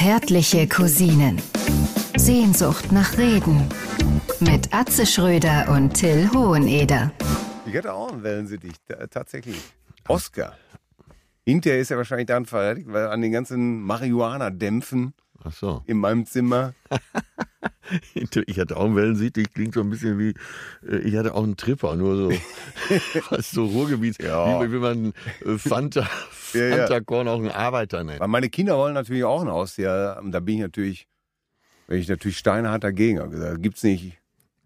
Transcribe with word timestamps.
Zärtliche 0.00 0.68
Cousinen. 0.68 1.40
Sehnsucht 2.18 2.92
nach 2.92 3.16
Reden. 3.16 3.66
Mit 4.40 4.74
Atze 4.74 5.06
Schröder 5.06 5.70
und 5.70 5.94
Till 5.94 6.28
Hoheneder. 6.34 7.12
Ich 7.64 7.74
hatte 7.74 7.94
auch 7.94 8.12
einen 8.12 8.22
Wellensittich, 8.22 8.74
t- 8.86 8.94
tatsächlich. 9.10 9.58
Oscar. 10.06 10.52
Hinterher 11.46 11.80
ist 11.80 11.90
er 11.90 11.96
wahrscheinlich 11.96 12.26
dann 12.26 12.44
verheiratet, 12.44 12.84
weil 12.88 13.06
an 13.06 13.22
den 13.22 13.32
ganzen 13.32 13.80
Marihuana-Dämpfen 13.84 15.14
Ach 15.42 15.52
so. 15.54 15.82
in 15.86 15.96
meinem 15.96 16.26
Zimmer. 16.26 16.74
Ich 18.46 18.58
hatte 18.58 18.76
auch 18.76 18.84
einen 18.84 18.96
Wellensittich, 18.96 19.52
klingt 19.52 19.74
so 19.74 19.80
ein 19.80 19.90
bisschen 19.90 20.18
wie, 20.18 20.34
äh, 20.88 20.96
ich 20.98 21.16
hatte 21.16 21.34
auch 21.34 21.42
einen 21.44 21.56
Tripper, 21.56 21.96
nur 21.96 22.16
so, 22.16 22.30
fast 23.22 23.52
so 23.52 23.64
Ruhrgebiet, 23.66 24.22
Ja. 24.22 24.60
wie, 24.62 24.72
wie 24.72 24.78
man 24.78 25.12
äh, 25.44 25.58
Fanta, 25.58 26.00
ja. 26.52 26.76
Fanta-Korn 26.86 27.28
auch 27.28 27.38
einen 27.38 27.50
Arbeiter 27.50 28.02
nennt. 28.04 28.20
Weil 28.20 28.28
meine 28.28 28.48
Kinder 28.50 28.76
wollen 28.76 28.94
natürlich 28.94 29.24
auch 29.24 29.42
ein 29.42 29.48
Haustier. 29.48 30.20
Da 30.24 30.40
bin 30.40 30.56
ich 30.56 30.60
natürlich, 30.62 31.06
bin 31.86 31.98
ich 31.98 32.08
natürlich 32.08 32.38
steinhart 32.38 32.82
dagegen. 32.84 33.20
Hab 33.20 33.30
gesagt, 33.30 33.62
gibt's 33.62 33.82
nicht. 33.82 34.18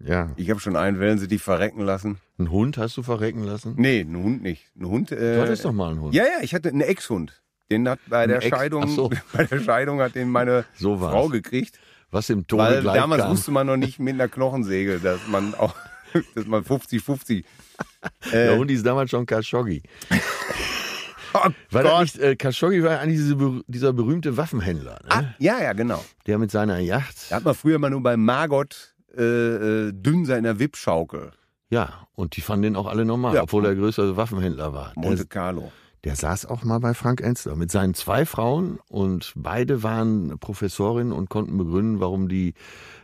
Ja. 0.02 0.30
Ich 0.37 0.48
habe 0.48 0.60
schon 0.60 0.76
einen 0.76 0.98
Wellensittich 0.98 1.42
verrecken 1.42 1.82
lassen. 1.82 2.18
Einen 2.38 2.51
Hund 2.51 2.78
hast 2.78 2.96
du 2.96 3.02
verrecken 3.02 3.45
lassen? 3.45 3.74
Nee, 3.76 4.01
einen 4.01 4.16
Hund 4.23 4.42
nicht. 4.42 4.64
Ein 4.78 4.87
Hund. 4.87 5.12
Äh, 5.12 5.34
Du 5.37 5.42
hattest 5.42 5.64
doch 5.66 5.73
mal 5.73 5.90
einen 5.90 6.01
Hund. 6.01 6.14
Ja, 6.14 6.24
ja, 6.24 6.42
ich 6.42 6.54
hatte 6.54 6.70
einen 6.70 6.80
Ex-Hund. 6.80 7.42
Den 7.70 7.87
hat 7.88 7.98
bei 8.09 8.26
der 8.26 8.38
Ex- 8.38 8.48
Scheidung, 8.48 8.88
so. 8.88 9.10
bei 9.34 9.45
der 9.45 9.60
Scheidung 9.60 10.01
hat 10.01 10.14
den 10.14 10.30
meine 10.30 10.64
So. 10.74 10.96
Frau 10.96 11.28
gekriegt. 11.28 11.78
Was 12.10 12.28
im 12.30 12.46
Tode 12.46 12.62
Weil 12.62 12.80
gleich 12.82 12.96
damals 12.96 13.23
kam. 13.23 13.30
wusste 13.32 13.50
man 13.52 13.66
noch 13.66 13.77
nicht 13.77 13.98
mit 14.00 14.14
einer 14.14 14.28
Knochensäge, 14.28 14.98
dass 14.98 15.20
man 15.28 15.55
auch, 15.55 15.74
dass 16.34 16.46
man 16.46 16.62
50-50. 16.64 17.45
Der 18.32 18.52
Äh, 18.55 18.59
Hund 18.59 18.70
ist 18.70 18.84
damals 18.84 19.10
schon 19.10 19.24
Khashoggi. 19.27 19.82
oh 21.34 21.48
War 21.70 21.82
Gott. 21.82 22.01
nicht, 22.02 22.18
äh, 22.18 22.37
Khashoggi 22.37 22.82
war 22.82 22.98
eigentlich 23.01 23.18
diese, 23.18 23.62
dieser 23.68 23.92
berühmte 23.92 24.37
Waffenhändler, 24.37 24.98
ne? 25.04 25.09
Ah, 25.10 25.24
ja, 25.38 25.60
ja, 25.62 25.73
genau. 25.73 26.04
der 26.27 26.38
mit 26.38 26.51
seiner 26.51 26.78
Yacht. 26.78 27.30
Da 27.30 27.37
hat 27.37 27.45
man 27.45 27.54
früher 27.54 27.79
mal 27.79 27.90
nur 27.90 28.02
bei 28.02 28.16
Margot 28.16 28.95
äh, 29.16 29.23
äh, 29.23 29.93
Dünser 29.93 30.37
in 30.38 30.45
der 30.45 30.59
Wippschaukel. 30.59 31.32
Ja, 31.71 32.06
und 32.15 32.37
die 32.37 32.40
fanden 32.40 32.65
den 32.65 32.77
auch 32.77 32.87
alle 32.87 33.04
normal, 33.04 33.34
Ja. 33.34 33.43
obwohl 33.45 33.65
er 33.65 33.74
größere 33.77 34.16
Waffenhändler 34.16 34.73
war. 34.73 34.93
Monte 34.96 35.24
Carlo. 35.27 35.71
Der 36.04 36.16
saß 36.16 36.46
auch 36.46 36.65
mal 36.65 36.79
bei 36.80 36.95
Frank 36.95 37.20
Ensler 37.20 37.56
mit 37.56 37.70
seinen 37.70 37.95
zwei 37.95 38.24
Frauen 38.24 38.79
und 38.88 39.32
beide 39.37 39.82
waren 39.82 40.38
Professorinnen 40.38 41.12
und 41.12 41.29
konnten 41.29 41.59
begründen, 41.59 42.01
warum 42.01 42.29
die 42.29 42.54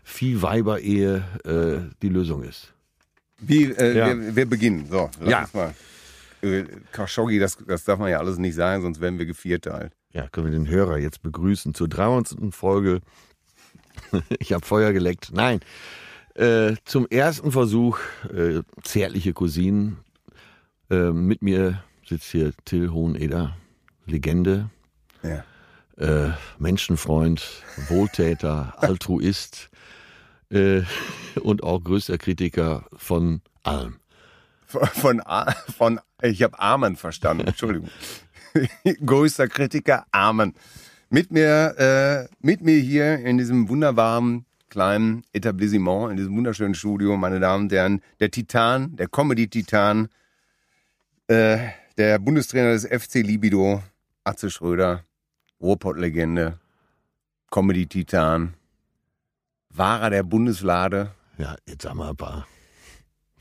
Viehweiber-Ehe 0.05 1.24
äh, 1.44 1.94
die 2.02 2.08
Lösung 2.08 2.42
ist. 2.42 2.72
Wie, 3.39 3.64
äh, 3.64 3.97
Ja. 3.97 4.06
wir, 4.06 4.34
wir 4.36 4.47
beginnen. 4.47 4.86
So, 4.91 5.11
lass 5.20 5.30
Ja. 5.30 5.41
uns 5.42 5.55
mal. 5.55 5.74
Äh, 6.42 6.64
Khashoggi, 6.92 7.39
das, 7.39 7.58
das 7.67 7.84
darf 7.84 7.98
man 7.98 8.11
ja 8.11 8.19
alles 8.19 8.39
nicht 8.39 8.55
sagen, 8.55 8.83
sonst 8.83 9.00
werden 9.00 9.19
wir 9.19 9.27
gevierteilt. 9.27 9.92
Ja, 10.12 10.28
können 10.28 10.47
wir 10.47 10.58
den 10.58 10.69
Hörer 10.69 10.97
jetzt 10.98 11.22
begrüßen 11.22 11.74
zur 11.74 11.89
300. 11.89 12.55
Folge. 12.55 13.00
ich 14.39 14.52
habe 14.52 14.64
Feuer 14.64 14.92
geleckt. 14.92 15.30
Nein, 15.33 15.61
äh, 16.34 16.74
zum 16.84 17.06
ersten 17.08 17.52
Versuch 17.52 17.98
äh, 18.33 18.62
zärtliche 18.83 19.33
Cousinen. 19.34 19.98
Äh, 20.89 21.11
mit 21.11 21.42
mir 21.42 21.83
sitzt 22.08 22.30
hier 22.30 22.52
Till 22.64 22.90
Hoheneder, 22.90 23.56
Legende, 24.06 24.70
Ja. 25.22 25.44
äh, 25.98 26.32
Menschenfreund, 26.58 27.42
Wohltäter, 27.88 28.74
Altruist 28.78 29.70
äh, 30.50 30.82
und 31.40 31.62
auch 31.62 31.82
größter 31.82 32.18
Kritiker 32.18 32.84
von 32.96 33.40
allem. 33.62 33.96
Von, 34.66 34.86
von, 34.88 35.22
von 35.77 36.00
ich 36.22 36.42
habe 36.42 36.58
Amen 36.58 36.96
verstanden, 36.96 37.46
Entschuldigung. 37.46 37.88
Größter 39.04 39.48
Kritiker, 39.48 40.06
Amen. 40.12 40.54
Mit 41.10 41.30
mir, 41.30 41.74
äh, 41.78 42.34
mit 42.44 42.62
mir 42.62 42.78
hier 42.78 43.18
in 43.18 43.38
diesem 43.38 43.68
wunderbaren 43.68 44.44
kleinen 44.70 45.24
Etablissement, 45.32 46.10
in 46.10 46.16
diesem 46.16 46.36
wunderschönen 46.36 46.74
Studio, 46.74 47.16
meine 47.16 47.38
Damen 47.38 47.64
und 47.64 47.72
Herren, 47.72 48.00
der 48.18 48.30
Titan, 48.30 48.96
der 48.96 49.08
Comedy-Titan, 49.08 50.08
äh, 51.28 51.58
der 51.96 52.18
Bundestrainer 52.18 52.73
des 52.73 52.84
FC 52.86 53.17
Libido, 53.17 53.83
Atze 54.24 54.51
Schröder, 54.51 55.05
Ruhrpott-Legende, 55.61 56.58
Comedy-Titan, 57.51 58.55
Wahrer 59.70 60.11
der 60.11 60.23
Bundeslade. 60.23 61.11
Ja, 61.39 61.57
jetzt 61.67 61.83
sagen 61.83 61.98
wir 61.98 62.08
ein 62.11 62.17
paar 62.17 62.46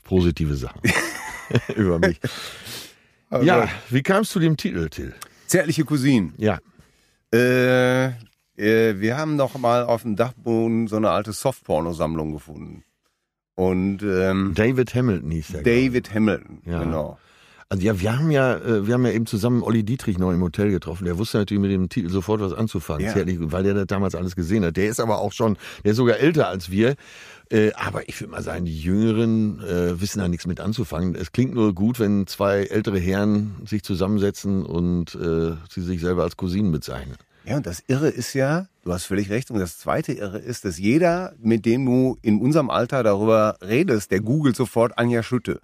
positive 0.04 0.54
Sachen 0.54 0.80
über 1.76 1.98
mich. 1.98 2.20
Ja, 3.42 3.68
wie 3.90 4.02
kamst 4.02 4.34
du 4.34 4.40
dem 4.40 4.56
Titel, 4.56 4.88
Till? 4.88 5.14
Zärtliche 5.46 5.84
Cousinen. 5.84 6.32
Ja, 6.36 6.58
Äh, 7.32 8.06
äh, 8.56 9.00
wir 9.00 9.16
haben 9.18 9.36
noch 9.36 9.58
mal 9.58 9.84
auf 9.84 10.02
dem 10.02 10.14
Dachboden 10.16 10.86
so 10.86 10.96
eine 10.96 11.10
alte 11.10 11.32
Softporno-Sammlung 11.32 12.32
gefunden. 12.32 12.84
Und 13.54 14.02
ähm, 14.02 14.52
David 14.54 14.94
Hamilton 14.94 15.30
hieß 15.30 15.48
der. 15.48 15.62
David 15.62 16.14
Hamilton, 16.14 16.62
Ja. 16.64 16.82
genau. 16.82 17.18
Also 17.68 17.84
ja, 17.84 18.00
wir 18.00 18.16
haben 18.16 18.30
ja, 18.30 18.56
äh, 18.58 18.86
wir 18.86 18.94
haben 18.94 19.04
ja 19.04 19.12
eben 19.12 19.26
zusammen 19.26 19.62
Olli 19.62 19.82
Dietrich 19.82 20.18
noch 20.18 20.30
im 20.32 20.40
Hotel 20.40 20.70
getroffen. 20.70 21.04
Der 21.04 21.18
wusste 21.18 21.38
natürlich 21.38 21.60
mit 21.60 21.72
dem 21.72 21.88
Titel 21.88 22.10
sofort 22.10 22.40
was 22.40 22.52
anzufangen, 22.52 23.04
Ja. 23.06 23.12
zärtlich, 23.12 23.38
weil 23.40 23.64
der 23.64 23.74
das 23.74 23.86
damals 23.88 24.14
alles 24.14 24.36
gesehen 24.36 24.64
hat. 24.64 24.76
Der 24.76 24.88
ist 24.88 25.00
aber 25.00 25.18
auch 25.18 25.32
schon, 25.32 25.56
der 25.84 25.90
ist 25.92 25.96
sogar 25.96 26.18
älter 26.18 26.46
als 26.48 26.70
wir. 26.70 26.94
Äh, 27.50 27.72
aber 27.74 28.08
ich 28.08 28.20
würde 28.20 28.32
mal 28.32 28.42
sagen, 28.42 28.64
die 28.64 28.80
Jüngeren 28.80 29.60
äh, 29.60 30.00
wissen 30.00 30.18
da 30.20 30.28
nichts 30.28 30.46
mit 30.46 30.60
anzufangen. 30.60 31.14
Es 31.16 31.32
klingt 31.32 31.54
nur 31.54 31.74
gut, 31.74 31.98
wenn 31.98 32.26
zwei 32.28 32.64
ältere 32.64 32.98
Herren 32.98 33.56
sich 33.64 33.82
zusammensetzen 33.82 34.64
und 34.64 35.14
äh, 35.16 35.52
sie 35.68 35.82
sich 35.82 36.00
selber 36.00 36.22
als 36.22 36.36
Cousinen 36.36 36.70
bezeichnen. 36.72 37.16
Ja, 37.44 37.56
und 37.56 37.66
das 37.66 37.82
Irre 37.86 38.08
ist 38.08 38.34
ja, 38.34 38.66
du 38.84 38.92
hast 38.92 39.04
völlig 39.04 39.30
recht, 39.30 39.52
und 39.52 39.60
das 39.60 39.78
zweite 39.78 40.12
Irre 40.12 40.38
ist, 40.38 40.64
dass 40.64 40.78
jeder, 40.78 41.34
mit 41.40 41.64
dem 41.64 41.86
du 41.86 42.16
in 42.22 42.40
unserem 42.40 42.70
Alter 42.70 43.04
darüber 43.04 43.56
redest, 43.62 44.10
der 44.10 44.20
googelt 44.20 44.56
sofort 44.56 44.98
Anja 44.98 45.22
Schütte. 45.22 45.60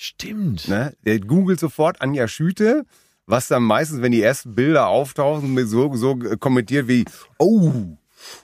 Stimmt. 0.00 0.68
Ne? 0.68 0.94
Der 1.04 1.18
googelt 1.18 1.58
sofort 1.58 2.00
Anja 2.00 2.28
Schütte, 2.28 2.84
was 3.26 3.48
dann 3.48 3.64
meistens, 3.64 4.00
wenn 4.00 4.12
die 4.12 4.22
ersten 4.22 4.54
Bilder 4.54 4.86
auftauchen, 4.86 5.66
so, 5.66 5.92
so 5.96 6.16
kommentiert 6.38 6.86
wie, 6.86 7.04
oh, 7.38 7.72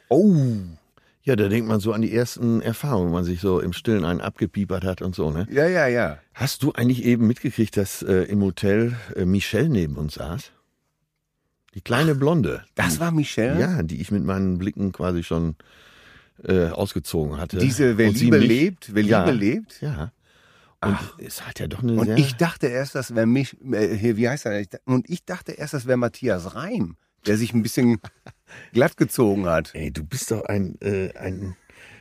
oh. 0.09 0.35
Ja, 1.23 1.37
da 1.37 1.49
denkt 1.49 1.69
man 1.69 1.79
so 1.79 1.93
an 1.93 2.03
die 2.03 2.13
ersten 2.13 2.61
Erfahrungen, 2.61 3.07
wenn 3.07 3.13
man 3.15 3.25
sich 3.25 3.41
so 3.41 3.61
im 3.61 3.73
Stillen 3.73 4.05
einen 4.05 4.21
abgepiepert 4.21 4.83
hat 4.83 5.01
und 5.01 5.15
so, 5.15 5.31
ne? 5.31 5.47
Ja, 5.49 5.69
ja, 5.69 5.87
ja. 5.87 6.19
Hast 6.35 6.65
du 6.65 6.73
eigentlich 6.73 7.05
eben 7.05 7.29
mitgekriegt, 7.29 7.77
dass 7.77 8.03
äh, 8.03 8.25
im 8.25 8.43
Hotel 8.43 8.97
äh, 9.15 9.25
Michelle 9.25 9.69
neben 9.69 9.95
uns 9.95 10.15
saß? 10.15 10.51
Die 11.75 11.81
kleine 11.83 12.17
Blonde. 12.17 12.65
Das 12.75 12.99
war 12.99 13.13
Michelle? 13.13 13.61
Ja, 13.61 13.83
die 13.85 14.01
ich 14.01 14.11
mit 14.11 14.25
meinen 14.25 14.59
Blicken 14.59 14.91
quasi 14.91 15.23
schon 15.23 15.55
äh, 16.43 16.67
ausgezogen 16.67 17.39
hatte. 17.39 17.59
Diese, 17.59 17.97
wer 17.97 18.11
Liebe 18.11 18.39
mich- 18.41 18.49
lebt, 18.49 18.95
wer 18.95 19.05
Ja. 19.05 19.25
Liebe 19.25 19.37
lebt. 19.39 19.81
Ja. 19.81 20.11
Und 20.87 20.99
es 21.19 21.47
hat 21.47 21.61
ja 21.61 21.67
doch 21.67 21.83
eine 21.83 21.95
Und 21.95 22.19
ich 22.19 22.37
dachte 22.37 22.67
erst, 22.67 22.95
das 22.95 23.15
wäre 23.15 23.27
mich, 23.27 23.57
äh, 23.73 23.97
hier, 23.97 24.17
wie 24.17 24.29
heißt 24.29 24.47
er? 24.47 24.65
Und 24.85 25.09
ich 25.09 25.25
dachte 25.25 25.53
erst, 25.53 25.75
das 25.75 25.87
wäre 25.87 25.97
Matthias 25.97 26.55
Reim, 26.55 26.97
der 27.27 27.37
sich 27.37 27.53
ein 27.55 27.63
bisschen 27.63 28.01
glatt 28.73 28.97
gezogen 28.97 29.47
hat. 29.47 29.75
Ey, 29.75 29.91
du 29.91 30.05
bist 30.05 30.31
doch 30.31 30.45
ein, 30.45 30.81
äh, 30.81 31.17
ein 31.17 31.57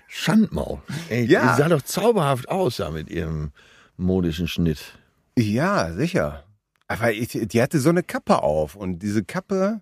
Schandmaul. 0.07 0.81
Ey, 1.09 1.25
Ja. 1.25 1.51
Die 1.55 1.61
sah 1.61 1.69
doch 1.69 1.81
zauberhaft 1.81 2.49
aus 2.49 2.77
da 2.77 2.91
mit 2.91 3.09
ihrem 3.09 3.51
modischen 3.97 4.47
Schnitt. 4.47 4.97
Ja, 5.37 5.91
sicher. 5.93 6.43
Aber 6.87 7.11
ich, 7.11 7.29
die 7.29 7.61
hatte 7.61 7.79
so 7.79 7.89
eine 7.89 8.03
Kappe 8.03 8.43
auf 8.43 8.75
und 8.75 8.99
diese 8.99 9.23
Kappe. 9.23 9.81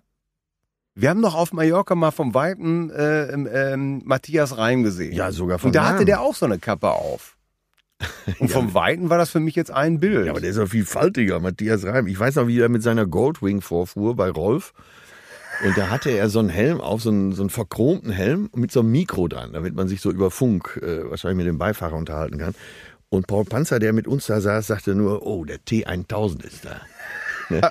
Wir 0.94 1.10
haben 1.10 1.20
noch 1.20 1.34
auf 1.34 1.52
Mallorca 1.52 1.94
mal 1.94 2.10
vom 2.10 2.34
Weiten 2.34 2.90
äh, 2.90 3.24
ähm, 3.32 4.02
Matthias 4.04 4.56
Reim 4.56 4.82
gesehen. 4.82 5.12
Ja, 5.14 5.32
sogar 5.32 5.58
von 5.58 5.68
Und 5.68 5.74
da 5.76 5.86
hatte 5.88 6.04
der 6.04 6.20
auch 6.20 6.34
so 6.34 6.46
eine 6.46 6.58
Kappe 6.58 6.90
auf. 6.90 7.36
Und 8.38 8.50
vom 8.50 8.74
Weiten 8.74 9.10
war 9.10 9.18
das 9.18 9.30
für 9.30 9.40
mich 9.40 9.54
jetzt 9.54 9.70
ein 9.70 10.00
Bild. 10.00 10.26
Ja, 10.26 10.32
aber 10.32 10.40
der 10.40 10.50
ist 10.50 10.58
doch 10.58 10.68
viel 10.68 10.84
faltiger, 10.84 11.40
Matthias 11.40 11.84
Reim. 11.84 12.06
Ich 12.06 12.18
weiß 12.18 12.36
noch, 12.36 12.46
wie 12.46 12.60
er 12.60 12.68
mit 12.68 12.82
seiner 12.82 13.06
Goldwing 13.06 13.60
vorfuhr 13.60 14.16
bei 14.16 14.30
Rolf. 14.30 14.72
Und 15.64 15.76
da 15.78 15.90
hatte 15.90 16.10
er 16.10 16.28
so 16.28 16.38
einen 16.40 16.48
Helm 16.48 16.80
auf, 16.80 17.02
so 17.02 17.10
einen, 17.10 17.32
so 17.32 17.42
einen 17.42 17.50
verchromten 17.50 18.10
Helm 18.10 18.48
mit 18.54 18.72
so 18.72 18.80
einem 18.80 18.90
Mikro 18.90 19.28
dran, 19.28 19.52
damit 19.52 19.74
man 19.74 19.86
sich 19.86 20.00
so 20.00 20.10
über 20.10 20.30
Funk 20.30 20.80
äh, 20.82 21.08
wahrscheinlich 21.08 21.36
mit 21.38 21.46
dem 21.46 21.58
Beifahrer 21.58 21.94
unterhalten 21.96 22.38
kann. 22.38 22.54
Und 23.10 23.26
Paul 23.26 23.44
Panzer, 23.44 23.78
der 23.78 23.92
mit 23.92 24.08
uns 24.08 24.26
da 24.26 24.40
saß, 24.40 24.66
sagte 24.66 24.94
nur, 24.94 25.24
oh, 25.26 25.44
der 25.44 25.58
T1000 25.58 26.44
ist 26.44 26.64
da. 26.64 26.80
ne? 27.50 27.70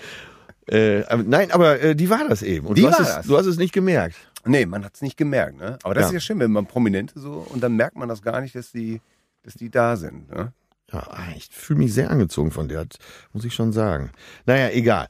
äh, 0.68 1.04
aber, 1.06 1.24
nein, 1.24 1.52
aber 1.52 1.82
äh, 1.82 1.96
die 1.96 2.10
war 2.10 2.28
das 2.30 2.44
eben. 2.44 2.68
Und 2.68 2.78
Die 2.78 2.84
du, 2.84 2.90
hast 2.90 3.00
war 3.00 3.08
es, 3.08 3.16
das. 3.16 3.28
du 3.28 3.38
hast 3.38 3.46
es 3.48 3.58
nicht 3.58 3.74
gemerkt. 3.74 4.16
Nee, 4.46 4.66
man 4.66 4.86
hat 4.86 4.94
es 4.96 5.02
nicht 5.02 5.18
gemerkt, 5.18 5.58
ne? 5.60 5.78
Aber 5.84 5.94
das 5.94 6.04
Ja. 6.04 6.08
ist 6.10 6.14
ja 6.14 6.20
schön, 6.20 6.40
wenn 6.40 6.52
man 6.52 6.66
Prominente 6.68 7.20
so 7.20 7.46
und 7.50 7.62
dann 7.62 7.76
merkt 7.76 7.98
man 7.98 8.08
das 8.08 8.22
gar 8.22 8.40
nicht, 8.42 8.56
dass 8.56 8.72
die, 8.72 9.02
dass 9.44 9.54
die 9.56 9.70
da 9.70 9.96
sind. 9.96 10.30
Ne? 10.32 10.54
Ja, 10.92 11.08
ich 11.38 11.48
fühle 11.52 11.80
mich 11.80 11.94
sehr 11.94 12.12
angezogen 12.12 12.52
von 12.52 12.68
der, 12.68 12.86
muss 13.34 13.46
ich 13.46 13.54
schon 13.54 13.72
sagen. 13.72 14.12
Naja, 14.46 14.70
egal. 14.72 15.08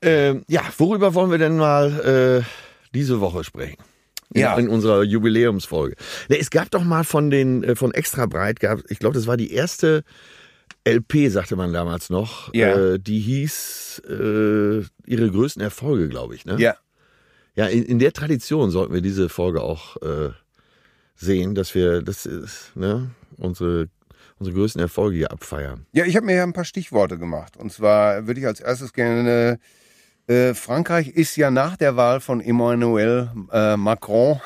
Ähm, 0.00 0.44
ja, 0.48 0.62
worüber 0.78 1.12
wollen 1.14 1.30
wir 1.30 1.38
denn 1.38 1.56
mal 1.58 2.40
äh, 2.42 2.46
diese 2.94 3.20
Woche 3.20 3.44
sprechen? 3.44 3.76
In, 4.32 4.40
Ja. 4.40 4.56
in 4.58 4.68
unserer 4.68 5.02
Jubiläumsfolge. 5.02 5.96
Ne, 6.28 6.38
Es 6.38 6.50
gab 6.50 6.70
doch 6.70 6.82
mal 6.84 7.04
von 7.04 7.30
den 7.30 7.62
äh, 7.62 7.76
von 7.76 7.92
Extra 7.92 8.26
Breit 8.26 8.60
gab, 8.60 8.80
ich 8.90 8.98
glaube, 8.98 9.14
das 9.14 9.26
war 9.26 9.36
die 9.36 9.52
erste 9.52 10.02
LP, 10.86 11.30
sagte 11.30 11.56
man 11.56 11.72
damals 11.74 12.08
noch. 12.08 12.52
Ja. 12.54 12.74
Äh, 12.94 12.98
die 12.98 13.20
hieß 13.20 14.02
äh, 14.08 14.82
ihre 15.06 15.30
größten 15.30 15.62
Erfolge, 15.62 16.08
glaube 16.08 16.34
ich. 16.34 16.46
Ne? 16.46 16.56
Ja. 16.58 16.76
Ja, 17.54 17.66
in, 17.66 17.82
in 17.84 17.98
der 17.98 18.12
Tradition 18.12 18.70
sollten 18.70 18.94
wir 18.94 19.00
diese 19.02 19.28
Folge 19.28 19.60
auch 19.62 19.96
äh, 20.00 20.30
sehen, 21.16 21.54
dass 21.54 21.74
wir 21.74 22.02
das 22.02 22.24
ist, 22.24 22.70
ne, 22.76 23.10
unsere, 23.38 23.88
unsere 24.38 24.56
größten 24.56 24.80
Erfolge 24.80 25.16
hier 25.16 25.32
abfeiern. 25.32 25.86
Ja, 25.92 26.04
ich 26.04 26.16
habe 26.16 26.26
mir 26.26 26.36
ja 26.36 26.42
ein 26.42 26.52
paar 26.52 26.64
Stichworte 26.64 27.18
gemacht. 27.18 27.56
Und 27.56 27.72
zwar 27.72 28.26
würde 28.26 28.40
ich 28.40 28.46
als 28.46 28.60
erstes 28.60 28.92
gerne. 28.92 29.58
Äh, 30.26 30.52
Frankreich 30.54 31.08
ist 31.08 31.36
ja 31.36 31.50
nach 31.50 31.76
der 31.78 31.96
Wahl 31.96 32.20
von 32.20 32.40
Emmanuel 32.42 33.30
äh, 33.50 33.76
Macron. 33.78 34.40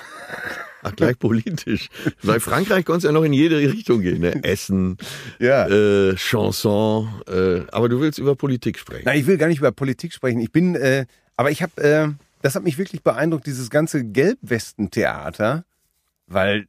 Ach, 0.84 0.94
gleich 0.96 1.18
politisch. 1.18 1.88
Bei 2.24 2.38
Frankreich 2.40 2.84
konnte 2.84 2.98
es 2.98 3.04
ja 3.04 3.12
noch 3.12 3.22
in 3.24 3.32
jede 3.32 3.56
Richtung 3.58 4.00
gehen. 4.00 4.20
Ne? 4.20 4.32
Essen, 4.44 4.96
Ja. 5.38 5.66
äh, 5.68 6.14
Chanson. 6.16 7.08
Äh, 7.28 7.62
aber 7.72 7.88
du 7.88 8.00
willst 8.00 8.18
über 8.18 8.34
Politik 8.36 8.78
sprechen. 8.78 9.02
Nein, 9.06 9.18
ich 9.18 9.26
will 9.26 9.38
gar 9.38 9.46
nicht 9.48 9.58
über 9.58 9.72
Politik 9.72 10.12
sprechen. 10.12 10.40
Ich 10.40 10.50
bin, 10.52 10.74
äh, 10.76 11.06
aber 11.36 11.50
ich 11.50 11.62
habe, 11.62 11.80
äh, 11.82 12.08
das 12.42 12.54
hat 12.56 12.64
mich 12.64 12.78
wirklich 12.78 13.02
beeindruckt, 13.02 13.46
dieses 13.46 13.70
ganze 13.70 14.04
Gelbwestentheater, 14.04 15.64
weil 16.26 16.66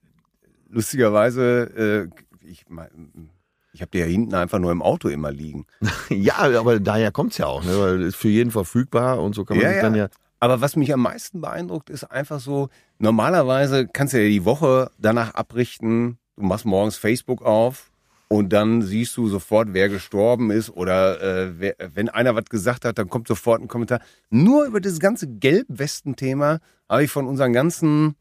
lustigerweise, 0.73 2.09
äh, 2.43 2.45
ich, 2.45 2.65
mein, 2.67 3.29
ich 3.71 3.81
habe 3.81 3.91
die 3.91 3.99
ja 3.99 4.05
hinten 4.05 4.33
einfach 4.35 4.59
nur 4.59 4.71
im 4.71 4.81
Auto 4.81 5.07
immer 5.07 5.31
liegen. 5.31 5.65
Ja, 6.09 6.37
aber 6.37 6.79
daher 6.79 7.11
kommt's 7.11 7.37
ja 7.37 7.47
auch, 7.47 7.63
ne? 7.63 7.79
weil 7.79 8.01
ist 8.01 8.15
für 8.15 8.29
jeden 8.29 8.51
verfügbar 8.51 9.21
und 9.21 9.33
so 9.33 9.45
kann 9.45 9.57
man 9.57 9.71
sich 9.71 9.81
dann 9.81 9.95
ja. 9.95 10.09
Aber 10.39 10.59
was 10.59 10.75
mich 10.75 10.93
am 10.93 11.01
meisten 11.01 11.39
beeindruckt, 11.39 11.89
ist 11.89 12.03
einfach 12.03 12.41
so, 12.41 12.69
normalerweise 12.99 13.87
kannst 13.87 14.13
du 14.13 14.21
ja 14.21 14.27
die 14.27 14.43
Woche 14.43 14.91
danach 14.97 15.33
abrichten, 15.33 16.17
du 16.35 16.43
machst 16.43 16.65
morgens 16.65 16.97
Facebook 16.97 17.41
auf 17.41 17.91
und 18.27 18.51
dann 18.51 18.81
siehst 18.81 19.15
du 19.15 19.29
sofort, 19.29 19.69
wer 19.71 19.89
gestorben 19.89 20.51
ist 20.51 20.69
oder 20.69 21.21
äh, 21.21 21.59
wer, 21.59 21.75
wenn 21.93 22.09
einer 22.09 22.35
was 22.35 22.45
gesagt 22.45 22.83
hat, 22.83 22.97
dann 22.97 23.09
kommt 23.09 23.27
sofort 23.27 23.61
ein 23.61 23.67
Kommentar. 23.67 24.01
Nur 24.29 24.65
über 24.65 24.81
dieses 24.81 24.99
ganze 24.99 25.27
Gelbwesten-Thema 25.27 26.59
habe 26.89 27.03
ich 27.05 27.11
von 27.11 27.25
unseren 27.25 27.53
ganzen 27.53 28.15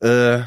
äh, 0.00 0.42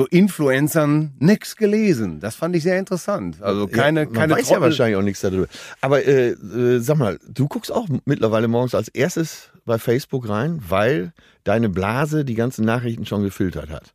so 0.00 0.06
Influencern 0.06 1.12
nichts 1.18 1.56
gelesen. 1.56 2.20
Das 2.20 2.34
fand 2.34 2.56
ich 2.56 2.62
sehr 2.62 2.78
interessant. 2.78 3.42
Also 3.42 3.66
keine, 3.66 4.00
ja, 4.00 4.06
man 4.06 4.14
keine 4.14 4.32
weiß 4.34 4.48
ja 4.48 4.56
Trottel- 4.56 4.62
wahrscheinlich 4.62 4.96
auch 4.96 5.02
nichts 5.02 5.20
darüber. 5.20 5.46
Aber 5.82 6.02
äh, 6.06 6.30
äh, 6.30 6.78
sag 6.80 6.96
mal, 6.96 7.18
du 7.28 7.48
guckst 7.48 7.70
auch 7.70 7.86
mittlerweile 8.06 8.48
morgens 8.48 8.74
als 8.74 8.88
erstes 8.88 9.50
bei 9.66 9.76
Facebook 9.78 10.26
rein, 10.26 10.62
weil 10.66 11.12
deine 11.44 11.68
Blase 11.68 12.24
die 12.24 12.34
ganzen 12.34 12.64
Nachrichten 12.64 13.04
schon 13.04 13.22
gefiltert 13.22 13.68
hat. 13.68 13.92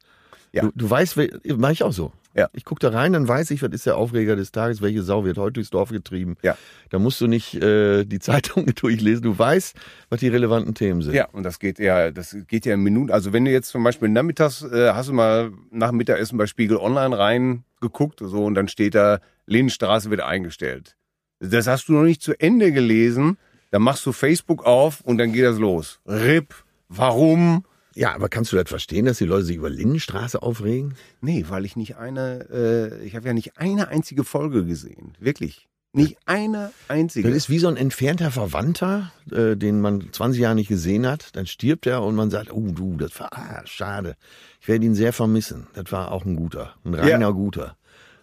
Ja. 0.56 0.62
Du, 0.62 0.72
du 0.74 0.90
weißt, 0.90 1.18
mache 1.57 1.74
ich 1.74 1.84
auch 1.84 1.92
so. 1.92 2.13
Ja. 2.34 2.50
Ich 2.54 2.63
gucke 2.63 2.80
da 2.80 2.90
rein, 2.90 3.12
dann 3.12 3.28
weiß 3.28 3.52
ich, 3.52 3.62
was 3.62 3.72
ist 3.72 3.86
der 3.86 3.98
Aufreger 3.98 4.38
des 4.38 4.54
Tages, 4.54 4.81
welche 4.81 5.04
Sau 5.04 5.25
wird 5.25 5.38
heute 5.38 5.54
durchs 5.54 5.69
Dorf 5.69 5.90
getrieben. 5.90 6.38
Ja. 6.44 6.57
Da 6.90 6.98
musst 6.98 7.19
du 7.19 7.28
nicht 7.28 7.56
äh, 7.56 8.06
die 8.06 8.19
Zeitung 8.22 8.66
durchlesen, 8.75 9.24
du 9.24 9.38
weißt, 9.38 9.75
was 10.10 10.19
die 10.22 10.30
relevanten 10.30 10.74
Themen 10.74 11.02
sind. 11.02 11.13
Ja, 11.13 11.28
und 11.34 11.44
das 11.44 11.60
geht 11.60 11.78
ja, 11.78 12.10
das 12.10 12.38
geht 12.48 12.66
ja 12.66 12.74
in 12.74 12.80
Minuten. 12.81 13.12
Also 13.12 13.34
wenn 13.34 13.44
du 13.44 13.52
jetzt 13.52 13.68
zum 13.68 13.84
Beispiel 13.84 14.07
nachmittags, 14.07 14.63
äh, 14.63 14.92
hast 14.94 15.10
du 15.10 15.13
mal 15.13 15.52
nach 15.72 15.90
dem 15.90 15.98
Mittagessen 15.98 16.38
bei 16.38 16.46
Spiegel 16.46 16.78
Online 16.78 17.18
reingeguckt, 17.18 18.22
so, 18.22 18.46
und 18.46 18.56
dann 18.56 18.69
steht 18.69 18.96
da, 18.96 19.19
Lindenstraße 19.48 20.10
wird 20.10 20.22
eingestellt. 20.22 20.96
Das 21.40 21.68
hast 21.68 21.90
du 21.90 21.94
noch 21.94 22.04
nicht 22.04 22.22
zu 22.22 22.34
Ende 22.40 22.72
gelesen, 22.72 23.38
dann 23.72 23.81
machst 23.81 24.06
du 24.06 24.13
Facebook 24.13 24.66
auf 24.66 25.01
und 25.01 25.18
dann 25.18 25.34
geht 25.34 25.44
das 25.44 25.60
los. 25.60 26.00
RIP, 26.06 26.56
warum? 26.88 27.66
Ja, 27.95 28.13
aber 28.13 28.27
kannst 28.27 28.51
du 28.51 28.57
das 28.57 28.68
verstehen, 28.69 29.06
dass 29.06 29.18
die 29.19 29.25
Leute 29.25 29.45
sich 29.45 29.56
über 29.56 29.69
Lindenstraße 29.69 30.42
aufregen? 30.42 30.95
Nee, 31.21 31.45
weil 31.47 31.63
ich 31.63 31.77
nicht 31.77 31.95
eine, 31.95 32.47
äh, 32.51 33.06
ich 33.06 33.15
habe 33.15 33.27
ja 33.27 33.33
nicht 33.33 33.57
eine 33.57 33.88
einzige 33.88 34.25
Folge 34.25 34.65
gesehen. 34.65 35.13
Wirklich. 35.19 35.68
Nicht 35.94 36.18
eine 36.25 36.74
einzige. 36.89 37.30
Das 37.30 37.38
ist 37.38 37.50
wie 37.50 37.57
so 37.57 37.69
ein 37.69 37.77
entfernter 37.77 38.30
Verwandter, 38.30 39.13
äh, 39.31 39.56
den 39.56 39.80
man 39.80 40.12
20 40.12 40.42
Jahre 40.42 40.56
nicht 40.56 40.68
gesehen 40.68 41.07
hat. 41.07 41.33
Dann 41.38 41.47
stirbt 41.47 41.88
er 41.88 42.03
und 42.03 42.15
man 42.15 42.30
sagt, 42.30 42.51
oh 42.51 42.68
du, 42.69 42.97
das 42.97 43.18
war 43.18 43.30
ah, 43.31 43.62
schade. 43.65 44.18
Ich 44.59 44.68
werde 44.68 44.86
ihn 44.86 44.94
sehr 44.94 45.13
vermissen. 45.13 45.68
Das 45.74 45.94
war 45.94 46.12
auch 46.12 46.25
ein 46.25 46.36
guter, 46.36 46.75
ein 46.83 46.95
reiner 46.95 47.27
Ja. 47.27 47.30
guter. 47.30 47.77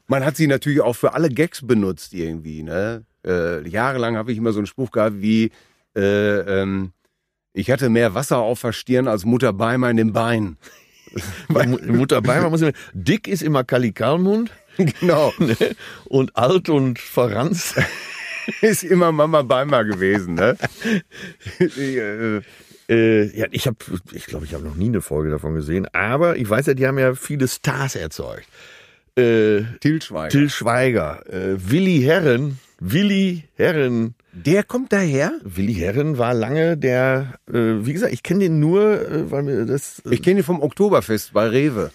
Man 0.06 0.22
hat 0.22 0.36
sie 0.36 0.48
natürlich 0.48 0.82
auch 0.82 0.92
für 0.96 1.14
alle 1.14 1.30
Gags 1.30 1.66
benutzt 1.66 2.12
irgendwie. 2.12 2.62
Ne? 2.62 3.04
Äh, 3.26 3.66
jahrelang 3.66 4.18
habe 4.18 4.32
ich 4.32 4.38
immer 4.38 4.52
so 4.52 4.58
einen 4.58 4.66
Spruch 4.66 4.90
gehabt 4.90 5.22
wie, 5.22 5.50
äh, 5.96 6.60
ähm, 6.60 6.92
ich 7.52 7.70
hatte 7.70 7.88
mehr 7.88 8.14
Wasser 8.14 8.38
auf 8.38 8.60
der 8.60 8.72
Stirn 8.72 9.08
als 9.08 9.24
Mutter 9.24 9.52
Beimer 9.52 9.90
in 9.90 9.96
den 9.96 10.12
Beinen. 10.12 10.58
Mutter 11.86 12.22
Beimer 12.22 12.50
muss 12.50 12.62
immer, 12.62 12.72
dick 12.94 13.28
ist 13.28 13.42
immer 13.42 13.64
Kali 13.64 13.92
Kalmund 13.92 14.50
genau, 14.78 15.32
ne? 15.38 15.56
und 16.06 16.36
alt 16.36 16.68
und 16.68 16.98
verranzt. 16.98 17.74
ist 18.60 18.82
immer 18.82 19.12
Mama 19.12 19.42
Beimer 19.42 19.84
gewesen. 19.84 20.34
Ne? 20.34 20.56
äh, 21.58 22.40
Äh, 22.88 23.38
ja, 23.38 23.46
ich 23.50 23.66
habe, 23.66 23.76
ich 24.12 24.26
glaube, 24.26 24.44
ich 24.44 24.54
habe 24.54 24.64
noch 24.64 24.74
nie 24.74 24.88
eine 24.88 25.00
Folge 25.00 25.30
davon 25.30 25.54
gesehen. 25.54 25.86
Aber 25.94 26.36
ich 26.36 26.48
weiß 26.48 26.66
ja, 26.66 26.74
die 26.74 26.86
haben 26.86 26.98
ja 26.98 27.14
viele 27.14 27.48
Stars 27.48 27.94
erzeugt. 27.94 28.46
Äh, 29.16 29.62
Til 29.80 30.02
Schweiger. 30.02 30.28
Till 30.28 30.50
Schweiger, 30.50 31.22
äh, 31.32 31.56
Willi 31.58 32.02
Herren, 32.02 32.58
Willi 32.84 33.44
Herren, 33.54 34.16
Der 34.32 34.64
kommt 34.64 34.92
daher? 34.92 35.30
Willi 35.44 35.74
Herren 35.74 36.18
war 36.18 36.34
lange 36.34 36.76
der, 36.76 37.34
äh, 37.48 37.52
wie 37.86 37.92
gesagt, 37.92 38.12
ich 38.12 38.24
kenne 38.24 38.40
den 38.40 38.58
nur, 38.58 39.08
äh, 39.08 39.30
weil 39.30 39.44
mir 39.44 39.64
das, 39.66 40.00
äh, 40.04 40.12
Ich 40.12 40.20
kenne 40.20 40.40
ihn 40.40 40.44
vom 40.44 40.60
Oktoberfest 40.60 41.32
bei 41.32 41.46
Rewe. 41.46 41.92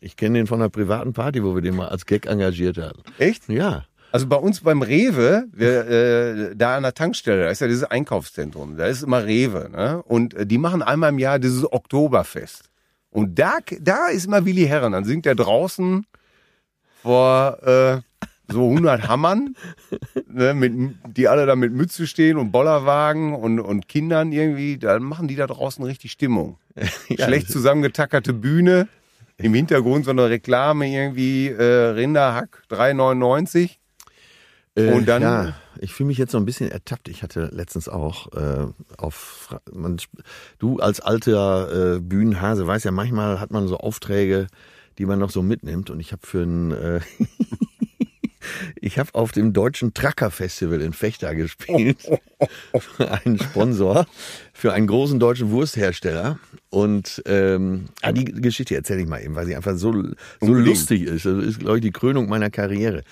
ich 0.00 0.16
kenne 0.16 0.38
den 0.38 0.46
von 0.46 0.58
einer 0.60 0.70
privaten 0.70 1.12
Party, 1.12 1.44
wo 1.44 1.54
wir 1.54 1.60
den 1.60 1.76
mal 1.76 1.88
als 1.88 2.06
Gag 2.06 2.24
engagiert 2.26 2.78
hatten. 2.78 3.02
Echt? 3.18 3.46
Ja. 3.50 3.84
Also 4.10 4.26
bei 4.26 4.36
uns 4.36 4.60
beim 4.62 4.80
Rewe, 4.80 5.44
wir, 5.52 5.86
äh, 5.88 6.56
da 6.56 6.76
an 6.78 6.82
der 6.84 6.94
Tankstelle, 6.94 7.44
da 7.44 7.50
ist 7.50 7.60
ja 7.60 7.66
dieses 7.66 7.84
Einkaufszentrum, 7.84 8.78
da 8.78 8.86
ist 8.86 9.02
immer 9.02 9.26
Rewe, 9.26 9.68
ne? 9.70 10.02
Und 10.04 10.32
äh, 10.32 10.46
die 10.46 10.58
machen 10.58 10.80
einmal 10.82 11.10
im 11.10 11.18
Jahr 11.18 11.38
dieses 11.38 11.70
Oktoberfest. 11.70 12.70
Und 13.10 13.38
da, 13.38 13.58
da 13.80 14.08
ist 14.08 14.24
immer 14.24 14.46
Willi 14.46 14.64
Herren, 14.64 14.92
dann 14.92 15.04
singt 15.04 15.26
er 15.26 15.34
draußen 15.34 16.06
vor 17.02 17.58
äh, 17.62 18.00
so 18.52 18.68
100 18.68 19.08
Hammern, 19.08 19.54
ne, 20.26 20.54
mit, 20.54 20.72
die 21.16 21.28
alle 21.28 21.46
da 21.46 21.56
mit 21.56 21.72
Mütze 21.72 22.06
stehen 22.06 22.36
und 22.36 22.52
Bollerwagen 22.52 23.34
und, 23.34 23.58
und 23.60 23.88
Kindern 23.88 24.32
irgendwie, 24.32 24.78
dann 24.78 25.02
machen 25.02 25.28
die 25.28 25.36
da 25.36 25.46
draußen 25.46 25.84
richtig 25.84 26.12
Stimmung. 26.12 26.58
Ja, 27.08 27.26
Schlecht 27.26 27.50
zusammengetackerte 27.50 28.32
Bühne, 28.32 28.88
im 29.38 29.52
Hintergrund 29.54 30.04
so 30.04 30.10
eine 30.12 30.30
Reklame 30.30 30.88
irgendwie, 30.88 31.48
äh, 31.48 31.62
Rinderhack 31.90 32.62
3,99. 32.70 33.70
Äh, 34.74 34.92
Und 34.92 35.06
dann- 35.06 35.22
Ja, 35.22 35.54
ich 35.80 35.92
fühle 35.92 36.06
mich 36.08 36.18
jetzt 36.18 36.32
so 36.32 36.38
ein 36.38 36.44
bisschen 36.46 36.70
ertappt. 36.70 37.08
Ich 37.08 37.22
hatte 37.22 37.50
letztens 37.52 37.88
auch 37.88 38.32
äh, 38.32 38.66
auf, 38.98 39.54
man, 39.72 39.98
du 40.58 40.78
als 40.78 41.00
alter 41.00 41.96
äh, 41.96 42.00
Bühnenhase 42.00 42.66
weißt 42.66 42.84
ja, 42.84 42.90
manchmal 42.90 43.40
hat 43.40 43.50
man 43.50 43.68
so 43.68 43.76
Aufträge, 43.78 44.46
die 44.98 45.06
man 45.06 45.18
noch 45.18 45.30
so 45.30 45.42
mitnimmt. 45.42 45.90
Und 45.90 46.00
ich 46.00 46.12
habe 46.12 46.26
für 46.26 46.42
ein, 46.42 46.70
äh, 46.72 47.00
ich 48.80 48.98
habe 48.98 49.14
auf 49.14 49.32
dem 49.32 49.52
deutschen 49.52 49.94
Tracker 49.94 50.30
Festival 50.30 50.80
in 50.80 50.92
Fechter 50.92 51.34
gespielt. 51.34 51.98
für 52.78 53.10
einen 53.10 53.38
Sponsor, 53.38 54.06
für 54.52 54.72
einen 54.72 54.86
großen 54.86 55.18
deutschen 55.18 55.50
Wursthersteller. 55.50 56.38
Und 56.70 57.22
ähm, 57.26 57.88
ah, 58.00 58.12
die 58.12 58.24
Geschichte 58.24 58.74
erzähle 58.74 59.02
ich 59.02 59.08
mal 59.08 59.22
eben, 59.22 59.34
weil 59.34 59.46
sie 59.46 59.56
einfach 59.56 59.76
so, 59.76 59.92
so 60.40 60.54
lustig 60.54 61.02
ist. 61.02 61.26
Das 61.26 61.44
ist, 61.44 61.60
glaube 61.60 61.78
ich, 61.78 61.82
die 61.82 61.92
Krönung 61.92 62.28
meiner 62.28 62.50
Karriere. 62.50 63.02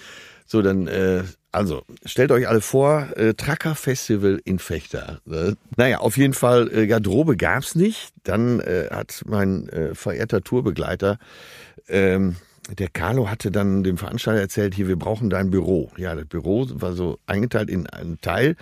So, 0.47 0.63
dann, 0.63 0.89
äh, 0.89 1.23
also, 1.53 1.83
stellt 2.05 2.33
euch 2.33 2.49
alle 2.49 2.61
vor, 2.61 3.17
äh, 3.17 3.35
Tracker 3.35 3.77
Festival 3.77 4.41
in 4.45 4.59
Fechter. 4.59 5.21
Äh, 5.31 5.53
naja, 5.77 5.99
auf 5.99 6.17
jeden 6.17 6.35
Fall, 6.35 6.69
äh, 6.73 6.87
Garderobe 6.89 7.37
gab's 7.37 7.77
nicht. 7.77 8.11
Dann 8.25 8.59
äh, 8.59 8.89
hat 8.91 9.23
mein 9.27 9.69
äh, 9.69 9.95
verehrter 9.95 10.43
Tourbegleiter, 10.43 11.19
ähm, 11.89 12.35
der 12.79 12.89
Carlo 12.89 13.29
hatte 13.29 13.51
dann 13.51 13.83
dem 13.83 13.99
Veranstalter 13.99 14.41
erzählt, 14.41 14.75
hier, 14.75 14.89
wir 14.89 14.97
brauchen 14.97 15.31
dein 15.31 15.51
Büro. 15.51 15.91
Ja, 15.97 16.15
das 16.15 16.27
Büro 16.27 16.67
war 16.75 16.93
so 16.93 17.19
eingeteilt 17.27 17.71
in 17.71 17.87
einen 17.87 18.21
Teil, 18.21 18.57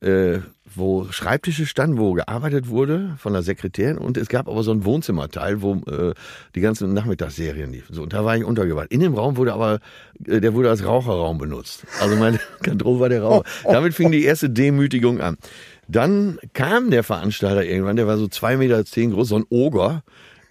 äh, 0.00 0.38
wo 0.76 1.06
Schreibtische 1.10 1.66
standen, 1.66 1.98
wo 1.98 2.12
gearbeitet 2.14 2.68
wurde 2.68 3.14
von 3.18 3.32
der 3.32 3.42
Sekretärin 3.42 3.98
und 3.98 4.16
es 4.16 4.28
gab 4.28 4.48
aber 4.48 4.62
so 4.62 4.72
ein 4.72 4.84
Wohnzimmerteil, 4.84 5.62
wo 5.62 5.76
äh, 5.86 6.14
die 6.54 6.60
ganzen 6.60 6.92
Nachmittagsserien 6.92 7.72
liefen. 7.72 7.94
So, 7.94 8.02
und 8.02 8.12
da 8.12 8.24
war 8.24 8.36
ich 8.36 8.44
untergebracht. 8.44 8.90
In 8.90 9.00
dem 9.00 9.14
Raum 9.14 9.36
wurde 9.36 9.52
aber, 9.52 9.80
äh, 10.26 10.40
der 10.40 10.54
wurde 10.54 10.70
als 10.70 10.84
Raucherraum 10.84 11.38
benutzt. 11.38 11.86
Also 12.00 12.16
meine 12.16 12.40
Garderobe 12.62 13.00
war 13.00 13.08
der 13.08 13.22
Raum. 13.22 13.44
Damit 13.64 13.94
fing 13.94 14.10
die 14.10 14.24
erste 14.24 14.50
Demütigung 14.50 15.20
an. 15.20 15.36
Dann 15.86 16.38
kam 16.54 16.90
der 16.90 17.04
Veranstalter 17.04 17.64
irgendwann, 17.64 17.96
der 17.96 18.06
war 18.06 18.16
so 18.16 18.26
zwei 18.28 18.56
Meter 18.56 18.84
zehn 18.84 19.12
groß, 19.12 19.28
so 19.28 19.36
ein 19.36 19.44
Oger. 19.50 20.02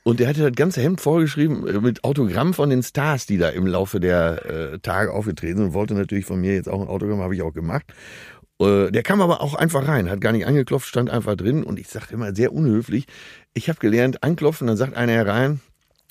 Und 0.04 0.20
der 0.20 0.28
hatte 0.28 0.42
das 0.42 0.56
ganze 0.56 0.82
Hemd 0.82 1.00
vorgeschrieben 1.00 1.66
äh, 1.68 1.80
mit 1.80 2.04
Autogramm 2.04 2.54
von 2.54 2.70
den 2.70 2.84
Stars, 2.84 3.26
die 3.26 3.38
da 3.38 3.50
im 3.50 3.66
Laufe 3.66 4.00
der 4.00 4.46
äh, 4.46 4.80
Tage 4.80 5.14
aufgetreten 5.14 5.58
sind 5.58 5.68
und 5.68 5.74
wollte 5.74 5.94
natürlich 5.94 6.26
von 6.26 6.40
mir 6.42 6.54
jetzt 6.54 6.70
auch 6.70 6.82
ein 6.82 6.88
Autogramm, 6.88 7.22
habe 7.22 7.36
ich 7.36 7.42
auch 7.42 7.54
gemacht. 7.54 7.86
Äh, 8.60 8.92
der 8.92 9.04
kam 9.04 9.22
aber 9.22 9.42
auch 9.42 9.54
einfach 9.54 9.88
rein, 9.88 10.10
hat 10.10 10.22
gar 10.22 10.34
nicht 10.34 10.46
angeklopft, 10.46 10.88
stand 10.88 11.10
einfach 11.10 11.36
drin 11.36 11.64
und 11.64 11.80
ich 11.80 11.88
sagte 11.88 12.14
immer 12.14 12.36
sehr 12.36 12.54
unhöflich, 12.54 13.06
ich 13.54 13.70
habe 13.70 13.80
gelernt, 13.80 14.24
anklopfen, 14.24 14.68
dann 14.68 14.78
sagt 14.78 14.96
einer 14.96 15.14
herein, 15.14 15.62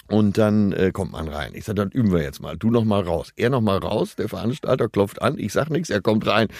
Und 0.09 0.37
dann 0.37 0.73
äh, 0.73 0.90
kommt 0.92 1.12
man 1.12 1.28
rein. 1.28 1.52
Ich 1.54 1.64
sage, 1.64 1.76
dann 1.76 1.90
üben 1.90 2.12
wir 2.12 2.23
jetzt 2.23 2.40
mal. 2.40 2.56
Du 2.56 2.71
noch 2.71 2.85
mal 2.85 3.02
raus. 3.02 3.32
Er 3.37 3.49
noch 3.49 3.61
mal 3.62 3.78
raus. 3.78 4.14
Der 4.16 4.28
Veranstalter 4.28 4.88
klopft 4.88 5.23
an. 5.23 5.38
Ich 5.38 5.52
sag 5.52 5.71
nichts. 5.71 5.90
Er 5.90 6.00
kommt 6.00 6.26
rein. 6.26 6.49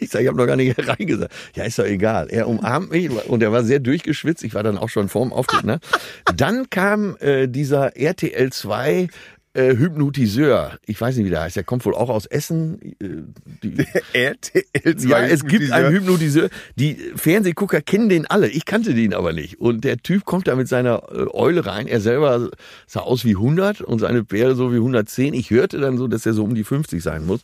Ich 0.00 0.10
sage, 0.10 0.24
ich 0.24 0.28
habe 0.28 0.36
noch 0.36 0.46
gar 0.46 0.56
nicht 0.56 0.76
reingesagt. 0.88 1.32
Ja, 1.54 1.64
ist 1.64 1.78
doch 1.78 1.84
egal. 1.84 2.26
Er 2.28 2.48
umarmt 2.48 2.90
mich 2.90 3.10
und 3.28 3.42
er 3.44 3.52
war 3.52 3.62
sehr 3.62 3.78
durchgeschwitzt. 3.78 4.42
Ich 4.42 4.52
war 4.52 4.64
dann 4.64 4.76
auch 4.76 4.88
schon 4.88 5.08
vorm 5.08 5.32
Auftritt. 5.32 5.64
Ne? 5.64 5.78
Dann 6.36 6.68
kam 6.68 7.16
äh, 7.20 7.46
dieser 7.46 7.96
RTL 7.96 8.52
2 8.52 9.08
äh, 9.54 9.76
Hypnotiseur. 9.76 10.78
Ich 10.84 11.00
weiß 11.00 11.16
nicht, 11.16 11.26
wie 11.26 11.30
der 11.30 11.42
heißt. 11.42 11.56
Der 11.56 11.64
kommt 11.64 11.84
wohl 11.86 11.94
auch 11.94 12.10
aus 12.10 12.26
Essen. 12.26 12.80
Äh, 13.00 13.22
die, 13.62 13.76
RTL 14.12 14.96
2 14.96 15.08
ja, 15.08 15.24
es 15.24 15.44
gibt 15.46 15.70
einen 15.70 15.92
Hypnotiseur. 15.92 16.50
Die 16.76 16.96
Fernsehgucker 17.14 17.80
kennen 17.80 18.08
den 18.08 18.26
alle. 18.26 18.48
Ich 18.48 18.64
kannte 18.64 18.94
den 18.94 19.14
aber 19.14 19.32
nicht. 19.32 19.60
Und 19.60 19.84
der 19.84 19.98
Typ 19.98 20.24
kommt 20.24 20.48
da 20.48 20.56
mit 20.56 20.68
seiner 20.68 21.04
äh, 21.12 21.26
Eule 21.32 21.66
rein. 21.66 21.86
Er 21.86 22.00
selber 22.00 22.50
sah 22.86 23.00
aus 23.00 23.24
wie 23.24 23.36
100 23.36 23.80
und 23.80 24.00
seine 24.00 24.24
Pferde 24.24 24.56
so 24.56 24.72
wie 24.72 24.76
110. 24.76 25.34
Ich 25.34 25.50
hörte 25.50 25.78
dann 25.78 25.98
so, 25.98 26.08
dass 26.08 26.26
er 26.26 26.34
so 26.34 26.42
um 26.42 26.54
die 26.54 26.64
50 26.64 27.00
sein 27.00 27.24
muss. 27.24 27.40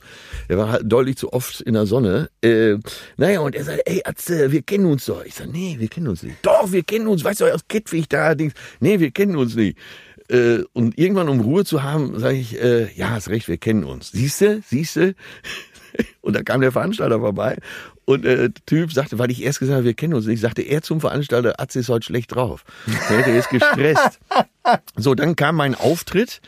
Er 0.49 0.59
war 0.59 0.71
halt 0.71 0.83
deutlich 0.85 1.17
zu 1.17 1.33
oft 1.33 1.61
in 1.61 1.75
der 1.75 1.87
Sonne. 1.87 2.29
Äh, 2.43 2.77
naja, 3.17 3.41
und 3.41 3.55
er 3.55 3.65
sagt, 3.65 3.83
ey, 3.87 4.03
Atze, 4.05 4.51
wir 4.51 4.63
kennen 4.63 4.87
uns 4.87 5.05
doch. 5.07 5.25
Ich 5.25 5.37
sag, 5.37 5.53
nee, 5.53 5.77
wir 5.79 5.89
kennen 5.89 6.09
uns 6.09 6.25
nicht. 6.25 6.37
Doch, 6.43 6.73
wir 6.73 6.83
kennen 6.83 7.07
uns. 7.07 7.23
Weißt 7.23 7.41
du, 7.41 7.45
aus 7.55 7.69
Kettwig 7.69 8.09
da. 8.09 8.35
Dings. 8.35 8.55
Nee, 8.81 8.99
wir 8.99 9.13
kennen 9.13 9.37
uns 9.37 9.55
nicht. 9.55 9.79
Äh, 10.31 10.65
und 10.73 10.97
irgendwann, 10.99 11.29
um 11.29 11.41
Ruhe 11.41 11.65
zu 11.65 11.83
haben, 11.83 12.19
sage 12.19 12.37
ich, 12.37 12.61
äh, 12.61 12.93
ja, 12.95 13.11
hast 13.11 13.29
recht, 13.29 13.49
wir 13.49 13.59
kennen 13.59 13.85
uns. 13.85 14.13
Siehste, 14.13 14.63
siehste. 14.67 15.15
Und 16.21 16.37
da 16.37 16.45
kam 16.45 16.61
der 16.61 16.71
Veranstalter 16.71 17.19
vorbei 17.19 17.57
und 18.11 18.25
äh, 18.25 18.37
der 18.51 18.55
Typ 18.67 18.93
sagte, 18.93 19.19
weil 19.19 19.31
ich 19.31 19.43
erst 19.43 19.61
gesagt 19.61 19.77
habe, 19.77 19.85
wir 19.85 19.95
kennen 19.95 20.15
uns 20.15 20.27
nicht, 20.27 20.41
sagte 20.41 20.63
er 20.63 20.83
zum 20.83 21.01
Veranstalter, 21.01 21.61
Atze 21.61 21.81
ist 21.81 21.89
heute 21.89 22.07
schlecht 22.07 22.35
drauf. 22.35 22.65
Der 23.09 23.27
ist 23.27 23.51
gestresst. 23.51 24.21
So, 24.97 25.15
dann 25.15 25.37
kam 25.37 25.57
mein 25.57 25.75
Auftritt. 25.75 26.41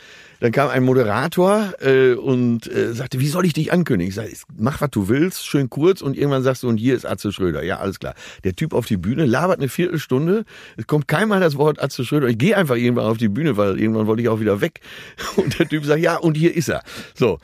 Dann 0.43 0.51
kam 0.51 0.67
ein 0.67 0.83
Moderator 0.83 1.73
äh, 1.79 2.15
und 2.15 2.69
äh, 2.69 2.93
sagte, 2.93 3.21
wie 3.21 3.29
soll 3.29 3.45
ich 3.45 3.53
dich 3.53 3.71
ankündigen? 3.71 4.09
Ich 4.09 4.15
sage, 4.15 4.29
mach, 4.57 4.81
was 4.81 4.89
du 4.89 5.07
willst, 5.07 5.47
schön 5.47 5.69
kurz 5.69 6.01
und 6.01 6.17
irgendwann 6.17 6.43
sagst 6.43 6.63
du, 6.63 6.67
und 6.67 6.75
hier 6.75 6.95
ist 6.95 7.05
Atze 7.05 7.31
Schröder. 7.31 7.63
Ja, 7.63 7.77
alles 7.77 7.97
klar. 7.97 8.13
Der 8.43 8.53
Typ 8.53 8.73
auf 8.73 8.85
die 8.85 8.97
Bühne 8.97 9.25
labert 9.25 9.59
eine 9.59 9.69
Viertelstunde, 9.69 10.43
es 10.75 10.85
kommt 10.85 11.07
keinmal 11.07 11.39
das 11.39 11.55
Wort 11.55 11.81
Atze 11.81 12.03
Schröder. 12.03 12.27
Ich 12.27 12.37
gehe 12.37 12.57
einfach 12.57 12.75
irgendwann 12.75 13.05
auf 13.05 13.15
die 13.15 13.29
Bühne, 13.29 13.55
weil 13.55 13.79
irgendwann 13.79 14.05
wollte 14.05 14.21
ich 14.21 14.27
auch 14.27 14.41
wieder 14.41 14.59
weg. 14.59 14.81
Und 15.37 15.57
der 15.59 15.69
Typ 15.69 15.85
sagt, 15.85 16.01
ja, 16.01 16.17
und 16.17 16.35
hier 16.35 16.53
ist 16.53 16.67
er. 16.67 16.83
So. 17.15 17.39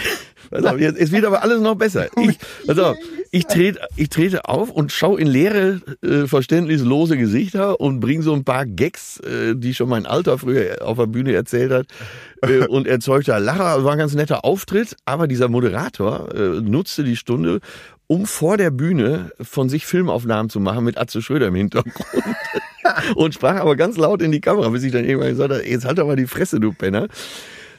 Pass 0.50 0.64
auf, 0.64 0.78
jetzt, 0.78 0.98
es 0.98 1.10
wird 1.12 1.24
aber 1.24 1.42
alles 1.42 1.60
noch 1.60 1.76
besser. 1.76 2.08
Ich, 2.20 2.36
pass 2.66 2.78
auf, 2.78 2.96
ich, 3.30 3.46
trete, 3.46 3.80
ich 3.96 4.10
trete 4.10 4.44
auf 4.44 4.70
und 4.70 4.92
schaue 4.92 5.18
in 5.18 5.26
leere, 5.26 5.80
äh, 6.02 6.26
verständnislose 6.26 7.16
Gesichter 7.16 7.80
und 7.80 8.00
bringe 8.00 8.22
so 8.22 8.34
ein 8.34 8.44
paar 8.44 8.66
Gags, 8.66 9.18
äh, 9.20 9.54
die 9.56 9.72
schon 9.72 9.88
mein 9.88 10.04
Alter 10.04 10.36
früher 10.36 10.86
auf 10.86 10.98
der 10.98 11.06
Bühne 11.06 11.32
erzählt 11.32 11.72
hat, 11.72 11.86
äh, 12.42 12.66
und 12.66 12.86
erzeugte 12.86 13.36
Lacher. 13.38 13.64
Also 13.64 13.86
war 13.86 13.92
ein 13.92 13.98
ganz 13.98 14.14
netter 14.14 14.44
Auftritt, 14.44 14.94
aber 15.06 15.26
dieser 15.26 15.48
Moderator 15.48 16.34
äh, 16.34 16.60
nutzte 16.60 17.02
die 17.02 17.16
Stunde, 17.16 17.60
um 18.06 18.26
vor 18.26 18.58
der 18.58 18.70
Bühne 18.70 19.30
von 19.40 19.70
sich 19.70 19.86
Filmaufnahmen 19.86 20.50
zu 20.50 20.60
machen 20.60 20.84
mit 20.84 20.98
Atze 20.98 21.22
Schröder 21.22 21.46
im 21.46 21.54
Hintergrund. 21.54 21.94
und 23.14 23.32
sprach 23.32 23.56
aber 23.56 23.74
ganz 23.76 23.96
laut 23.96 24.20
in 24.20 24.32
die 24.32 24.42
Kamera, 24.42 24.68
bis 24.68 24.82
ich 24.82 24.92
dann 24.92 25.06
irgendwann 25.06 25.30
gesagt 25.30 25.50
habe, 25.50 25.66
jetzt 25.66 25.86
halt 25.86 25.96
doch 25.96 26.06
mal 26.06 26.16
die 26.16 26.26
Fresse, 26.26 26.60
du 26.60 26.72
Penner. 26.72 27.08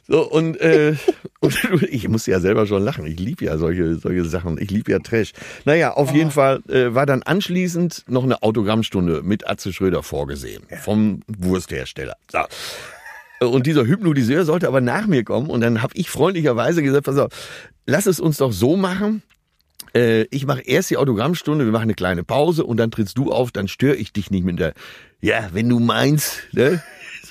So, 0.07 0.29
und, 0.29 0.59
äh, 0.59 0.95
und 1.39 1.55
ich 1.89 2.07
musste 2.07 2.31
ja 2.31 2.39
selber 2.39 2.67
schon 2.67 2.83
lachen. 2.83 3.05
Ich 3.05 3.19
liebe 3.19 3.45
ja 3.45 3.57
solche, 3.57 3.95
solche 3.95 4.25
Sachen. 4.25 4.57
Ich 4.61 4.69
liebe 4.69 4.91
ja 4.91 4.99
Trash. 4.99 5.31
Naja, 5.65 5.93
auf 5.93 6.13
jeden 6.13 6.31
Fall 6.31 6.61
äh, 6.67 6.93
war 6.93 7.05
dann 7.05 7.23
anschließend 7.23 8.05
noch 8.07 8.23
eine 8.23 8.43
Autogrammstunde 8.43 9.21
mit 9.23 9.47
Atze 9.47 9.71
Schröder 9.71 10.03
vorgesehen. 10.03 10.63
Vom 10.83 11.21
Wursthersteller. 11.27 12.15
So. 12.31 12.39
Und 13.47 13.65
dieser 13.65 13.85
Hypnotiseur 13.85 14.45
sollte 14.45 14.67
aber 14.67 14.81
nach 14.81 15.07
mir 15.07 15.23
kommen. 15.23 15.49
Und 15.49 15.61
dann 15.61 15.81
habe 15.81 15.93
ich 15.95 16.09
freundlicherweise 16.09 16.83
gesagt, 16.83 17.05
pass 17.05 17.17
auf, 17.17 17.31
lass 17.85 18.05
es 18.05 18.19
uns 18.19 18.37
doch 18.37 18.51
so 18.51 18.77
machen. 18.77 19.21
Äh, 19.95 20.23
ich 20.31 20.45
mache 20.45 20.61
erst 20.61 20.89
die 20.89 20.97
Autogrammstunde, 20.97 21.65
wir 21.65 21.71
machen 21.71 21.83
eine 21.83 21.93
kleine 21.93 22.23
Pause 22.23 22.63
und 22.63 22.77
dann 22.77 22.91
trittst 22.91 23.17
du 23.17 23.31
auf, 23.31 23.51
dann 23.51 23.67
störe 23.67 23.95
ich 23.95 24.13
dich 24.13 24.31
nicht 24.31 24.43
mit 24.43 24.59
der, 24.59 24.73
ja, 25.21 25.49
wenn 25.53 25.69
du 25.69 25.79
meinst, 25.79 26.41
ne? 26.51 26.81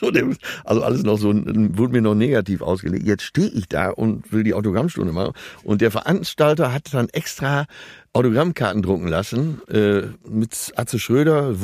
So, 0.03 0.11
dem- 0.11 0.37
also 0.65 0.83
alles 0.83 1.05
noch 1.05 1.17
so, 1.17 1.29
wurde 1.33 1.93
mir 1.93 2.03
noch 2.03 2.17
negativ 2.17 2.61
ausgelegt. 2.61 3.07
Jetzt 3.07 3.23
stehe 3.23 3.49
ich 3.49 3.69
da 3.69 3.91
und 3.91 4.33
will 4.33 4.43
die 4.43 4.53
Autogrammstunde 4.53 5.13
machen. 5.13 5.33
Und 5.63 5.81
der 5.81 5.93
Veranstalter 5.93 6.73
hat 6.73 6.93
dann 6.93 7.09
extra 7.11 7.67
Autogrammkarten 8.13 8.83
drucken 8.83 9.07
lassen 9.07 9.63
äh, 9.69 10.03
mit 10.29 10.73
Atze 10.75 10.99
Schröder 10.99 11.55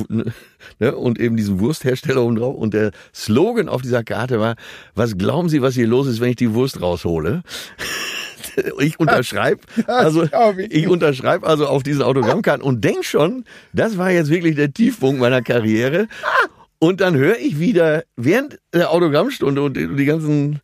ne, 0.78 0.94
und 0.96 1.18
eben 1.18 1.36
diesem 1.36 1.58
Wursthersteller 1.58 2.22
oben 2.22 2.36
drauf. 2.36 2.54
Und 2.54 2.74
der 2.74 2.92
Slogan 3.12 3.68
auf 3.68 3.82
dieser 3.82 4.04
Karte 4.04 4.38
war, 4.38 4.54
was 4.94 5.18
glauben 5.18 5.48
Sie, 5.48 5.60
was 5.60 5.74
hier 5.74 5.88
los 5.88 6.06
ist, 6.06 6.20
wenn 6.20 6.30
ich 6.30 6.36
die 6.36 6.54
Wurst 6.54 6.80
raushole? 6.80 7.42
Ich 8.80 8.98
unterschreibe, 8.98 9.60
also 9.86 10.26
ich 10.68 10.88
unterschreibe 10.88 11.46
also 11.46 11.68
auf 11.68 11.84
diesen 11.84 12.02
Autogrammkarten 12.02 12.64
und 12.64 12.82
denk 12.82 13.04
schon, 13.04 13.44
das 13.72 13.98
war 13.98 14.10
jetzt 14.10 14.30
wirklich 14.30 14.56
der 14.56 14.72
Tiefpunkt 14.72 15.20
meiner 15.20 15.42
Karriere. 15.42 16.08
Und 16.80 17.00
dann 17.00 17.16
höre 17.16 17.38
ich 17.38 17.58
wieder 17.58 18.04
während 18.16 18.58
der 18.72 18.90
Autogrammstunde 18.90 19.62
und 19.62 19.74
die 19.74 20.04
ganzen 20.04 20.60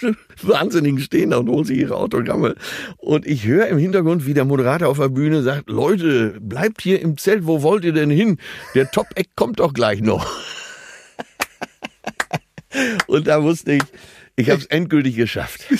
Wahnsinnigen 0.42 1.00
stehen 1.00 1.30
da 1.30 1.38
und 1.38 1.48
holen 1.48 1.64
sich 1.64 1.78
ihre 1.78 1.96
Autogramme. 1.96 2.54
Und 2.98 3.26
ich 3.26 3.44
höre 3.44 3.66
im 3.66 3.78
Hintergrund, 3.78 4.26
wie 4.26 4.34
der 4.34 4.44
Moderator 4.44 4.88
auf 4.88 4.98
der 4.98 5.08
Bühne 5.08 5.42
sagt, 5.42 5.68
Leute, 5.68 6.38
bleibt 6.40 6.82
hier 6.82 7.00
im 7.00 7.18
Zelt, 7.18 7.46
wo 7.46 7.62
wollt 7.62 7.84
ihr 7.84 7.92
denn 7.92 8.10
hin? 8.10 8.38
Der 8.74 8.90
Top-Eck 8.90 9.30
kommt 9.34 9.60
doch 9.60 9.72
gleich 9.72 10.00
noch. 10.00 10.30
Und 13.06 13.26
da 13.26 13.42
wusste 13.42 13.72
ich, 13.72 13.82
ich 14.36 14.50
habe 14.50 14.60
es 14.60 14.66
endgültig 14.66 15.16
geschafft. 15.16 15.64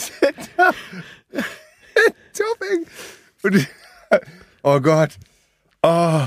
Und, 3.43 3.69
oh 4.62 4.81
Gott. 4.81 5.11
Oh. 5.83 6.23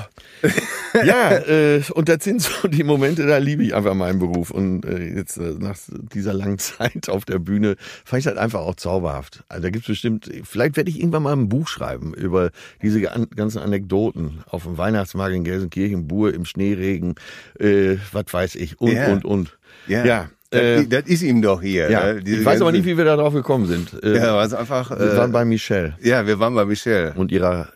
Ja, 1.06 1.32
äh, 1.48 1.82
und 1.94 2.10
das 2.10 2.24
sind 2.24 2.42
so 2.42 2.68
die 2.68 2.84
Momente, 2.84 3.26
da 3.26 3.38
liebe 3.38 3.64
ich 3.64 3.74
einfach 3.76 3.94
meinen 3.94 4.20
Beruf. 4.20 4.52
Und 4.52 4.86
äh, 4.86 5.16
jetzt 5.16 5.38
äh, 5.38 5.54
nach 5.60 5.78
dieser 6.14 6.34
langen 6.34 6.58
Zeit 6.60 7.10
auf 7.10 7.26
der 7.26 7.40
Bühne 7.40 7.76
fand 8.06 8.22
ich 8.22 8.28
halt 8.28 8.38
einfach 8.38 8.62
auch 8.62 8.76
zauberhaft. 8.76 9.44
Also 9.50 9.64
da 9.64 9.70
gibt's 9.70 9.88
bestimmt, 9.88 10.30
vielleicht 10.44 10.78
werde 10.78 10.90
ich 10.90 11.00
irgendwann 11.00 11.24
mal 11.24 11.34
ein 11.34 11.50
Buch 11.50 11.68
schreiben 11.68 12.14
über 12.14 12.52
diese 12.82 13.02
gan- 13.02 13.28
ganzen 13.36 13.60
Anekdoten 13.60 14.40
auf 14.50 14.64
dem 14.64 14.78
Weihnachtsmarkt 14.78 15.36
in 15.36 15.44
Gelsenkirchen, 15.44 16.08
Buhr 16.08 16.34
im 16.34 16.46
Schneeregen, 16.46 17.16
äh, 17.60 17.98
was 18.12 18.26
weiß 18.32 18.56
ich, 18.56 18.80
und, 18.80 18.92
Ja. 18.94 19.08
und, 19.12 19.26
und. 19.26 19.58
Ja. 19.88 20.06
Ja, 20.06 20.30
das, 20.52 20.62
äh, 20.62 20.88
das 20.88 21.04
ist 21.06 21.22
ihm 21.22 21.42
doch 21.42 21.62
hier. 21.62 21.90
ja. 21.92 22.14
Diese 22.16 22.38
Ich 22.40 22.46
weiß 22.46 22.62
aber 22.62 22.72
nicht, 22.72 22.86
wie 22.86 22.98
wir 22.98 23.06
da 23.06 23.16
drauf 23.16 23.34
gekommen 23.34 23.66
sind. 23.68 24.02
Äh, 24.04 24.18
Ja, 24.18 24.36
was 24.36 24.54
einfach. 24.54 24.90
wir 24.92 25.16
waren 25.18 25.30
Äh, 25.30 25.34
bei 25.34 25.46
Michelle 25.46 25.96
ja, 26.02 26.26
wir 26.26 26.40
waren 26.40 26.56
bei 26.56 26.66
Michelle. 26.66 27.14
und 27.16 27.32
ihrer 27.32 27.70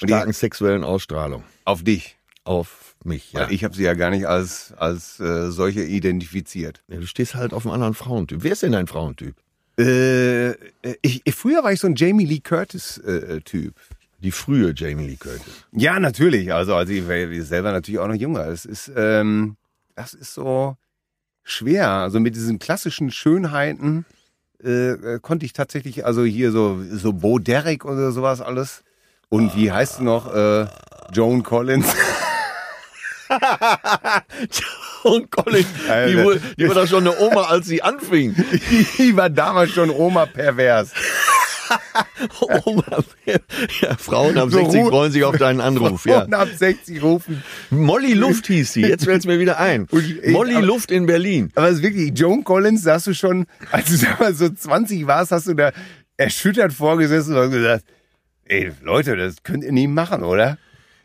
die- 0.00 0.06
starken 0.06 0.32
sexuellen 0.32 0.84
Ausstrahlung 0.84 1.42
Auf 1.64 1.82
dich. 1.82 2.17
Auf 2.48 2.96
mich. 3.04 3.32
Ja. 3.32 3.48
Ich 3.50 3.62
habe 3.62 3.76
sie 3.76 3.84
ja 3.84 3.94
gar 3.94 4.10
nicht 4.10 4.26
als, 4.26 4.72
als 4.76 5.20
äh, 5.20 5.50
solche 5.50 5.84
identifiziert. 5.84 6.82
Ja, 6.88 6.96
du 6.98 7.06
stehst 7.06 7.34
halt 7.34 7.52
auf 7.52 7.64
einem 7.64 7.74
anderen 7.74 7.94
Frauentyp. 7.94 8.42
Wer 8.42 8.52
ist 8.52 8.62
denn 8.62 8.72
dein 8.72 8.86
Frauentyp? 8.86 9.36
Äh, 9.78 10.54
ich, 11.02 11.22
früher 11.34 11.62
war 11.62 11.72
ich 11.72 11.80
so 11.80 11.86
ein 11.86 11.94
Jamie 11.94 12.24
Lee 12.24 12.40
Curtis-Typ. 12.40 13.74
Die 14.20 14.32
frühe 14.32 14.72
Jamie 14.74 15.06
Lee 15.06 15.16
Curtis. 15.16 15.66
ja, 15.70 16.00
natürlich. 16.00 16.52
Also, 16.52 16.74
also 16.74 16.92
ich 16.92 17.06
war 17.06 17.44
selber 17.44 17.70
natürlich 17.70 18.00
auch 18.00 18.08
noch 18.08 18.16
jünger. 18.16 18.46
Es 18.48 18.64
ist, 18.64 18.90
ähm, 18.96 19.56
das 19.94 20.14
ist 20.14 20.34
so 20.34 20.76
schwer. 21.44 21.90
Also 21.90 22.18
mit 22.18 22.34
diesen 22.34 22.58
klassischen 22.58 23.12
Schönheiten 23.12 24.06
äh, 24.64 24.90
äh, 24.90 25.18
konnte 25.20 25.46
ich 25.46 25.52
tatsächlich, 25.52 26.04
also 26.04 26.24
hier 26.24 26.50
so, 26.50 26.82
so 26.90 27.12
Bo 27.12 27.38
Derek 27.38 27.84
oder 27.84 28.10
sowas 28.10 28.40
alles. 28.40 28.82
Und 29.28 29.54
wie 29.54 29.70
heißt 29.70 29.98
sie 29.98 30.04
noch? 30.04 30.34
Äh, 30.34 30.66
Joan 31.12 31.44
Collins. 31.44 31.86
Und 35.04 35.30
Colin, 35.30 35.64
die, 36.08 36.16
wurde, 36.22 36.40
die 36.58 36.68
war 36.68 36.74
doch 36.74 36.86
schon 36.88 37.06
eine 37.06 37.18
Oma, 37.18 37.42
als 37.44 37.66
sie 37.66 37.82
anfing. 37.82 38.34
die 38.98 39.16
war 39.16 39.30
damals 39.30 39.70
schon 39.72 39.90
Oma 39.90 40.26
pervers. 40.26 40.92
Oma, 42.64 42.82
ja, 43.26 43.96
Frauen 43.98 44.38
ab 44.38 44.48
So 44.50 44.58
60 44.62 44.80
Ru- 44.82 44.88
freuen 44.88 45.12
sich 45.12 45.24
auf 45.24 45.36
deinen 45.36 45.60
Anruf. 45.60 46.06
Ja. 46.06 46.22
Und 46.24 46.32
ab 46.34 46.48
60 46.56 47.02
rufen. 47.02 47.42
Molly 47.70 48.14
Luft 48.14 48.46
hieß 48.46 48.72
sie, 48.72 48.80
jetzt 48.82 49.04
fällt's 49.04 49.26
mir 49.26 49.38
wieder 49.38 49.58
ein. 49.58 49.86
Ich- 49.92 50.32
Molly 50.32 50.54
aber- 50.56 50.66
Luft 50.66 50.90
in 50.90 51.04
Berlin. 51.06 51.50
Aber 51.54 51.68
es 51.68 51.76
ist 51.76 51.82
wirklich, 51.82 52.18
Joan 52.18 52.42
Collins, 52.44 52.82
sagst 52.82 53.06
du 53.08 53.14
schon, 53.14 53.46
als 53.70 53.86
du 53.90 53.98
damals 54.06 54.38
so 54.38 54.48
20 54.48 55.06
warst, 55.06 55.30
hast 55.32 55.46
du 55.46 55.54
da 55.54 55.72
erschüttert 56.16 56.72
vorgesessen 56.72 57.34
und 57.36 57.42
hast 57.42 57.50
gesagt, 57.52 57.84
ey, 58.46 58.72
Leute, 58.82 59.16
das 59.16 59.42
könnt 59.42 59.62
ihr 59.62 59.72
nie 59.72 59.86
machen, 59.88 60.22
oder? 60.24 60.56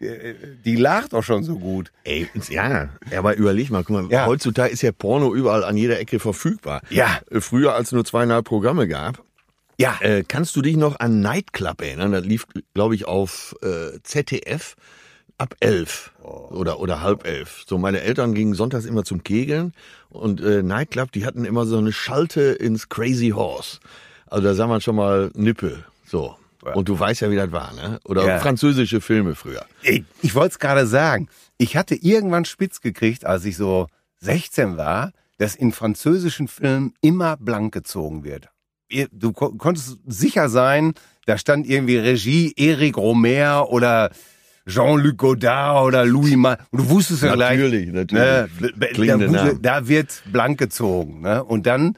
Äh, 0.05 0.35
Die 0.65 0.75
lacht 0.75 1.13
doch 1.13 1.23
schon 1.23 1.43
so 1.43 1.57
gut. 1.57 1.91
Ey, 2.03 2.27
ja, 2.49 2.89
aber 3.15 3.35
überleg 3.35 3.69
mal, 3.71 3.83
guck 3.83 4.03
mal, 4.03 4.11
Ja. 4.11 4.25
heutzutage 4.25 4.71
ist 4.73 4.81
ja 4.81 4.91
Porno 4.91 5.33
überall 5.33 5.63
an 5.63 5.77
jeder 5.77 5.99
Ecke 5.99 6.19
verfügbar. 6.19 6.81
Ja. 6.89 7.19
Äh, 7.31 7.41
Früher, 7.41 7.73
als 7.75 7.87
es 7.87 7.91
nur 7.93 8.05
zweieinhalb 8.05 8.45
Programme 8.45 8.87
gab, 8.87 9.23
Ja. 9.79 9.97
Äh, 10.01 10.23
kannst 10.27 10.55
du 10.55 10.61
dich 10.61 10.77
noch 10.77 10.99
an 10.99 11.21
Nightclub 11.21 11.81
erinnern? 11.81 12.11
Das 12.11 12.23
lief, 12.25 12.45
glaube 12.73 12.93
ich, 12.95 13.05
auf 13.07 13.55
äh, 13.63 13.99
ZDF. 14.03 14.75
ab 15.39 15.55
elf 15.61 16.11
oder, 16.21 16.79
oder 16.79 17.01
halb 17.01 17.25
elf. 17.25 17.63
So, 17.67 17.77
meine 17.79 18.01
Eltern 18.01 18.35
gingen 18.35 18.53
sonntags 18.53 18.85
immer 18.85 19.03
zum 19.03 19.23
Kegeln 19.23 19.73
und 20.09 20.39
äh, 20.41 20.61
Nightclub, 20.61 21.11
die 21.11 21.25
hatten 21.25 21.43
immer 21.43 21.65
so 21.65 21.77
eine 21.79 21.91
Schalte 21.91 22.41
ins 22.51 22.87
Crazy 22.87 23.29
Horse. 23.29 23.79
Also 24.27 24.43
da 24.43 24.53
sah 24.53 24.67
man 24.67 24.79
schon 24.79 24.95
mal 24.95 25.31
Nippel. 25.33 25.83
So. 26.05 26.35
Und 26.73 26.87
du 26.89 26.97
weißt 26.99 27.21
ja, 27.21 27.29
wie 27.31 27.35
das 27.35 27.51
war, 27.51 27.73
ne? 27.73 27.99
Oder 28.05 28.25
Ja. 28.25 28.39
französische 28.39 29.01
Filme 29.01 29.35
früher. 29.35 29.65
Ich, 29.81 30.03
ich 30.21 30.33
wollte 30.35 30.53
es 30.53 30.59
gerade 30.59 30.87
sagen. 30.87 31.27
Ich 31.57 31.75
hatte 31.77 31.95
irgendwann 31.95 32.45
spitz 32.45 32.81
gekriegt, 32.81 33.25
als 33.25 33.45
ich 33.45 33.57
so 33.57 33.87
16 34.21 34.77
war, 34.77 35.11
dass 35.37 35.55
in 35.55 35.71
französischen 35.71 36.47
Filmen 36.47 36.93
immer 37.01 37.37
blank 37.37 37.73
gezogen 37.73 38.23
wird. 38.23 38.49
Du 39.11 39.31
ko 39.33 39.51
konntest 39.53 39.97
sicher 40.05 40.49
sein, 40.49 40.93
da 41.25 41.37
stand 41.37 41.67
irgendwie 41.67 41.97
Regie 41.97 42.53
Eric 42.55 42.95
Romer 42.97 43.67
oder 43.69 44.11
Jean-Luc 44.67 45.17
Godard 45.17 45.85
oder 45.87 46.05
Louis 46.05 46.35
Ma 46.37 46.57
und 46.71 46.79
du 46.81 46.89
wusstest 46.89 47.23
ja 47.23 47.33
gleich, 47.33 47.57
Natürlich, 47.57 47.87
ne, 47.87 47.93
natürlich. 47.93 49.09
da, 49.09 49.19
wurde- 49.19 49.31
Namen. 49.31 49.61
da 49.61 49.87
wird 49.87 50.23
blank 50.31 50.57
gezogen. 50.59 51.21
Ne? 51.21 51.43
Und 51.43 51.65
dann 51.65 51.97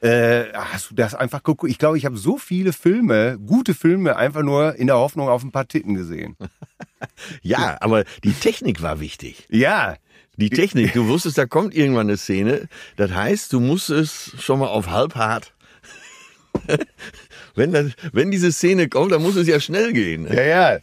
äh, 0.00 0.44
hast 0.54 0.90
du 0.90 0.94
das 0.94 1.14
einfach 1.14 1.42
geguckt. 1.42 1.70
Ich 1.70 1.78
glaube, 1.78 1.98
ich 1.98 2.04
habe 2.04 2.16
so 2.16 2.38
viele 2.38 2.72
Filme, 2.72 3.38
gute 3.44 3.74
Filme, 3.74 4.16
einfach 4.16 4.42
nur 4.42 4.74
in 4.76 4.86
der 4.86 4.96
Hoffnung 4.96 5.28
auf 5.28 5.42
ein 5.42 5.52
paar 5.52 5.68
Titten 5.68 5.94
gesehen. 5.94 6.36
Ja, 7.42 7.76
aber 7.80 8.04
die 8.24 8.32
Technik 8.32 8.82
war 8.82 9.00
wichtig. 9.00 9.46
Ja, 9.50 9.96
Die 10.36 10.50
Technik, 10.50 10.92
du 10.94 11.06
wusstest, 11.08 11.38
da 11.38 11.46
kommt 11.46 11.74
irgendwann 11.74 12.08
eine 12.08 12.16
Szene. 12.16 12.68
Das 12.96 13.12
heißt, 13.12 13.52
du 13.52 13.60
musst 13.60 13.90
es 13.90 14.32
schon 14.38 14.58
mal 14.58 14.66
auf 14.68 14.88
halb 14.90 15.14
hart. 15.14 15.52
wenn, 17.54 17.72
das, 17.72 17.92
wenn 18.12 18.30
diese 18.30 18.50
Szene 18.52 18.88
kommt, 18.88 19.12
dann 19.12 19.22
muss 19.22 19.36
es 19.36 19.46
ja 19.46 19.60
schnell 19.60 19.92
gehen. 19.92 20.22
ne? 20.22 20.34
Ja, 20.34 20.42
ja. 20.42 20.78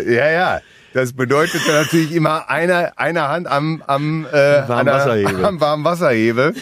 Ja, 0.00 0.30
ja. 0.30 0.60
Das 0.92 1.12
bedeutet 1.12 1.62
natürlich 1.68 2.12
immer 2.12 2.48
eine, 2.48 2.96
eine 2.98 3.28
Hand 3.28 3.46
am, 3.46 3.82
am, 3.86 4.26
äh, 4.26 4.32
Warmen 4.68 4.86
Wasserhebel. 4.86 5.44
Am 5.44 5.60
warmen 5.60 5.84
Wasserhebel. 5.84 6.54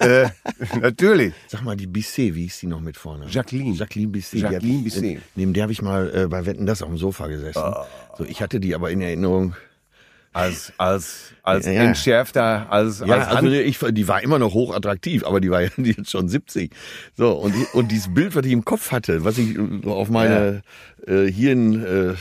Äh, 0.00 0.28
natürlich. 0.80 1.34
Sag 1.48 1.62
mal, 1.62 1.76
die 1.76 1.86
Bisset, 1.86 2.34
wie 2.34 2.46
ist 2.46 2.60
die 2.62 2.66
noch 2.66 2.80
mit 2.80 2.96
vorne? 2.96 3.26
Jacqueline. 3.28 3.74
Jacqueline 3.74 4.10
Bisset. 4.10 4.40
Jacqueline 4.40 4.82
Bisset. 4.82 5.20
Neben 5.34 5.52
der 5.52 5.64
habe 5.64 5.72
ich 5.72 5.82
mal 5.82 6.12
äh, 6.14 6.26
bei 6.26 6.46
Wetten 6.46 6.66
das 6.66 6.82
auf 6.82 6.88
dem 6.88 6.98
Sofa 6.98 7.26
gesessen. 7.26 7.62
So, 8.16 8.24
ich 8.24 8.40
hatte 8.42 8.60
die 8.60 8.74
aber 8.74 8.90
in 8.90 9.00
Erinnerung. 9.00 9.54
Als, 10.32 10.70
als, 10.76 11.32
als 11.42 11.64
Ja, 11.64 11.72
ja. 11.72 11.82
entschärfter, 11.84 12.70
als, 12.70 12.98
Ja, 12.98 13.16
als 13.16 13.28
also 13.28 13.48
ich, 13.48 13.78
die 13.78 14.06
war 14.06 14.22
immer 14.22 14.38
noch 14.38 14.52
hochattraktiv, 14.52 15.24
aber 15.24 15.40
die 15.40 15.50
war 15.50 15.62
ja 15.62 15.70
jetzt 15.78 16.10
schon 16.10 16.28
70. 16.28 16.74
So, 17.16 17.32
und, 17.32 17.54
und 17.72 17.90
dieses 17.90 18.12
Bild, 18.12 18.34
was 18.34 18.44
ich 18.44 18.52
im 18.52 18.62
Kopf 18.62 18.92
hatte, 18.92 19.24
was 19.24 19.38
ich 19.38 19.58
auf 19.86 20.10
meine 20.10 20.60
äh, 21.06 21.24
Hirnrinde 21.32 22.18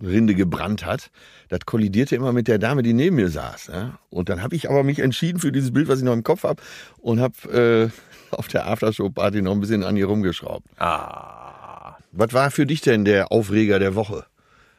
äh, 0.00 0.34
gebrannt 0.34 0.86
hat, 0.86 1.10
das 1.48 1.60
kollidierte 1.66 2.16
immer 2.16 2.32
mit 2.32 2.48
der 2.48 2.58
Dame, 2.58 2.82
die 2.82 2.92
neben 2.92 3.16
mir 3.16 3.28
saß. 3.28 3.68
Ja? 3.68 3.98
Und 4.10 4.28
dann 4.28 4.42
habe 4.42 4.54
ich 4.56 4.68
aber 4.68 4.82
mich 4.82 4.98
entschieden 4.98 5.38
für 5.38 5.52
dieses 5.52 5.72
Bild, 5.72 5.88
was 5.88 5.98
ich 5.98 6.04
noch 6.04 6.12
im 6.12 6.24
Kopf 6.24 6.44
habe 6.44 6.62
und 6.98 7.20
habe 7.20 7.90
äh, 8.32 8.34
auf 8.34 8.48
der 8.48 8.66
Aftershow-Party 8.66 9.42
noch 9.42 9.52
ein 9.52 9.60
bisschen 9.60 9.82
an 9.82 9.96
ihr 9.96 10.06
rumgeschraubt. 10.06 10.66
Ah. 10.78 11.96
Was 12.12 12.32
war 12.32 12.50
für 12.50 12.66
dich 12.66 12.80
denn 12.80 13.04
der 13.04 13.30
Aufreger 13.30 13.78
der 13.78 13.94
Woche? 13.94 14.24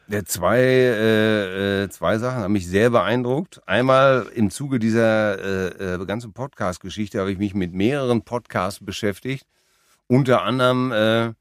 Der 0.08 0.24
zwei, 0.24 0.58
äh, 0.58 1.82
äh, 1.84 1.88
zwei 1.90 2.18
Sachen 2.18 2.42
haben 2.42 2.52
mich 2.52 2.66
sehr 2.66 2.88
beeindruckt. 2.88 3.60
Einmal 3.66 4.26
im 4.34 4.50
Zuge 4.50 4.78
dieser 4.78 5.38
äh, 5.38 5.94
äh, 5.94 6.06
ganzen 6.06 6.32
Podcast-Geschichte 6.32 7.20
habe 7.20 7.30
ich 7.30 7.38
mich 7.38 7.54
mit 7.54 7.74
mehreren 7.74 8.22
Podcasts 8.22 8.82
beschäftigt. 8.82 9.46
Unter 10.06 10.42
anderem 10.42 10.92
äh, 10.92 11.34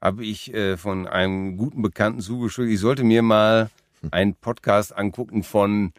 habe 0.00 0.24
ich 0.24 0.52
äh, 0.52 0.76
von 0.76 1.06
einem 1.06 1.56
guten 1.56 1.80
Bekannten 1.80 2.20
zugeschickt, 2.20 2.70
ich 2.70 2.80
sollte 2.80 3.04
mir 3.04 3.22
mal 3.22 3.70
einen 4.10 4.34
Podcast 4.34 4.96
angucken 4.96 5.42
von, 5.42 5.92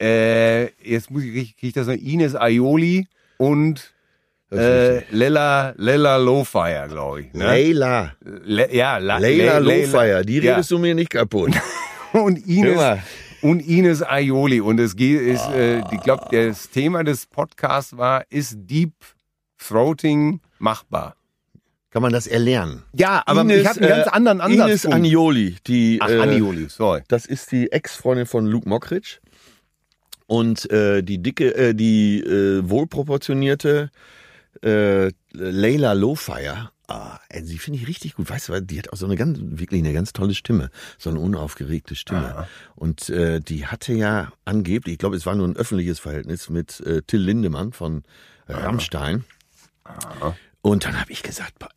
äh, 0.00 0.66
jetzt 0.82 1.10
muss 1.10 1.22
ich, 1.24 1.56
kriege 1.56 1.68
ich 1.68 1.72
das 1.72 1.86
noch, 1.86 1.94
Ines 1.94 2.34
Aioli 2.34 3.06
und 3.38 3.94
äh, 4.52 5.04
Lella, 5.10 5.74
Lella 5.76 6.16
Lowfire, 6.16 6.86
glaube 6.88 7.22
ich. 7.22 7.32
Ne? 7.32 7.44
Leila. 7.44 8.12
Le 8.20 8.74
ja, 8.74 8.98
La, 8.98 9.18
Leila 9.18 9.58
Le- 9.58 9.82
Lowfire, 9.82 10.24
die 10.24 10.38
ja. 10.38 10.52
redest 10.52 10.70
du 10.70 10.78
mir 10.78 10.94
nicht 10.94 11.10
kaputt. 11.10 11.52
und 12.12 12.46
Ines 12.46 12.98
und 13.42 13.60
Ines 13.60 14.02
Aioli 14.02 14.60
und 14.60 14.80
es 14.80 14.96
geht 14.96 15.20
ist 15.20 15.46
äh, 15.50 15.80
ich 15.92 16.00
glaube 16.00 16.26
das 16.30 16.70
Thema 16.70 17.04
des 17.04 17.26
Podcasts 17.26 17.96
war 17.96 18.24
ist 18.30 18.56
Deep 18.56 18.92
Throating 19.58 20.40
machbar. 20.58 21.16
Kann 21.96 22.02
man 22.02 22.12
das 22.12 22.26
erlernen? 22.26 22.82
Ja, 22.92 23.22
aber 23.24 23.40
Ines, 23.40 23.62
ich 23.62 23.66
habe 23.66 23.80
einen 23.80 23.88
ganz 23.88 24.06
äh, 24.06 24.10
anderen 24.10 24.42
Ansatz. 24.42 24.68
Ines 24.68 24.84
Anioli, 24.84 25.56
die 25.66 25.96
Ach, 26.02 26.10
äh, 26.10 26.20
Anioli, 26.20 26.66
sorry. 26.68 27.00
Das 27.08 27.24
ist 27.24 27.52
die 27.52 27.72
Ex-Freundin 27.72 28.26
von 28.26 28.44
Luke 28.44 28.68
Mockridge. 28.68 29.16
Und 30.26 30.70
äh, 30.70 31.02
die 31.02 31.22
dicke, 31.22 31.54
äh, 31.54 31.74
die 31.74 32.20
äh, 32.20 32.68
wohlproportionierte 32.68 33.90
äh, 34.60 35.10
Layla 35.32 35.94
Lowfire, 35.94 36.70
ah, 36.86 37.18
ey, 37.30 37.42
die 37.42 37.56
finde 37.56 37.78
ich 37.78 37.88
richtig 37.88 38.16
gut. 38.16 38.28
Weißt 38.28 38.50
du, 38.50 38.52
weil 38.52 38.60
die 38.60 38.78
hat 38.78 38.92
auch 38.92 38.98
so 38.98 39.06
eine 39.06 39.16
ganz, 39.16 39.38
wirklich 39.40 39.80
eine 39.80 39.94
ganz 39.94 40.12
tolle 40.12 40.34
Stimme. 40.34 40.68
So 40.98 41.08
eine 41.08 41.18
unaufgeregte 41.18 41.94
Stimme. 41.94 42.46
Und 42.74 43.08
äh, 43.08 43.40
die 43.40 43.68
hatte 43.68 43.94
ja 43.94 44.34
angeblich, 44.44 44.92
ich 44.92 44.98
glaube, 44.98 45.16
es 45.16 45.24
war 45.24 45.34
nur 45.34 45.48
ein 45.48 45.56
öffentliches 45.56 45.98
Verhältnis 45.98 46.50
mit 46.50 46.78
äh, 46.80 47.00
Till 47.00 47.22
Lindemann 47.22 47.72
von 47.72 48.02
Rammstein. 48.48 49.24
Und 50.60 50.84
dann 50.84 51.00
habe 51.00 51.12
ich 51.12 51.22
gesagt, 51.22 51.58
boah, 51.58 51.70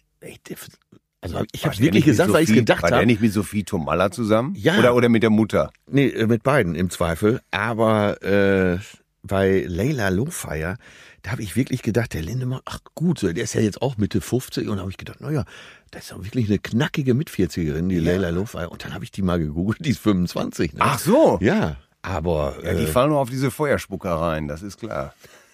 also 1.21 1.43
ich 1.51 1.65
habe 1.65 1.77
wirklich 1.79 2.05
gesagt, 2.05 2.32
weil 2.32 2.43
ich 2.43 2.53
gedacht 2.53 2.84
War 2.84 2.89
der 2.89 2.99
habe. 2.99 3.08
nicht 3.08 3.21
mit 3.21 3.34
Sophie 3.34 3.63
Tomalla 3.63 4.12
zusammen? 4.12 4.55
Ja. 4.55 4.77
Oder, 4.79 4.95
oder 4.95 5.10
mit 5.10 5.23
der 5.23 5.29
Mutter? 5.29 5.71
Nee, 5.88 6.08
äh, 6.08 6.27
mit 6.27 6.43
beiden 6.43 6.75
im 6.75 6.89
Zweifel. 6.89 7.41
Aber 7.51 8.21
äh, 8.23 8.79
bei 9.21 9.65
Layla 9.67 10.10
Lowfire, 10.10 10.77
da 11.23 11.32
habe 11.32 11.41
ich 11.41 11.58
wirklich 11.58 11.82
gedacht, 11.82 12.13
der 12.13 12.21
Lindemann, 12.21 12.62
ach 12.65 12.79
gut, 12.95 13.21
der 13.23 13.36
ist 13.36 13.53
ja 13.53 13.60
jetzt 13.62 13.82
auch 13.82 13.97
Mitte 13.97 14.21
50 14.21 14.69
und 14.69 14.77
da 14.77 14.82
habe 14.82 14.91
ich 14.91 14.97
gedacht, 14.97 15.19
naja, 15.19 15.43
das 15.91 16.03
ist 16.03 16.12
doch 16.12 16.23
wirklich 16.23 16.47
eine 16.47 16.60
knackige 16.60 17.13
Mit-40erin, 17.13 17.89
die 17.89 17.99
Layla 17.99 18.29
Lowfire. 18.29 18.69
Und 18.69 18.86
dann 18.86 18.93
habe 18.93 19.03
ich 19.03 19.12
die 19.12 19.21
mal 19.21 19.39
gegoogelt, 19.39 19.84
die 19.84 19.89
ist 19.89 19.99
25. 19.99 20.73
Ne? 20.73 20.79
Ach 20.82 20.99
so. 20.99 21.38
Ja, 21.41 21.75
aber 22.01 22.55
Ja, 22.63 22.73
die 22.73 22.84
äh, 22.84 22.88
fallen 22.88 23.10
nur 23.10 23.19
auf 23.19 23.29
diese 23.29 23.51
Feuerspuckereien, 23.51 24.47
das 24.47 24.62
ist 24.62 24.79
klar. 24.79 25.13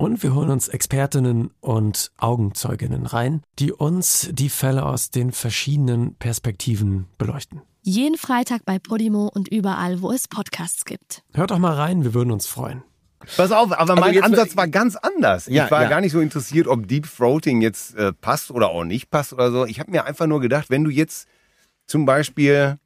Und 0.00 0.22
wir 0.22 0.34
holen 0.34 0.48
uns 0.48 0.68
Expertinnen 0.68 1.50
und 1.60 2.10
Augenzeuginnen 2.16 3.04
rein, 3.04 3.42
die 3.58 3.70
uns 3.70 4.30
die 4.32 4.48
Fälle 4.48 4.86
aus 4.86 5.10
den 5.10 5.30
verschiedenen 5.30 6.14
Perspektiven 6.14 7.04
beleuchten. 7.18 7.60
Jeden 7.82 8.16
Freitag 8.16 8.64
bei 8.64 8.78
Podimo 8.78 9.26
und 9.28 9.48
überall, 9.48 10.00
wo 10.00 10.10
es 10.10 10.26
Podcasts 10.26 10.86
gibt. 10.86 11.22
Hört 11.34 11.50
doch 11.50 11.58
mal 11.58 11.74
rein, 11.74 12.02
wir 12.02 12.14
würden 12.14 12.30
uns 12.30 12.46
freuen. 12.46 12.82
Pass 13.36 13.52
auf, 13.52 13.78
aber 13.78 13.94
mein 13.96 14.14
jetzt- 14.14 14.24
Ansatz 14.24 14.56
war 14.56 14.68
ganz 14.68 14.96
anders. 14.96 15.44
Ja, 15.48 15.66
ich 15.66 15.70
war 15.70 15.82
ja. 15.82 15.88
gar 15.90 16.00
nicht 16.00 16.12
so 16.12 16.20
interessiert, 16.20 16.66
ob 16.66 16.88
Deep 16.88 17.06
Throating 17.14 17.60
jetzt 17.60 17.94
äh, 17.94 18.14
passt 18.14 18.50
oder 18.50 18.70
auch 18.70 18.84
nicht 18.84 19.10
passt 19.10 19.34
oder 19.34 19.50
so. 19.52 19.66
Ich 19.66 19.80
habe 19.80 19.90
mir 19.90 20.06
einfach 20.06 20.26
nur 20.26 20.40
gedacht, 20.40 20.70
wenn 20.70 20.82
du 20.82 20.88
jetzt 20.90 21.28
zum 21.86 22.06
Beispiel, 22.06 22.78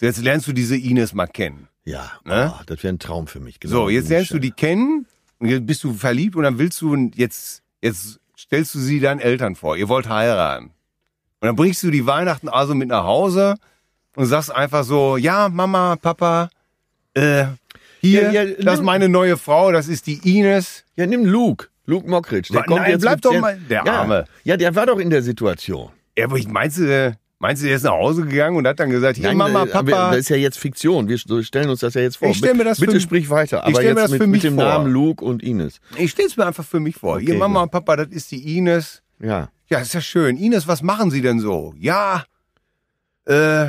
jetzt 0.00 0.22
lernst 0.22 0.48
du 0.48 0.54
diese 0.54 0.76
Ines 0.78 1.12
mal 1.12 1.26
kennen. 1.26 1.68
ja, 1.84 2.12
Ne? 2.24 2.50
oh, 2.56 2.62
das 2.64 2.82
wäre 2.82 2.94
ein 2.94 2.98
Traum 2.98 3.26
für 3.26 3.40
mich. 3.40 3.60
Genau 3.60 3.74
So, 3.74 3.88
jetzt 3.90 4.08
lernst 4.08 4.30
du 4.30 4.38
die 4.38 4.52
kennen 4.52 5.05
und 5.38 5.48
jetzt 5.48 5.66
bist 5.66 5.84
du 5.84 5.92
verliebt 5.92 6.36
und 6.36 6.42
dann 6.44 6.58
willst 6.58 6.80
du 6.80 6.94
jetzt, 7.14 7.62
jetzt 7.82 8.18
stellst 8.38 8.74
du 8.74 8.78
sie 8.78 9.00
deinen 9.00 9.20
Eltern 9.20 9.54
vor. 9.56 9.76
Ihr 9.76 9.88
wollt 9.88 10.08
heiraten. 10.08 10.66
Und 11.40 11.46
dann 11.48 11.56
bringst 11.56 11.82
du 11.82 11.90
die 11.90 12.06
Weihnachten 12.06 12.48
also 12.48 12.74
mit 12.74 12.88
nach 12.88 13.04
Hause 13.04 13.56
und 14.14 14.26
sagst 14.26 14.50
einfach 14.54 14.84
so, 14.84 15.16
ja, 15.16 15.48
Mama, 15.48 15.96
Papa, 15.96 16.48
äh, 17.14 17.46
hier, 18.00 18.30
Ja, 18.32 18.42
ja, 18.42 18.54
das 18.62 18.74
ist 18.76 18.84
meine 18.84 19.08
neue 19.08 19.36
Frau, 19.36 19.72
das 19.72 19.88
ist 19.88 20.06
die 20.06 20.38
Ines. 20.38 20.84
Ja, 20.96 21.06
nimm 21.06 21.24
Luke. 21.24 21.68
Luke 21.86 22.08
Mockridge. 22.08 22.52
Der 22.52 22.62
Wa- 22.62 22.64
kommt 22.64 22.80
nein, 22.80 22.90
jetzt 22.92 23.02
bleib 23.02 23.20
doch 23.20 23.30
sehr- 23.30 23.40
mal- 23.40 23.58
der 23.58 23.82
ja, 23.84 23.92
Arme. 24.00 24.24
Ja, 24.44 24.56
der 24.56 24.74
war 24.74 24.86
doch 24.86 24.98
in 24.98 25.10
der 25.10 25.22
Situation. 25.22 25.90
Ja, 26.18 26.24
aber 26.24 26.36
ich 26.36 26.48
meinst 26.48 26.78
du, 26.78 27.16
meinst 27.38 27.62
du, 27.62 27.66
der 27.66 27.76
ist 27.76 27.82
nach 27.82 27.92
Hause 27.92 28.24
gegangen 28.24 28.56
und 28.56 28.66
hat 28.66 28.80
dann 28.80 28.90
gesagt, 28.90 29.16
hier, 29.16 29.26
Nein, 29.28 29.36
Mama, 29.36 29.64
äh, 29.64 29.66
Papa. 29.66 30.10
Das 30.10 30.18
ist 30.20 30.28
ja 30.30 30.36
jetzt 30.36 30.58
Fiktion. 30.58 31.08
Wir 31.08 31.16
st- 31.18 31.42
stellen 31.44 31.68
uns 31.68 31.80
das 31.80 31.94
ja 31.94 32.00
jetzt 32.02 32.16
vor. 32.16 32.28
Ich 32.28 32.38
stell 32.38 32.54
mir 32.54 32.64
das 32.64 32.80
Bitte 32.80 32.92
für- 32.92 33.00
sprich 33.00 33.28
weiter. 33.30 33.58
ich 33.58 33.64
Aber 33.74 33.80
stell 33.80 33.94
mir 33.94 34.00
das 34.00 34.10
mit, 34.10 34.20
für 34.22 34.26
mich 34.26 34.42
mit 34.42 34.52
dem 34.52 34.56
vor. 34.56 34.64
Namen 34.64 34.92
Luke 34.92 35.24
und 35.24 35.42
Ines. 35.42 35.80
Ich 35.96 36.10
stell's 36.12 36.36
mir 36.36 36.46
einfach 36.46 36.64
für 36.64 36.80
mich 36.80 36.96
vor. 36.96 37.18
hier, 37.20 37.30
Okay, 37.30 37.38
Mama, 37.38 37.62
gut. 37.62 37.72
Papa, 37.72 37.96
das 37.96 38.08
ist 38.08 38.30
die 38.30 38.56
Ines. 38.56 39.02
Ja. 39.20 39.48
Ja, 39.68 39.78
ist 39.80 39.94
ja 39.94 40.00
schön. 40.00 40.36
Ines, 40.36 40.68
was 40.68 40.82
machen 40.82 41.10
Sie 41.10 41.20
denn 41.22 41.40
so? 41.40 41.74
Ja, 41.78 42.24
äh, 43.26 43.66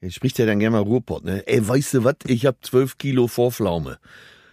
Jetzt 0.00 0.16
spricht 0.16 0.38
er 0.38 0.44
dann 0.46 0.58
gerne 0.58 0.76
mal 0.76 0.82
Ruhrpott, 0.82 1.24
ne? 1.24 1.42
Ey, 1.46 1.66
weißt 1.66 1.94
du 1.94 2.04
was? 2.04 2.16
Ich 2.26 2.44
hab 2.44 2.62
zwölf 2.64 2.98
Kilo 2.98 3.26
Vorpflaume. 3.26 3.98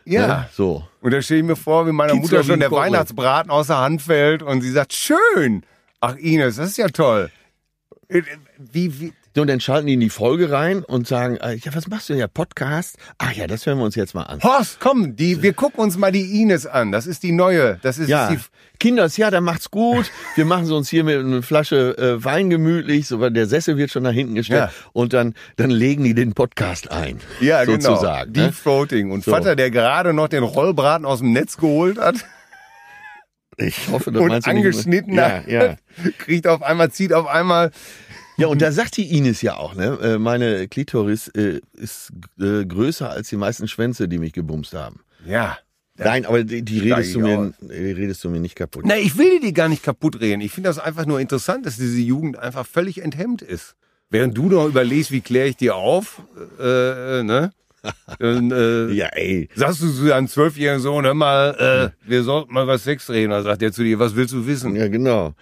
Ja. 0.05 0.27
Ne? 0.27 0.49
So. 0.53 0.87
Und 1.01 1.11
da 1.11 1.21
stelle 1.21 1.41
ich 1.41 1.45
mir 1.45 1.55
vor, 1.57 1.85
wie 1.87 1.91
meiner 1.91 2.15
Mutter 2.15 2.41
schon 2.43 2.59
der. 2.61 2.71
Weihnachtsbraten 2.71 3.51
aus 3.51 3.67
der 3.67 3.79
Hand 3.79 4.01
fällt 4.01 4.43
und 4.43 4.61
sie 4.61 4.71
sagt, 4.71 4.93
schön. 4.93 5.63
Ach 5.99 6.15
Ines, 6.15 6.55
das 6.55 6.69
ist 6.69 6.77
ja 6.77 6.87
toll. 6.87 7.31
Wie, 8.57 8.99
wie, 8.99 9.13
und 9.39 9.47
dann 9.47 9.61
schalten 9.61 9.87
die 9.87 9.93
in 9.93 10.01
die 10.01 10.09
Folge 10.09 10.51
rein 10.51 10.83
und 10.83 11.07
sagen, 11.07 11.37
äh, 11.37 11.55
ja, 11.55 11.73
was 11.73 11.87
machst 11.87 12.09
du 12.09 12.13
denn 12.13 12.19
ja? 12.19 12.27
Podcast? 12.27 12.97
Ach 13.17 13.31
ja, 13.31 13.47
das 13.47 13.65
hören 13.65 13.77
wir 13.77 13.85
uns 13.85 13.95
jetzt 13.95 14.13
mal 14.13 14.23
an. 14.23 14.41
Horst, 14.43 14.79
komm, 14.81 15.15
die, 15.15 15.41
wir 15.41 15.53
gucken 15.53 15.79
uns 15.79 15.97
mal 15.97 16.11
die 16.11 16.41
Ines 16.41 16.67
an. 16.67 16.91
Das 16.91 17.07
ist 17.07 17.23
die 17.23 17.31
neue. 17.31 17.79
Das 17.81 17.97
ist 17.97 18.09
Ja, 18.09 18.29
die, 18.29 18.37
Kinders, 18.79 19.15
ja, 19.15 19.31
dann 19.31 19.45
macht's 19.45 19.71
gut. 19.71 20.11
Wir 20.35 20.43
machen 20.43 20.65
sie 20.65 20.75
uns 20.75 20.89
hier 20.89 21.05
mit 21.05 21.17
einer 21.19 21.43
Flasche 21.43 21.97
äh, 21.97 22.23
Wein 22.23 22.49
gemütlich, 22.49 23.07
so, 23.07 23.21
weil 23.21 23.31
der 23.31 23.47
Sessel 23.47 23.77
wird 23.77 23.91
schon 23.91 24.03
nach 24.03 24.11
hinten 24.11 24.35
gestellt. 24.35 24.69
Ja. 24.69 24.89
Und 24.91 25.13
dann, 25.13 25.33
dann 25.55 25.69
legen 25.69 26.03
die 26.03 26.13
den 26.13 26.33
Podcast 26.33 26.91
ein. 26.91 27.19
ja, 27.39 27.65
sozusagen. 27.65 28.33
genau. 28.33 28.47
Deep 28.47 28.63
Throating. 28.63 29.11
Und 29.11 29.23
So. 29.23 29.31
Vater, 29.31 29.55
der 29.55 29.71
gerade 29.71 30.13
noch 30.13 30.27
den 30.27 30.43
Rollbraten 30.43 31.05
aus 31.05 31.19
dem 31.19 31.31
Netz 31.31 31.55
geholt 31.57 31.97
hat 31.99 32.25
Ich 33.61 33.87
hoffe, 33.89 34.11
das 34.11 34.21
und 34.21 34.29
du 34.29 34.35
nicht- 34.35 34.47
angeschnitten 34.47 35.13
ja, 35.13 35.41
ja. 35.47 35.75
kriegt 36.17 36.47
auf 36.47 36.61
einmal, 36.63 36.91
zieht 36.91 37.13
auf 37.13 37.27
einmal. 37.27 37.71
Ja, 38.37 38.47
und 38.47 38.61
da 38.61 38.71
sagt 38.71 38.97
die 38.97 39.15
Ines 39.17 39.41
ja 39.41 39.57
auch, 39.57 39.75
ne? 39.75 39.97
äh, 40.01 40.17
Meine 40.17 40.67
Klitoris 40.67 41.27
äh, 41.29 41.61
ist 41.73 42.11
äh, 42.39 42.65
größer 42.65 43.09
als 43.09 43.29
die 43.29 43.35
meisten 43.35 43.67
Schwänze, 43.67 44.07
die 44.07 44.17
mich 44.17 44.33
gebumst 44.33 44.73
haben. 44.73 45.01
Ja. 45.25 45.57
Nein, 45.97 46.25
aber 46.25 46.43
die, 46.43 46.63
die 46.63 46.79
redest 46.79 47.13
du 47.13 47.19
mir, 47.19 47.53
die 47.59 47.91
redest 47.91 48.23
du 48.23 48.29
mir 48.29 48.39
nicht 48.39 48.55
kaputt. 48.55 48.85
Na, 48.87 48.97
ich 48.97 49.17
will 49.19 49.39
die 49.39 49.53
gar 49.53 49.69
nicht 49.69 49.83
kaputt 49.83 50.19
reden. 50.19 50.41
Ich 50.41 50.51
finde 50.51 50.69
das 50.69 50.79
einfach 50.79 51.05
nur 51.05 51.19
interessant, 51.19 51.65
dass 51.67 51.75
diese 51.75 51.99
Jugend 51.99 52.39
einfach 52.39 52.65
völlig 52.65 53.03
enthemmt 53.03 53.43
ist. 53.43 53.75
Während 54.09 54.35
du 54.35 54.47
noch 54.47 54.65
überlegst, 54.65 55.11
wie 55.11 55.21
kläre 55.21 55.47
ich 55.49 55.57
dir 55.57 55.75
auf, 55.75 56.23
äh, 56.59 57.19
äh, 57.19 57.23
ne? 57.23 57.51
Dann, 58.19 58.51
äh, 58.51 58.87
Ja, 58.93 59.07
ey. 59.07 59.49
Sagst 59.55 59.81
du 59.81 59.91
zu 59.91 60.05
deinem 60.07 60.27
zwölfjährigen 60.27 60.81
Sohn, 60.81 61.05
hör 61.05 61.13
mal, 61.13 61.91
äh, 62.03 62.07
wir 62.07 62.23
sollten 62.23 62.53
mal 62.53 62.67
was 62.67 62.83
Sex 62.83 63.09
reden. 63.09 63.31
Dann 63.31 63.43
sagt 63.43 63.61
er 63.61 63.71
zu 63.71 63.83
dir, 63.83 63.99
was 63.99 64.15
willst 64.15 64.33
du 64.33 64.45
wissen? 64.45 64.75
Ja, 64.75 64.87
genau. 64.87 65.33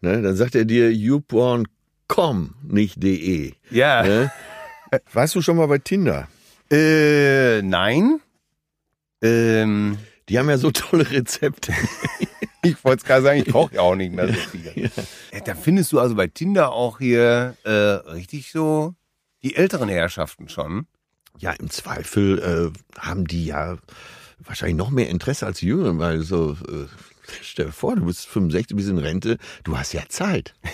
Ne? 0.00 0.20
Dann 0.22 0.36
sagt 0.36 0.54
er 0.54 0.64
dir 0.64 0.90
youporn.com, 0.92 2.54
nicht 2.62 3.02
de. 3.02 3.52
Ja. 3.70 4.02
Ne? 4.02 4.30
Warst 5.12 5.34
du 5.34 5.42
schon 5.42 5.56
mal 5.56 5.66
bei 5.66 5.78
Tinder? 5.78 6.28
Äh, 6.70 7.62
nein. 7.62 8.20
Ähm, 9.22 9.98
Die 10.28 10.38
haben 10.38 10.48
ja 10.50 10.58
so 10.58 10.70
tolle 10.70 11.10
Rezepte. 11.10 11.72
ich 12.62 12.82
wollte 12.84 13.00
es 13.02 13.04
gerade 13.04 13.22
sagen, 13.22 13.42
ich 13.44 13.50
koche 13.52 13.76
ja 13.76 13.80
auch 13.82 13.94
nicht 13.94 14.12
mehr 14.12 14.28
so 14.28 14.34
viel. 14.34 14.90
Ja, 15.32 15.40
da 15.44 15.54
findest 15.54 15.92
du 15.92 16.00
also 16.00 16.14
bei 16.14 16.26
Tinder 16.26 16.72
auch 16.72 16.98
hier 16.98 17.56
äh, 17.64 17.70
richtig 17.70 18.50
so 18.52 18.94
die 19.42 19.54
älteren 19.56 19.88
Herrschaften 19.88 20.48
schon. 20.48 20.86
Ja, 21.38 21.52
im 21.52 21.70
Zweifel 21.70 22.72
äh, 22.74 22.98
haben 22.98 23.26
die 23.26 23.46
ja 23.46 23.78
wahrscheinlich 24.38 24.76
noch 24.76 24.90
mehr 24.90 25.08
Interesse 25.08 25.46
als 25.46 25.58
die 25.58 25.66
Jüngeren, 25.66 25.98
weil 25.98 26.20
so, 26.22 26.52
äh, 26.52 26.86
stell 27.42 27.66
dir 27.66 27.72
vor, 27.72 27.96
du 27.96 28.06
bist 28.06 28.26
65, 28.26 28.76
bist 28.76 28.88
in 28.88 28.98
Rente, 28.98 29.38
du 29.64 29.76
hast 29.76 29.92
ja 29.92 30.02
Zeit. 30.08 30.54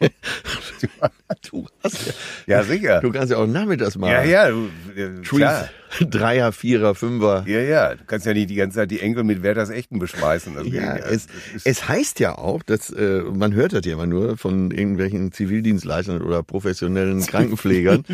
du 1.50 1.66
hast 1.84 2.06
ja, 2.46 2.58
Ja, 2.58 2.62
sicher. 2.62 3.00
du 3.00 3.12
kannst 3.12 3.30
ja 3.30 3.36
auch 3.38 3.46
nachmittags 3.46 3.96
mal 3.98 4.10
Ja, 4.10 4.24
ja, 4.24 4.50
du, 4.50 4.70
klar. 5.22 5.68
Trees, 5.98 6.08
Dreier, 6.10 6.52
Vierer, 6.52 6.94
Fünfer. 6.94 7.44
Ja, 7.46 7.60
ja. 7.60 7.94
Du 7.96 8.04
kannst 8.06 8.24
ja 8.24 8.32
nicht 8.32 8.48
die 8.48 8.54
ganze 8.54 8.76
Zeit 8.76 8.90
die 8.90 9.00
Enkel 9.00 9.24
mit 9.24 9.42
Werthers 9.42 9.70
Echten 9.70 9.98
beschmeißen. 9.98 10.54
Das 10.54 10.66
Ja, 10.68 10.94
geht 10.94 11.04
es, 11.04 11.26
Das 11.54 11.62
es 11.64 11.88
heißt 11.88 12.20
ja 12.20 12.38
auch, 12.38 12.62
dass 12.62 12.90
äh, 12.90 13.22
man 13.22 13.52
hört 13.54 13.72
das 13.72 13.84
ja 13.84 13.94
immer 13.94 14.06
nur 14.06 14.36
von 14.38 14.70
irgendwelchen 14.70 15.32
Zivildienstleistern 15.32 16.22
oder 16.22 16.42
professionellen 16.42 17.24
Krankenpflegern, 17.26 18.04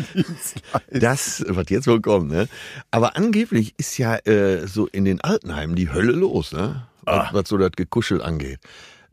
dass 0.91 1.45
was 1.47 1.65
jetzt 1.69 1.87
wohl 1.87 2.01
kommt, 2.01 2.29
ne? 2.31 2.47
Aber 2.91 3.15
angeblich 3.15 3.73
ist 3.77 3.97
ja 3.97 4.15
äh, 4.25 4.67
so 4.67 4.87
in 4.87 5.05
den 5.05 5.21
Altenheimen 5.21 5.75
die 5.75 5.91
Hölle 5.91 6.11
los, 6.13 6.51
ne? 6.51 6.87
Was, 7.03 7.31
was 7.31 7.47
so 7.47 7.57
das 7.57 7.71
Gekuschel 7.71 8.21
angeht. 8.21 8.59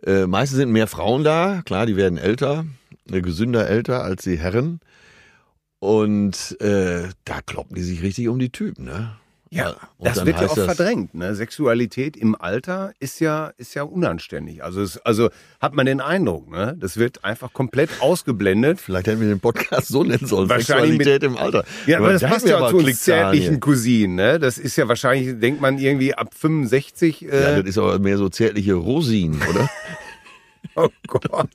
Äh, 0.06 0.26
meistens 0.26 0.58
sind 0.58 0.70
mehr 0.70 0.86
Frauen 0.86 1.24
da, 1.24 1.62
klar, 1.64 1.86
die 1.86 1.96
werden 1.96 2.18
älter, 2.18 2.66
äh, 3.10 3.20
gesünder 3.20 3.68
älter 3.68 4.02
als 4.02 4.24
die 4.24 4.38
Herren. 4.38 4.80
Und 5.78 6.60
äh, 6.60 7.08
da 7.24 7.40
kloppen 7.42 7.74
die 7.74 7.82
sich 7.82 8.02
richtig 8.02 8.28
um 8.28 8.38
die 8.38 8.50
Typen, 8.50 8.84
ne? 8.84 9.16
Ja, 9.50 9.68
Und 9.98 10.06
das 10.08 10.24
wird 10.26 10.40
ja 10.40 10.48
auch 10.48 10.54
das- 10.56 10.64
verdrängt. 10.64 11.14
Ne? 11.14 11.34
Sexualität 11.36 12.16
im 12.16 12.34
Alter 12.34 12.92
ist 12.98 13.20
ja, 13.20 13.52
ist 13.56 13.74
ja 13.74 13.84
unanständig. 13.84 14.64
Also, 14.64 14.82
es, 14.82 14.98
also 14.98 15.30
hat 15.60 15.74
man 15.74 15.86
den 15.86 16.00
Eindruck, 16.00 16.50
ne? 16.50 16.76
das 16.78 16.96
wird 16.96 17.24
einfach 17.24 17.52
komplett 17.52 17.90
ausgeblendet. 18.00 18.80
Vielleicht 18.80 19.06
hätten 19.06 19.20
wir 19.20 19.28
den 19.28 19.38
Podcast 19.40 19.88
so 19.88 20.02
nennen 20.02 20.26
sollen. 20.26 20.48
Wahrscheinlich 20.48 20.96
Sexualität 20.98 21.22
im 21.22 21.36
Alter. 21.36 21.64
Ja, 21.86 21.98
aber 21.98 22.12
das 22.12 22.22
da 22.22 22.28
passt 22.28 22.48
ja 22.48 22.56
aber 22.58 22.70
zu 22.70 22.78
uns 22.78 23.00
zärtlichen. 23.02 23.60
Cousinen. 23.60 24.16
Ne? 24.16 24.40
Das 24.40 24.58
ist 24.58 24.74
ja 24.76 24.88
wahrscheinlich, 24.88 25.38
denkt 25.38 25.60
man 25.60 25.78
irgendwie 25.78 26.14
ab 26.14 26.34
65. 26.34 27.20
Ja, 27.20 27.28
Äh, 27.28 27.56
das 27.60 27.66
ist 27.70 27.78
aber 27.78 27.98
mehr 28.00 28.18
so 28.18 28.28
zärtliche 28.28 28.74
Rosinen, 28.74 29.40
oder? 29.48 29.70
oh 30.74 30.88
Gott. 31.06 31.48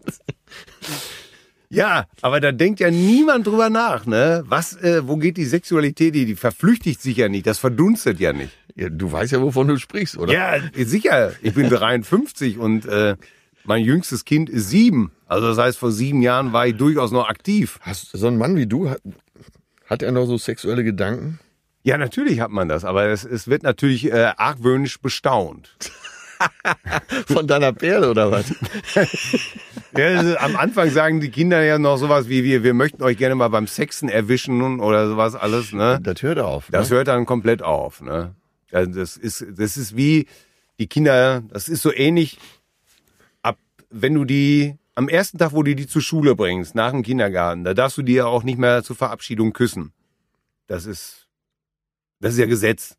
Ja, 1.69 2.05
aber 2.21 2.39
da 2.39 2.51
denkt 2.51 2.79
ja 2.79 2.89
niemand 2.89 3.45
drüber 3.45 3.69
nach, 3.69 4.07
ne? 4.07 4.43
Was, 4.47 4.75
äh, 4.77 5.07
wo 5.07 5.17
geht 5.17 5.37
die 5.37 5.45
Sexualität? 5.45 6.15
Die, 6.15 6.25
die 6.25 6.35
verflüchtigt 6.35 7.01
sich 7.01 7.17
ja 7.17 7.29
nicht, 7.29 7.45
das 7.45 7.59
verdunstet 7.59 8.19
ja 8.19 8.33
nicht. 8.33 8.51
Ja, 8.75 8.89
du 8.89 9.11
weißt 9.11 9.33
ja, 9.33 9.41
wovon 9.41 9.67
du 9.67 9.77
sprichst, 9.77 10.17
oder? 10.17 10.33
Ja, 10.33 10.59
sicher. 10.85 11.33
Ich 11.41 11.53
bin 11.53 11.69
53 11.69 12.57
und 12.57 12.85
äh, 12.85 13.17
mein 13.65 13.83
jüngstes 13.83 14.25
Kind 14.25 14.49
ist 14.49 14.69
sieben. 14.69 15.11
Also 15.27 15.47
das 15.47 15.57
heißt, 15.57 15.77
vor 15.77 15.91
sieben 15.91 16.21
Jahren 16.21 16.53
war 16.53 16.65
ich 16.65 16.75
durchaus 16.75 17.11
noch 17.11 17.29
aktiv. 17.29 17.77
Hast 17.81 18.11
so 18.11 18.27
ein 18.27 18.37
Mann 18.37 18.55
wie 18.55 18.65
du, 18.65 18.89
hat, 18.89 19.01
hat 19.85 20.01
er 20.01 20.11
noch 20.11 20.25
so 20.25 20.37
sexuelle 20.37 20.83
Gedanken? 20.83 21.39
Ja, 21.83 21.97
natürlich 21.97 22.39
hat 22.39 22.51
man 22.51 22.67
das, 22.67 22.83
aber 22.83 23.05
es, 23.05 23.23
es 23.23 23.47
wird 23.47 23.63
natürlich 23.63 24.11
äh, 24.11 24.33
argwöhnisch 24.37 24.99
bestaunt. 24.99 25.75
Von 27.27 27.47
deiner 27.47 27.73
Perle, 27.73 28.09
oder 28.09 28.31
was? 28.31 28.53
Ja, 29.97 30.37
am 30.37 30.55
Anfang 30.55 30.89
sagen 30.91 31.19
die 31.19 31.31
Kinder 31.31 31.63
ja 31.63 31.79
noch 31.79 31.97
sowas 31.97 32.29
wie 32.29 32.43
wir, 32.43 32.63
wir 32.63 32.73
möchten 32.73 33.01
euch 33.03 33.17
gerne 33.17 33.35
mal 33.35 33.47
beim 33.47 33.67
Sexen 33.67 34.07
erwischen 34.07 34.79
oder 34.79 35.09
sowas 35.09 35.35
alles, 35.35 35.73
ne? 35.73 35.99
Das 36.01 36.21
hört 36.21 36.39
auf. 36.39 36.67
Das 36.71 36.89
ne? 36.89 36.97
hört 36.97 37.07
dann 37.07 37.25
komplett 37.25 37.63
auf, 37.63 38.01
ne? 38.01 38.35
Das 38.71 39.17
ist, 39.17 39.45
das 39.57 39.77
ist 39.77 39.95
wie 39.95 40.27
die 40.77 40.87
Kinder, 40.87 41.41
das 41.49 41.67
ist 41.67 41.81
so 41.81 41.91
ähnlich, 41.91 42.37
ab, 43.41 43.57
wenn 43.89 44.13
du 44.13 44.25
die, 44.25 44.75
am 44.95 45.09
ersten 45.09 45.37
Tag, 45.37 45.53
wo 45.53 45.63
du 45.63 45.75
die 45.75 45.87
zur 45.87 46.01
Schule 46.01 46.35
bringst, 46.35 46.75
nach 46.75 46.91
dem 46.91 47.01
Kindergarten, 47.01 47.63
da 47.63 47.73
darfst 47.73 47.97
du 47.97 48.01
die 48.03 48.13
ja 48.13 48.25
auch 48.25 48.43
nicht 48.43 48.59
mehr 48.59 48.83
zur 48.83 48.95
Verabschiedung 48.95 49.53
küssen. 49.53 49.91
Das 50.67 50.85
ist, 50.85 51.27
das 52.19 52.33
ist 52.33 52.39
ja 52.39 52.45
Gesetz. 52.45 52.95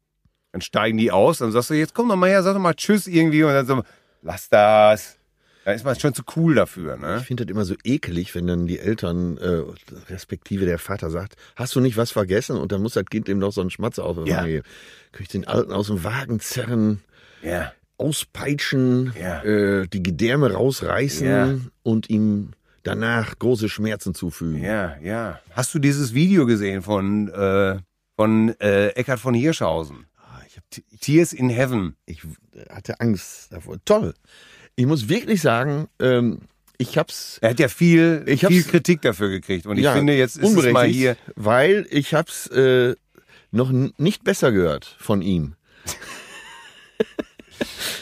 Dann 0.53 0.61
steigen 0.63 0.99
die 0.99 1.13
aus, 1.13 1.39
dann 1.39 1.53
sagst 1.53 1.71
du, 1.71 1.75
jetzt 1.75 1.95
komm 1.95 2.09
doch 2.09 2.17
mal 2.17 2.29
her, 2.31 2.43
sag 2.43 2.55
doch 2.55 2.61
mal 2.61 2.75
Tschüss 2.75 3.07
irgendwie 3.07 3.45
und 3.45 3.53
dann 3.53 3.67
so, 3.67 3.83
lass 4.23 4.49
das. 4.49 5.17
Da 5.65 5.73
ist 5.73 5.85
man 5.85 5.95
schon 5.99 6.15
zu 6.15 6.23
cool 6.37 6.55
dafür, 6.55 6.97
ne? 6.97 7.19
Ich 7.21 7.27
finde 7.27 7.45
das 7.45 7.51
immer 7.53 7.65
so 7.67 7.75
ekelig, 7.85 8.35
wenn 8.35 8.47
dann 8.47 8.67
die 8.67 8.79
Eltern, 8.79 9.37
äh, 9.37 9.63
respektive 10.09 10.65
der 10.65 10.79
Vater 10.79 11.11
sagt, 11.11 11.37
hast 11.55 11.75
du 11.77 11.81
nicht 11.81 11.97
was 11.99 12.11
vergessen? 12.11 12.57
Und 12.57 12.73
dann 12.73 12.81
muss 12.83 12.95
das 12.95 13.05
Kind 13.05 13.29
ihm 13.29 13.39
noch 13.39 13.53
so 13.53 13.61
einen 13.61 13.71
Schmatzer 13.71 14.05
auf 14.05 14.17
den 14.17 14.27
Ja. 14.27 14.43
Geben. 14.45 14.65
Kann 15.13 15.23
ich 15.23 15.29
den 15.29 15.47
Alten 15.47 15.71
aus 15.73 15.89
dem 15.89 16.03
Wagen 16.03 16.41
zerren, 16.41 17.03
Ja. 17.43 17.73
auspeitschen, 17.99 19.13
Ja. 19.21 19.43
äh, 19.45 19.87
die 19.87 20.03
Gedärme 20.03 20.53
rausreißen 20.53 21.27
Ja. 21.27 21.55
und 21.83 22.09
ihm 22.11 22.53
danach 22.83 23.39
große 23.39 23.69
Schmerzen 23.69 24.15
zufügen. 24.15 24.63
Ja, 24.65 24.97
ja. 25.03 25.41
Hast 25.53 25.75
du 25.75 25.79
dieses 25.79 26.15
Video 26.15 26.47
gesehen 26.47 26.81
von, 26.83 27.29
äh, 27.29 27.79
von 28.17 28.55
äh, 28.61 28.89
Eckhard 28.89 29.21
von 29.21 29.35
Hirschhausen? 29.35 30.07
Hab, 30.73 30.83
Tears 31.01 31.33
in 31.33 31.49
Heaven. 31.51 31.97
ich 32.07 32.23
hatte 32.71 33.01
Angst 33.01 33.53
davor. 33.53 33.77
Toll. 33.85 34.15
Ich 34.77 34.87
muss 34.87 35.09
wirklich 35.09 35.41
sagen, 35.43 35.89
ähm, 35.99 36.43
ich 36.79 36.97
hab's 36.97 37.39
Er 37.43 37.51
hat 37.51 37.59
ja 37.61 37.67
viel, 37.69 38.23
Ich 38.27 38.47
viel 38.47 38.63
Kritik 38.65 39.03
dafür 39.03 39.29
gekriegt. 39.29 39.67
Und 39.67 39.77
ich 39.79 39.85
ja, 39.85 39.93
finde, 39.95 40.17
jetzt 40.17 40.37
ist 40.39 40.57
es 40.57 40.73
mal 40.73 40.87
hier. 40.87 41.17
weil 41.37 41.87
ich 41.91 42.15
hab's 42.15 42.47
äh, 42.49 42.95
noch 43.51 43.71
nicht 43.73 44.25
besser 44.25 44.53
gehört 44.53 44.85
von 44.99 45.21
ihm. 45.23 45.55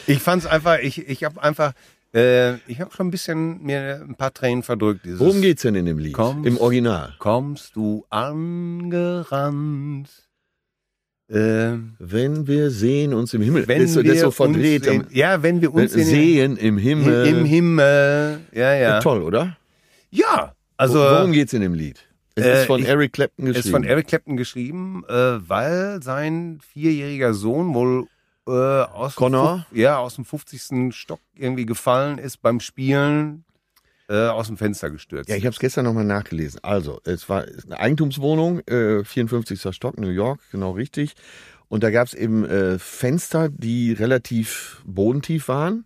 Ich 0.07 0.19
fand's 0.19 0.45
einfach, 0.47 0.79
ich, 0.79 1.07
ich 1.07 1.23
habe 1.23 1.41
einfach, 1.43 1.73
äh, 2.15 2.55
ich 2.67 2.79
habe 2.81 2.91
schon 2.95 3.07
ein 3.07 3.11
bisschen 3.11 3.61
mir 3.61 4.03
ein 4.07 4.15
paar 4.15 4.33
Tränen 4.33 4.63
verdrückt. 4.63 5.05
Dieses, 5.05 5.19
Worum 5.19 5.41
geht's 5.41 5.61
denn 5.61 5.75
in 5.75 5.85
dem 5.85 5.99
Lied? 5.99 6.13
Kommst- 6.13 6.47
Im 6.47 6.57
Original. 6.57 7.13
Kommst 7.19 7.75
du 7.75 8.05
angerannt? 8.09 10.09
Äh, 11.29 11.77
Wenn 11.99 12.47
wir 12.47 12.71
sehen 12.71 13.13
uns 13.13 13.33
im 13.35 13.41
Himmel. 13.43 13.67
wenn 13.67 13.81
das, 13.83 13.95
wir 13.95 14.03
das 14.03 14.19
so 14.21 14.31
verdreht. 14.31 14.87
uns 14.87 15.07
in, 15.11 15.15
ja, 15.15 15.43
wenn 15.43 15.61
wir 15.61 15.73
uns 15.73 15.93
in, 15.93 16.05
sehen 16.05 16.57
im 16.57 16.77
Himmel. 16.77 17.27
im 17.27 17.45
Himmel. 17.45 18.39
Ja, 18.51 18.73
ja. 18.73 18.99
Toll, 18.99 19.21
oder? 19.21 19.55
Ja, 20.09 20.53
also. 20.77 20.99
Worum 20.99 21.31
geht's 21.31 21.53
in 21.53 21.61
dem 21.61 21.73
Lied? 21.75 21.99
Es 22.35 22.45
Äh, 22.45 22.61
ist 22.61 22.65
von 22.67 22.81
ich- 22.81 22.87
Eric 22.87 23.13
Clapton 23.13 23.45
geschrieben. 23.45 23.65
Ist 23.65 23.69
von 23.71 23.83
Eric 23.83 24.07
Clapton 24.07 24.37
geschrieben, 24.37 25.03
äh, 25.07 25.13
weil 25.47 26.01
sein 26.01 26.59
vierjähriger 26.73 27.33
Sohn 27.35 27.73
wohl 27.75 28.07
äh, 28.47 28.51
aus, 28.51 29.15
Connor? 29.15 29.67
Dem, 29.71 29.79
ja, 29.81 29.97
aus 29.99 30.15
dem 30.15 30.25
50. 30.25 30.95
Stock 30.95 31.19
irgendwie 31.35 31.67
gefallen 31.67 32.17
ist 32.17 32.41
beim 32.41 32.59
Spielen, 32.59 33.43
äh, 34.09 34.27
aus 34.27 34.47
dem 34.47 34.57
Fenster 34.57 34.89
gestürzt. 34.89 35.29
Ja, 35.29 35.35
ich 35.35 35.45
habe 35.45 35.53
es 35.53 35.59
gestern 35.59 35.85
nochmal 35.85 36.03
nachgelesen. 36.03 36.59
Also, 36.63 36.99
es 37.05 37.29
war 37.29 37.45
eine 37.65 37.79
Eigentumswohnung, 37.79 38.59
äh, 38.67 39.03
54. 39.03 39.73
Stock, 39.73 39.97
New 39.97 40.09
York, 40.09 40.39
genau 40.51 40.71
richtig. 40.71 41.15
Und 41.67 41.83
da 41.83 41.91
gab 41.91 42.07
es 42.07 42.15
eben 42.15 42.43
äh, 42.45 42.79
Fenster, 42.79 43.49
die 43.49 43.93
relativ 43.93 44.81
bodentief 44.85 45.47
waren 45.47 45.85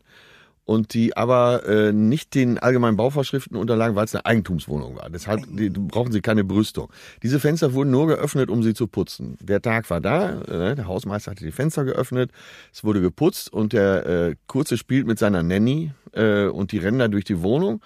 und 0.65 0.93
die 0.93 1.17
aber 1.17 1.67
äh, 1.67 1.91
nicht 1.91 2.35
den 2.35 2.57
allgemeinen 2.57 2.95
Bauvorschriften 2.95 3.57
unterlagen, 3.57 3.95
weil 3.95 4.05
es 4.05 4.15
eine 4.15 4.25
Eigentumswohnung 4.25 4.95
war. 4.95 5.09
Deshalb 5.09 5.43
die, 5.49 5.69
brauchen 5.69 6.11
sie 6.11 6.21
keine 6.21 6.43
Brüstung. 6.43 6.91
Diese 7.21 7.39
Fenster 7.39 7.73
wurden 7.73 7.91
nur 7.91 8.07
geöffnet, 8.07 8.49
um 8.49 8.63
sie 8.63 8.73
zu 8.73 8.87
putzen. 8.87 9.37
Der 9.41 9.61
Tag 9.61 9.89
war 9.89 9.99
da, 9.99 10.41
äh, 10.41 10.75
der 10.75 10.87
Hausmeister 10.87 11.31
hatte 11.31 11.43
die 11.43 11.51
Fenster 11.51 11.83
geöffnet, 11.83 12.31
es 12.71 12.83
wurde 12.83 13.01
geputzt 13.01 13.51
und 13.51 13.73
der 13.73 14.05
äh, 14.05 14.35
Kurze 14.47 14.77
spielt 14.77 15.05
mit 15.05 15.19
seiner 15.19 15.43
Nanny 15.43 15.91
äh, 16.13 16.45
und 16.45 16.71
die 16.71 16.77
rennen 16.77 16.99
da 16.99 17.07
durch 17.07 17.25
die 17.25 17.41
Wohnung. 17.41 17.81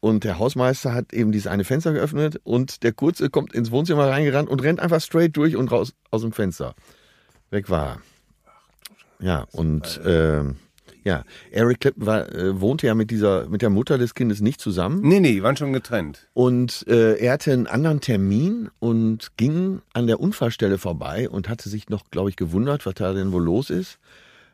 Und 0.00 0.22
der 0.22 0.38
Hausmeister 0.38 0.94
hat 0.94 1.12
eben 1.12 1.32
dieses 1.32 1.48
eine 1.48 1.64
Fenster 1.64 1.92
geöffnet 1.92 2.40
und 2.44 2.84
der 2.84 2.92
Kurze 2.92 3.30
kommt 3.30 3.52
ins 3.52 3.72
Wohnzimmer 3.72 4.08
reingerannt 4.08 4.48
und 4.48 4.62
rennt 4.62 4.78
einfach 4.78 5.00
straight 5.00 5.36
durch 5.36 5.56
und 5.56 5.72
raus 5.72 5.92
aus 6.10 6.22
dem 6.22 6.32
Fenster. 6.32 6.74
Weg 7.50 7.68
war. 7.68 8.00
Ja, 9.18 9.46
und 9.50 9.98
äh, 10.04 10.44
ja, 11.08 11.24
Eric 11.50 11.80
Clapton 11.80 12.04
war, 12.04 12.30
äh, 12.34 12.60
wohnte 12.60 12.86
ja 12.86 12.94
mit 12.94 13.10
dieser, 13.10 13.48
mit 13.48 13.62
der 13.62 13.70
Mutter 13.70 13.96
des 13.96 14.14
Kindes 14.14 14.42
nicht 14.42 14.60
zusammen. 14.60 15.00
Nee, 15.02 15.20
nee, 15.20 15.42
waren 15.42 15.56
schon 15.56 15.72
getrennt. 15.72 16.28
Und 16.34 16.86
äh, 16.86 17.14
er 17.14 17.32
hatte 17.32 17.50
einen 17.54 17.66
anderen 17.66 18.02
Termin 18.02 18.68
und 18.78 19.34
ging 19.38 19.80
an 19.94 20.06
der 20.06 20.20
Unfallstelle 20.20 20.76
vorbei 20.76 21.30
und 21.30 21.48
hatte 21.48 21.70
sich 21.70 21.88
noch, 21.88 22.10
glaube 22.10 22.28
ich, 22.28 22.36
gewundert, 22.36 22.84
was 22.84 22.92
da 22.94 23.14
denn 23.14 23.32
wohl 23.32 23.42
los 23.42 23.70
ist. 23.70 23.98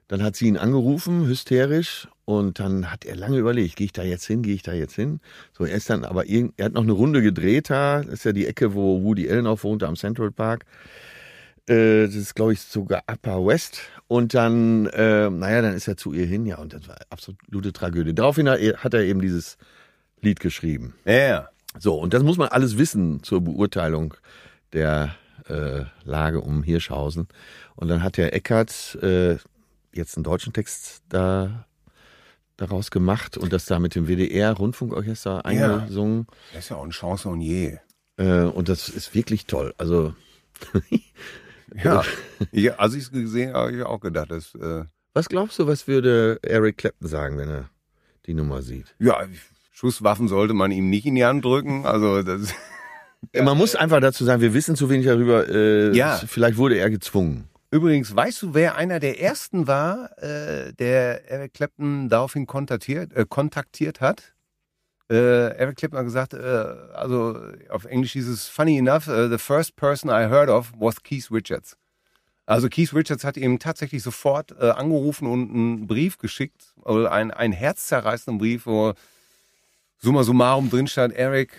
Dann 0.07 0.23
hat 0.23 0.37
sie 0.37 0.47
ihn 0.47 0.57
angerufen, 0.57 1.27
hysterisch, 1.27 2.07
und 2.25 2.61
dann 2.61 2.93
hat 2.93 3.05
er 3.05 3.17
lange 3.17 3.38
überlegt, 3.38 3.75
gehe 3.75 3.87
ich 3.87 3.93
da 3.93 4.05
jetzt 4.05 4.25
hin, 4.25 4.43
gehe 4.43 4.55
ich 4.55 4.62
da 4.62 4.73
jetzt 4.73 4.95
hin? 4.95 5.19
So, 5.53 5.64
er 5.64 5.77
ist 5.77 5.90
dann 5.90 6.05
aber, 6.05 6.27
irgend, 6.27 6.55
er 6.57 6.67
hat 6.67 6.73
noch 6.73 6.83
eine 6.83 6.93
Runde 6.93 7.21
gedreht 7.21 7.69
da, 7.69 8.03
das 8.03 8.14
ist 8.14 8.25
ja 8.25 8.33
die 8.33 8.47
Ecke, 8.47 8.75
wo 8.75 9.03
Woody 9.03 9.29
Allen 9.29 9.49
auch 9.49 9.64
wohnte, 9.64 9.88
am 9.88 9.97
Central 9.97 10.31
Park. 10.31 10.64
Äh, 11.67 12.05
das 12.07 12.14
ist, 12.14 12.35
glaube 12.35 12.53
ich, 12.53 12.61
sogar 12.61 13.03
Upper 13.11 13.45
West. 13.47 13.81
Und 14.07 14.35
dann, 14.35 14.87
äh, 14.87 15.31
naja, 15.31 15.62
dann 15.62 15.75
ist 15.75 15.88
er 15.88 15.97
zu 15.97 16.12
ihr 16.12 16.27
hin, 16.27 16.47
ja, 16.47 16.59
und 16.59 16.75
das 16.75 16.87
war 16.88 16.97
absolute 17.11 17.73
Tragödie. 17.73 18.14
Daraufhin 18.14 18.49
hat 18.49 18.95
er, 18.95 19.03
eben 19.03 19.21
dieses 19.21 19.57
Lied 20.21 20.40
geschrieben. 20.40 20.95
Ja, 21.05 21.12
ja. 21.14 21.49
So, 21.79 21.95
und 21.95 22.14
das 22.14 22.23
muss 22.23 22.37
man 22.37 22.49
alles 22.49 22.79
wissen 22.79 23.23
zur 23.23 23.40
Beurteilung 23.40 24.14
der 24.73 25.17
äh, 25.49 25.85
Lage 26.05 26.40
um 26.40 26.62
Hirschhausen. 26.62 27.29
Und 27.77 27.88
dann 27.88 28.03
hat 28.03 28.17
der 28.17 28.35
Eckert 28.35 28.97
äh, 29.03 29.37
jetzt 29.93 30.17
einen 30.17 30.25
deutschen 30.25 30.53
Text 30.53 31.03
da 31.09 31.67
daraus 32.57 32.90
gemacht 32.90 33.37
und 33.37 33.53
das 33.53 33.64
da 33.64 33.79
mit 33.81 33.95
dem 33.95 34.07
WDR-Rundfunkorchester 34.07 35.45
eingesungen. 35.45 36.27
Das 36.53 36.64
ist 36.64 36.69
ja 36.71 36.77
auch 36.77 36.85
ein 36.85 36.93
Chansonnier. 36.93 37.81
Äh, 38.17 38.43
und 38.43 38.69
das 38.69 38.88
ist 38.88 39.14
wirklich 39.14 39.47
toll. 39.47 39.75
Also 39.77 40.14
Ja, 41.82 42.02
ja 42.52 42.74
als 42.76 42.94
ich 42.94 43.04
es 43.04 43.12
gesehen 43.12 43.52
habe, 43.54 43.58
habe 43.68 43.76
ich 43.76 43.82
auch 43.82 44.00
gedacht, 44.00 44.30
dass, 44.30 44.54
äh, 44.54 44.84
Was 45.12 45.28
glaubst 45.28 45.58
du, 45.58 45.66
was 45.66 45.87
würde 45.88 46.38
Eric 46.42 46.78
Clapton 46.78 47.08
sagen, 47.08 47.38
wenn 47.38 47.48
er 47.48 47.70
die 48.26 48.34
Nummer 48.34 48.62
sieht? 48.62 48.94
ja, 48.98 49.18
Schusswaffen 49.72 50.28
sollte 50.28 50.54
man 50.54 50.70
ihm 50.70 50.88
nicht 50.88 51.04
in 51.04 51.16
die 51.16 51.24
Hand 51.24 51.44
drücken. 51.44 51.84
Also 51.84 52.22
das, 52.22 52.54
Man 53.34 53.56
muss 53.58 53.74
einfach 53.74 54.00
dazu 54.00 54.24
sagen, 54.24 54.40
wir 54.40 54.54
wissen 54.54 54.76
zu 54.76 54.88
wenig 54.90 55.06
darüber. 55.06 55.48
Äh, 55.48 55.96
Ja. 55.96 56.20
Vielleicht 56.26 56.58
wurde 56.58 56.76
er 56.76 56.90
gezwungen. 56.90 57.48
Übrigens, 57.70 58.14
weißt 58.14 58.42
du, 58.42 58.54
wer 58.54 58.76
einer 58.76 59.00
der 59.00 59.20
ersten 59.20 59.66
war, 59.66 60.10
äh, 60.22 60.72
der 60.74 61.28
Eric 61.28 61.54
Clapton 61.54 62.08
daraufhin 62.08 62.46
kontaktiert, 62.46 63.12
äh, 63.14 63.24
kontaktiert 63.28 64.00
hat? 64.00 64.34
Äh, 65.11 65.57
Eric 65.57 65.77
Clapton 65.77 65.99
hat 65.99 66.07
gesagt, 66.07 66.35
äh, 66.35 66.38
also 66.95 67.38
auf 67.69 67.85
Englisch 67.85 68.12
hieß 68.12 68.27
es 68.29 68.49
funny 68.49 68.79
enough, 68.79 69.07
uh, 69.07 69.29
the 69.29 69.38
first 69.38 69.77
person 69.77 70.11
I 70.11 70.29
heard 70.31 70.49
of 70.49 70.73
was 70.79 71.03
Keith 71.03 71.31
Richards. 71.31 71.77
Also 72.47 72.69
Keith 72.69 72.95
Richards 72.95 73.25
hat 73.25 73.37
ihm 73.37 73.59
tatsächlich 73.59 74.03
sofort 74.03 74.55
äh, 74.59 74.71
angerufen 74.71 75.27
und 75.27 75.51
einen 75.51 75.87
Brief 75.87 76.19
geschickt, 76.19 76.75
also 76.85 77.07
einen, 77.07 77.31
einen 77.31 77.53
herzzerreißenden 77.53 78.38
Brief, 78.38 78.67
wo 78.67 78.95
summa 79.99 80.23
summarum 80.25 80.71
drin 80.71 80.87
stand, 80.87 81.14
Eric, 81.14 81.53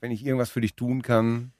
wenn 0.00 0.10
ich 0.10 0.24
irgendwas 0.24 0.50
für 0.50 0.60
dich 0.60 0.74
tun 0.74 1.02
kann. 1.02 1.52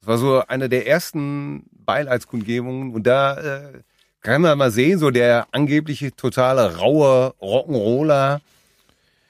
Das 0.00 0.08
war 0.08 0.18
so 0.18 0.42
eine 0.46 0.68
der 0.68 0.86
ersten 0.86 1.64
Beileidskundgebungen 1.72 2.94
und 2.94 3.06
da 3.06 3.36
äh, 3.36 3.82
kann 4.20 4.42
man 4.42 4.58
mal 4.58 4.70
sehen, 4.70 4.98
so 4.98 5.10
der 5.10 5.46
angebliche 5.52 6.14
totale 6.14 6.76
raue 6.76 7.34
Rock'n'Roller, 7.40 8.40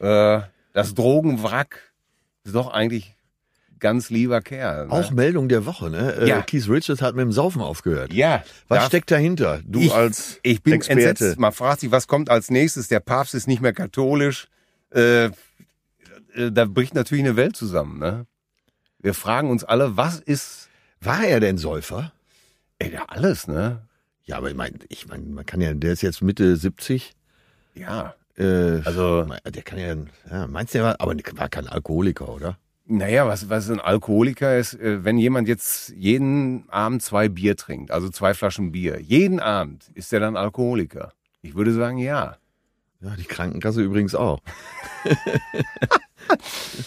äh, 0.01 0.41
das 0.79 0.95
Drogenwrack, 0.95 1.81
ist 2.45 2.55
doch 2.55 2.69
eigentlich 2.73 3.14
ganz 3.81 4.11
lieber 4.11 4.41
Kerl. 4.41 4.87
Ne? 4.87 4.93
Auch 4.93 5.11
Meldung 5.11 5.49
der 5.49 5.67
Woche, 5.67 5.91
ne? 5.91 6.14
Äh, 6.14 6.29
Ja. 6.29 6.43
Keith 6.43 6.69
Richards 6.69 7.03
hat 7.03 7.14
mit 7.14 7.23
dem 7.23 7.33
Saufen 7.33 7.61
aufgehört. 7.62 8.12
ja. 8.12 8.43
Was 8.69 8.87
steckt 8.87 9.11
dahinter? 9.11 9.61
Du 9.64 9.81
ich, 9.81 9.93
als 9.93 10.38
ich 10.43 10.62
bin 10.62 10.75
Experte. 10.75 11.09
entsetzt. 11.09 11.38
Man 11.38 11.53
fragt 11.53 11.81
sich, 11.81 11.91
was 11.91 12.07
kommt 12.07 12.31
als 12.31 12.51
nächstes? 12.51 12.88
Der 12.88 13.01
Papst 13.01 13.35
ist 13.35 13.47
nicht 13.49 13.61
mehr 13.61 13.73
katholisch. 13.73 14.49
Äh, 14.95 15.27
äh, 15.27 15.31
da 16.53 16.64
bricht 16.64 16.95
natürlich 16.95 17.25
eine 17.25 17.37
Welt 17.37 17.57
zusammen. 17.57 17.99
Ne? 17.99 18.27
Wir 19.01 19.14
fragen 19.14 19.51
uns 19.51 19.64
alle, 19.64 19.97
was 19.97 20.19
ist 20.21 20.69
War 21.01 21.25
er 21.25 21.41
denn 21.41 21.59
Säufer? 21.59 22.12
ey, 22.81 22.93
ja, 22.93 23.05
alles, 23.09 23.47
ne? 23.49 23.83
Ja, 24.25 24.37
aber 24.37 24.51
ich 24.51 24.57
meine, 24.57 24.79
ich 24.88 25.07
mein, 25.09 25.33
man 25.35 25.45
kann 25.47 25.61
ja, 25.61 25.73
der 25.75 25.93
ist 25.93 26.03
jetzt 26.03 26.21
Mitte 26.23 26.57
70. 26.57 27.12
Ja. 27.75 28.14
Äh, 28.38 28.83
Also- 28.85 29.27
der 29.44 29.62
kann 29.62 29.79
ja, 29.79 29.94
ja, 30.31 30.46
meinst 30.46 30.74
du, 30.74 30.79
der 30.79 30.87
war, 30.87 30.96
aber 31.01 31.14
war 31.35 31.48
kein 31.48 31.66
Alkoholiker, 31.66 32.29
oder? 32.29 32.57
Naja, 32.90 33.27
was, 33.27 33.51
was 33.51 33.68
ein 33.68 33.81
Alkoholiker 33.81 34.57
ist, 34.57 34.74
äh, 34.74 35.05
wenn 35.05 35.18
jemand 35.18 35.46
jetzt 35.48 35.90
jeden 35.90 36.68
Abend 36.70 37.03
zwei 37.03 37.29
Bier 37.29 37.57
trinkt, 37.57 37.90
also 37.90 38.09
zwei 38.09 38.33
Flaschen 38.33 38.72
Bier, 38.72 39.01
jeden 39.01 39.40
Abend, 39.40 39.90
ist 39.94 40.11
der 40.12 40.20
dann 40.20 40.37
Alkoholiker? 40.37 41.12
Ich 41.42 41.55
würde 41.55 41.72
sagen, 41.74 41.98
ja. 41.98 42.37
Ja, 43.01 43.14
die 43.16 43.24
Krankenkasse 43.24 43.83
übrigens 43.83 44.14
auch. 44.14 44.40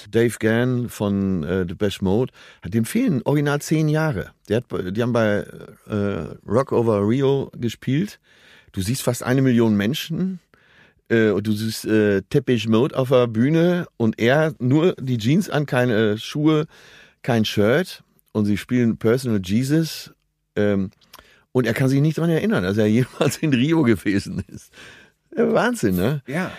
Dave 0.10 0.36
Gann 0.40 0.90
von 0.90 1.44
äh, 1.44 1.66
Depeche 1.66 2.04
Mode, 2.04 2.32
hat 2.62 2.74
dem 2.74 2.86
fehlen 2.86 3.22
original 3.24 3.62
zehn 3.62 3.88
Jahre. 3.90 4.32
Der 4.50 4.58
hat, 4.58 4.66
die 4.96 5.02
haben 5.02 5.14
bei 5.14 5.46
äh, 5.88 6.36
Rock 6.48 6.72
Over 6.72 7.08
Rio 7.08 7.52
gespielt. 7.56 8.20
Du 8.72 8.82
siehst 8.82 9.04
fast 9.04 9.24
eine 9.24 9.42
Million 9.42 9.76
Menschen. 9.76 10.40
Äh, 11.12 11.32
und 11.32 11.46
du 11.46 11.52
siehst 11.52 11.86
äh, 11.86 12.22
Depeche 12.34 12.70
Mode 12.70 12.98
auf 12.98 13.10
der 13.10 13.28
Bühne 13.28 13.86
und 13.98 14.18
er 14.18 14.54
nur 14.60 14.94
die 14.94 15.18
Jeans 15.18 15.50
an, 15.50 15.66
keine 15.66 16.18
Schuhe, 16.18 16.66
kein 17.22 17.46
Shirt. 17.46 18.04
Und 18.32 18.46
sie 18.46 18.58
spielen 18.58 18.98
Personal 18.98 19.42
Jesus. 19.44 20.12
Ähm, 20.56 20.92
und 21.52 21.68
er 21.68 21.74
kann 21.74 21.90
sich 21.90 22.00
nicht 22.00 22.18
daran 22.18 22.30
erinnern, 22.30 22.64
dass 22.64 22.78
er 22.78 22.86
jemals 22.88 23.38
in 23.38 23.54
Rio 23.54 23.84
gewesen 23.84 24.44
ist. 24.48 24.72
Ja, 25.36 25.52
Wahnsinn, 25.54 25.96
ne? 25.96 26.22
Ja. 26.28 26.52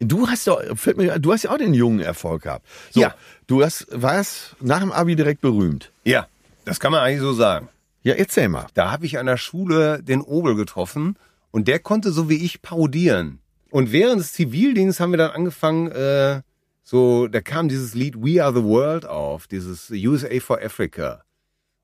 Du 0.00 0.28
hast 0.28 0.46
doch, 0.46 0.62
fällt 0.76 0.96
mir, 0.96 1.18
du 1.18 1.32
hast 1.32 1.42
ja 1.42 1.50
auch 1.50 1.58
den 1.58 1.74
jungen 1.74 2.00
Erfolg 2.00 2.42
gehabt. 2.42 2.66
So, 2.90 3.00
Ja. 3.00 3.14
Du 3.46 3.64
hast, 3.64 3.86
warst 3.90 4.54
nach 4.60 4.80
dem 4.80 4.92
Abi 4.92 5.16
direkt 5.16 5.40
berühmt. 5.40 5.90
Ja, 6.04 6.28
das 6.64 6.80
kann 6.80 6.92
man 6.92 7.00
eigentlich 7.00 7.20
so 7.20 7.32
sagen. 7.32 7.68
Ja, 8.02 8.14
erzähl 8.14 8.48
mal. 8.48 8.66
Da 8.74 8.90
habe 8.90 9.06
ich 9.06 9.18
an 9.18 9.26
der 9.26 9.38
Schule 9.38 10.02
den 10.02 10.20
Obel 10.20 10.54
getroffen 10.54 11.16
und 11.50 11.66
der 11.66 11.78
konnte 11.78 12.12
so 12.12 12.28
wie 12.28 12.44
ich 12.44 12.62
parodieren. 12.62 13.40
Und 13.70 13.92
während 13.92 14.20
des 14.20 14.32
Zivildienstes 14.32 15.00
haben 15.00 15.12
wir 15.12 15.18
dann 15.18 15.30
angefangen, 15.30 15.90
äh, 15.90 16.40
so, 16.82 17.28
da 17.28 17.40
kam 17.42 17.68
dieses 17.68 17.94
Lied 17.94 18.14
We 18.16 18.42
Are 18.42 18.54
the 18.54 18.64
World 18.64 19.04
auf, 19.04 19.46
dieses 19.46 19.90
USA 19.90 20.40
for 20.40 20.58
Africa. 20.62 21.22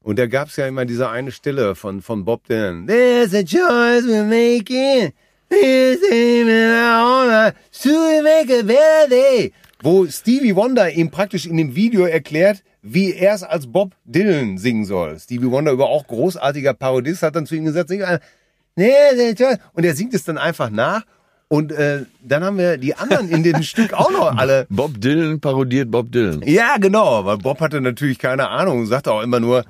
Und 0.02 0.18
da 0.18 0.26
gab's 0.26 0.56
ja 0.56 0.66
immer 0.66 0.84
diese 0.86 1.08
eine 1.08 1.30
Stelle 1.32 1.74
von, 1.74 2.00
von 2.00 2.24
Bob 2.24 2.46
Dylan. 2.46 2.86
There's 2.86 3.34
a 3.34 3.42
choice 3.42 4.04
we're 4.06 4.24
making. 4.24 5.12
Our 5.50 7.26
life 7.26 7.54
to 7.82 8.22
make 8.22 8.50
a 8.50 8.62
better 8.62 9.08
day. 9.08 9.52
Wo 9.82 10.06
Stevie 10.06 10.56
Wonder 10.56 10.90
ihm 10.90 11.10
praktisch 11.10 11.46
in 11.46 11.56
dem 11.56 11.74
Video 11.74 12.06
erklärt, 12.06 12.62
wie 12.82 13.12
er 13.14 13.34
es 13.34 13.42
als 13.42 13.66
Bob 13.66 13.94
Dylan 14.04 14.58
singen 14.58 14.84
soll. 14.84 15.18
Stevie 15.18 15.50
Wonder 15.50 15.72
über 15.72 15.88
auch 15.88 16.06
großartiger 16.06 16.74
Parodist 16.74 17.22
hat 17.22 17.36
dann 17.36 17.46
zu 17.46 17.54
ihm 17.54 17.64
gesagt, 17.64 17.90
There's 17.90 19.20
a 19.20 19.34
choice. 19.34 19.58
und 19.74 19.84
er 19.84 19.94
singt 19.94 20.14
es 20.14 20.24
dann 20.24 20.38
einfach 20.38 20.70
nach. 20.70 21.04
Und 21.54 21.70
äh, 21.70 22.04
dann 22.20 22.42
haben 22.42 22.58
wir 22.58 22.78
die 22.78 22.96
anderen 22.96 23.28
in 23.28 23.44
dem 23.44 23.62
Stück 23.62 23.92
auch 23.92 24.10
noch 24.10 24.36
alle 24.36 24.66
Bob 24.70 25.00
Dylan 25.00 25.38
parodiert 25.38 25.88
Bob 25.88 26.10
Dylan. 26.10 26.42
ja, 26.44 26.78
genau, 26.78 27.24
weil 27.24 27.38
Bob 27.38 27.60
hatte 27.60 27.80
natürlich 27.80 28.18
keine 28.18 28.48
Ahnung 28.48 28.80
und 28.80 28.86
sagte 28.88 29.12
auch 29.12 29.22
immer 29.22 29.38
nur, 29.38 29.64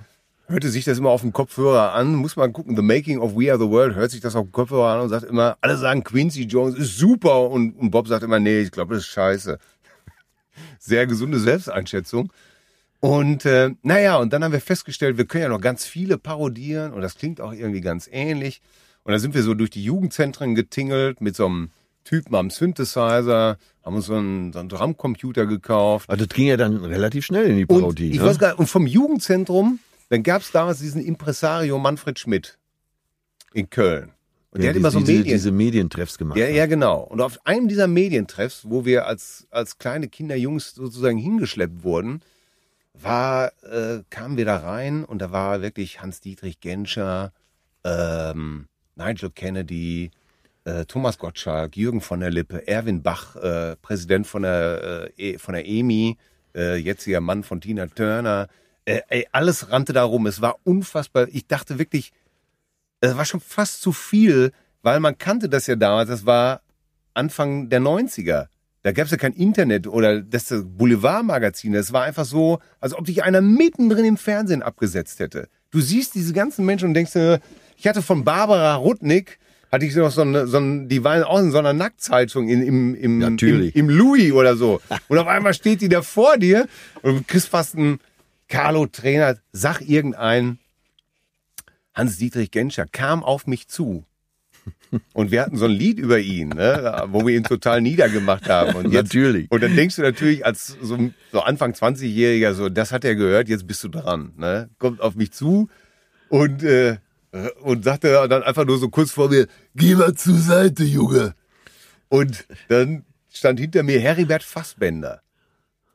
hörte 0.47 0.70
sich 0.70 0.87
das 0.87 0.97
immer 0.97 1.11
auf 1.11 1.20
dem 1.20 1.35
Kopfhörer 1.35 1.92
an, 1.92 2.14
muss 2.14 2.37
man 2.37 2.55
gucken, 2.55 2.75
The 2.75 2.81
Making 2.81 3.18
of 3.18 3.37
We 3.37 3.51
Are 3.53 3.61
the 3.61 3.68
World, 3.68 3.97
hört 3.97 4.11
sich 4.12 4.23
das 4.23 4.35
auf 4.35 4.44
dem 4.47 4.53
Kopfhörer 4.53 4.94
an 4.94 5.01
und 5.03 5.09
sagt 5.11 5.25
immer, 5.25 5.59
alle 5.61 5.77
sagen 5.77 6.03
Quincy 6.03 6.44
Jones 6.44 6.75
ist 6.75 6.97
super 6.97 7.51
und, 7.51 7.73
und 7.73 7.90
Bob 7.90 8.09
sagt 8.09 8.23
immer, 8.23 8.40
nee, 8.40 8.61
ich 8.61 8.70
glaube, 8.70 8.94
das 8.94 9.03
ist 9.03 9.11
scheiße. 9.11 9.59
Sehr 10.79 11.07
gesunde 11.07 11.38
Selbsteinschätzung. 11.38 12.33
Und 13.01 13.44
äh, 13.44 13.73
naja, 13.83 14.16
und 14.16 14.33
dann 14.33 14.42
haben 14.42 14.53
wir 14.53 14.62
festgestellt, 14.62 15.18
wir 15.18 15.27
können 15.27 15.42
ja 15.42 15.49
noch 15.51 15.61
ganz 15.61 15.85
viele 15.85 16.16
parodieren 16.16 16.94
und 16.94 17.03
das 17.03 17.18
klingt 17.18 17.42
auch 17.42 17.53
irgendwie 17.53 17.83
ganz 17.83 18.09
ähnlich. 18.11 18.62
Und 19.05 19.12
dann 19.12 19.21
sind 19.21 19.35
wir 19.35 19.43
so 19.43 19.55
durch 19.55 19.71
die 19.71 19.85
Jugendzentren 19.85 20.55
getingelt 20.55 21.21
mit 21.21 21.37
so 21.37 21.47
einem 21.47 21.71
Typen 22.05 22.35
am 22.35 22.51
Synthesizer, 22.51 23.59
haben 23.83 23.97
uns 23.97 24.07
so 24.07 24.14
einen, 24.14 24.53
so 24.53 24.59
einen 24.59 24.69
Drumcomputer 24.69 25.47
gekauft. 25.47 26.09
Also 26.11 26.27
das 26.27 26.35
ging 26.35 26.47
ja 26.49 26.57
dann 26.57 26.85
relativ 26.85 27.25
schnell 27.25 27.47
in 27.47 27.57
die 27.57 27.67
Und 27.67 27.81
Parodie. 27.81 28.11
ich 28.11 28.19
ne? 28.19 28.25
weiß 28.25 28.38
gar 28.38 28.49
nicht, 28.51 28.59
und 28.59 28.67
vom 28.67 28.87
Jugendzentrum, 28.87 29.79
dann 30.11 30.23
gab 30.23 30.43
es 30.43 30.51
damals 30.53 30.81
diesen 30.81 31.03
Impresario 31.03 31.79
Manfred 31.79 32.19
Schmidt. 32.19 32.59
in 33.55 33.71
Köln. 33.71 34.11
Und 34.51 34.61
Ja, 34.61 34.67
der 34.67 34.71
hat 34.71 34.77
immer 34.77 34.90
so 34.90 35.01
diese, 35.01 35.12
Medien. 35.12 35.35
diese 35.37 35.51
Medientreffs 35.51 36.19
gemacht. 36.19 36.38
Ja, 36.38 36.47
ja, 36.49 36.67
genau. 36.67 37.01
Und 37.01 37.21
auf 37.21 37.38
einem 37.47 37.69
dieser 37.69 37.87
Medientreffs, 37.88 38.64
wo 38.69 38.85
wir 38.85 39.07
als, 39.07 39.47
als 39.51 39.79
kleine 39.79 40.09
Kinder, 40.09 40.37
Jungs 40.37 40.75
sozusagen 40.75 41.19
hingeschleppt 41.19 41.83
wurden, 41.85 42.21
war, 42.93 43.53
äh, 43.62 44.03
kamen 44.11 44.37
wir 44.37 44.45
da 44.45 44.59
rein 44.59 45.05
und 45.05 45.19
da 45.21 45.33
war 45.33 45.62
wirklich 45.62 46.01
Hans-Dietrich 46.03 46.61
Genscher, 46.61 47.33
ähm, 47.83 48.67
Nigel 48.96 49.30
Kennedy, 49.30 50.11
äh, 50.64 50.85
Thomas 50.87 51.18
Gottschalk, 51.18 51.76
Jürgen 51.76 52.00
von 52.00 52.20
der 52.20 52.30
Lippe, 52.30 52.66
Erwin 52.66 53.02
Bach, 53.02 53.37
äh, 53.37 53.76
Präsident 53.76 54.26
von 54.26 54.42
der, 54.42 55.11
äh, 55.18 55.22
E- 55.35 55.38
von 55.38 55.54
der 55.54 55.66
EMI, 55.66 56.16
äh, 56.54 56.76
jetziger 56.76 57.20
Mann 57.20 57.42
von 57.42 57.61
Tina 57.61 57.87
Turner. 57.87 58.48
Äh, 58.85 59.00
ey, 59.09 59.26
alles 59.33 59.70
rannte 59.70 59.92
da 59.92 60.04
rum. 60.04 60.26
Es 60.26 60.40
war 60.40 60.57
unfassbar. 60.64 61.26
Ich 61.33 61.46
dachte 61.46 61.78
wirklich, 61.78 62.12
es 63.00 63.16
war 63.16 63.24
schon 63.24 63.40
fast 63.40 63.83
zu 63.83 63.92
viel, 63.92 64.52
weil 64.83 65.00
man 65.00 65.18
kannte 65.18 65.48
das 65.48 65.66
ja 65.66 65.76
damals. 65.76 66.09
Das 66.09 66.26
war 66.26 66.62
Anfang 67.14 67.68
der 67.68 67.80
90er. 67.80 68.48
Da 68.83 68.92
gab 68.92 69.07
es 69.07 69.11
ja 69.12 69.16
kein 69.16 69.33
Internet 69.33 69.87
oder 69.87 70.20
das 70.20 70.52
Boulevardmagazin. 70.64 71.72
Das 71.72 71.92
war 71.92 72.02
einfach 72.04 72.26
so, 72.26 72.59
als 72.80 72.92
ob 72.94 73.07
dich 73.07 73.22
einer 73.22 73.40
mittendrin 73.40 74.04
im 74.04 74.16
Fernsehen 74.18 74.62
abgesetzt 74.62 75.20
hätte. 75.20 75.48
Du 75.75 75.81
siehst 75.81 76.15
diese 76.15 76.33
ganzen 76.33 76.65
Menschen 76.65 76.87
und 76.87 76.95
denkst 76.95 77.15
dir, 77.15 77.41
ich 77.77 77.89
hatte 77.89 78.01
von 78.01 78.23
Barbara 78.23 78.77
Rudnick, 78.77 79.41
hatte 79.73 79.85
ich 79.85 79.97
noch 79.97 80.13
so 80.13 80.21
eine, 80.21 80.47
so 80.47 80.59
ein, 80.59 80.89
die 80.89 81.03
war 81.03 81.27
auch 81.27 81.41
in 81.41 81.51
so 81.51 81.59
einer 81.59 81.73
Nacktzeitung 81.73 82.49
in, 82.49 82.63
im, 82.63 82.95
im, 82.95 83.19
Natürlich. 83.19 83.75
im, 83.75 83.91
im 83.91 83.97
Louis 83.97 84.31
oder 84.31 84.57
so. 84.57 84.81
Und 85.09 85.19
auf 85.19 85.27
einmal 85.27 85.53
steht 85.53 85.81
die 85.81 85.89
da 85.89 86.03
vor 86.03 86.39
dir 86.39 86.69
und 87.03 87.17
du 87.17 87.23
kriegst 87.27 87.49
fast 87.49 87.75
einen 87.75 87.99
Carlo-Trainer, 88.47 89.39
sag 89.51 89.81
irgendeinen, 89.81 90.61
Hans-Dietrich 91.93 92.53
Genscher 92.53 92.87
kam 92.87 93.25
auf 93.25 93.49
mich 93.49 93.67
zu. 93.67 94.05
Und 95.12 95.31
wir 95.31 95.42
hatten 95.42 95.57
so 95.57 95.64
ein 95.64 95.70
Lied 95.70 95.98
über 95.98 96.18
ihn, 96.18 96.50
ne, 96.50 97.05
wo 97.09 97.27
wir 97.27 97.37
ihn 97.37 97.44
total 97.44 97.81
niedergemacht 97.81 98.48
haben. 98.48 98.74
Und 98.77 98.92
jetzt, 98.92 99.14
Natürlich. 99.14 99.50
Und 99.50 99.62
dann 99.62 99.74
denkst 99.74 99.96
du 99.96 100.03
natürlich 100.03 100.46
als 100.46 100.77
so, 100.81 101.11
so 101.33 101.40
Anfang 101.40 101.72
20-Jähriger, 101.72 102.55
so, 102.55 102.68
das 102.68 102.92
hat 102.92 103.05
er 103.05 103.14
gehört, 103.14 103.48
jetzt 103.48 103.66
bist 103.66 103.83
du 103.85 103.88
dran. 103.88 104.33
Ne? 104.37 104.70
Kommt 104.79 105.00
auf 105.00 105.14
mich 105.14 105.33
zu 105.33 105.68
und, 106.29 106.62
äh, 106.62 106.98
und 107.62 107.85
sagte 107.85 108.27
dann 108.29 108.42
einfach 108.42 108.64
nur 108.64 108.79
so 108.79 108.88
kurz 108.88 109.11
vor 109.11 109.29
mir, 109.31 109.46
geh 109.74 109.94
mal 109.94 110.14
zur 110.14 110.38
Seite, 110.38 110.85
Junge. 110.85 111.35
Und 112.09 112.46
dann 112.68 113.05
stand 113.33 113.59
hinter 113.59 113.83
mir 113.83 114.00
Heribert 114.00 114.42
Fassbender. 114.42 115.20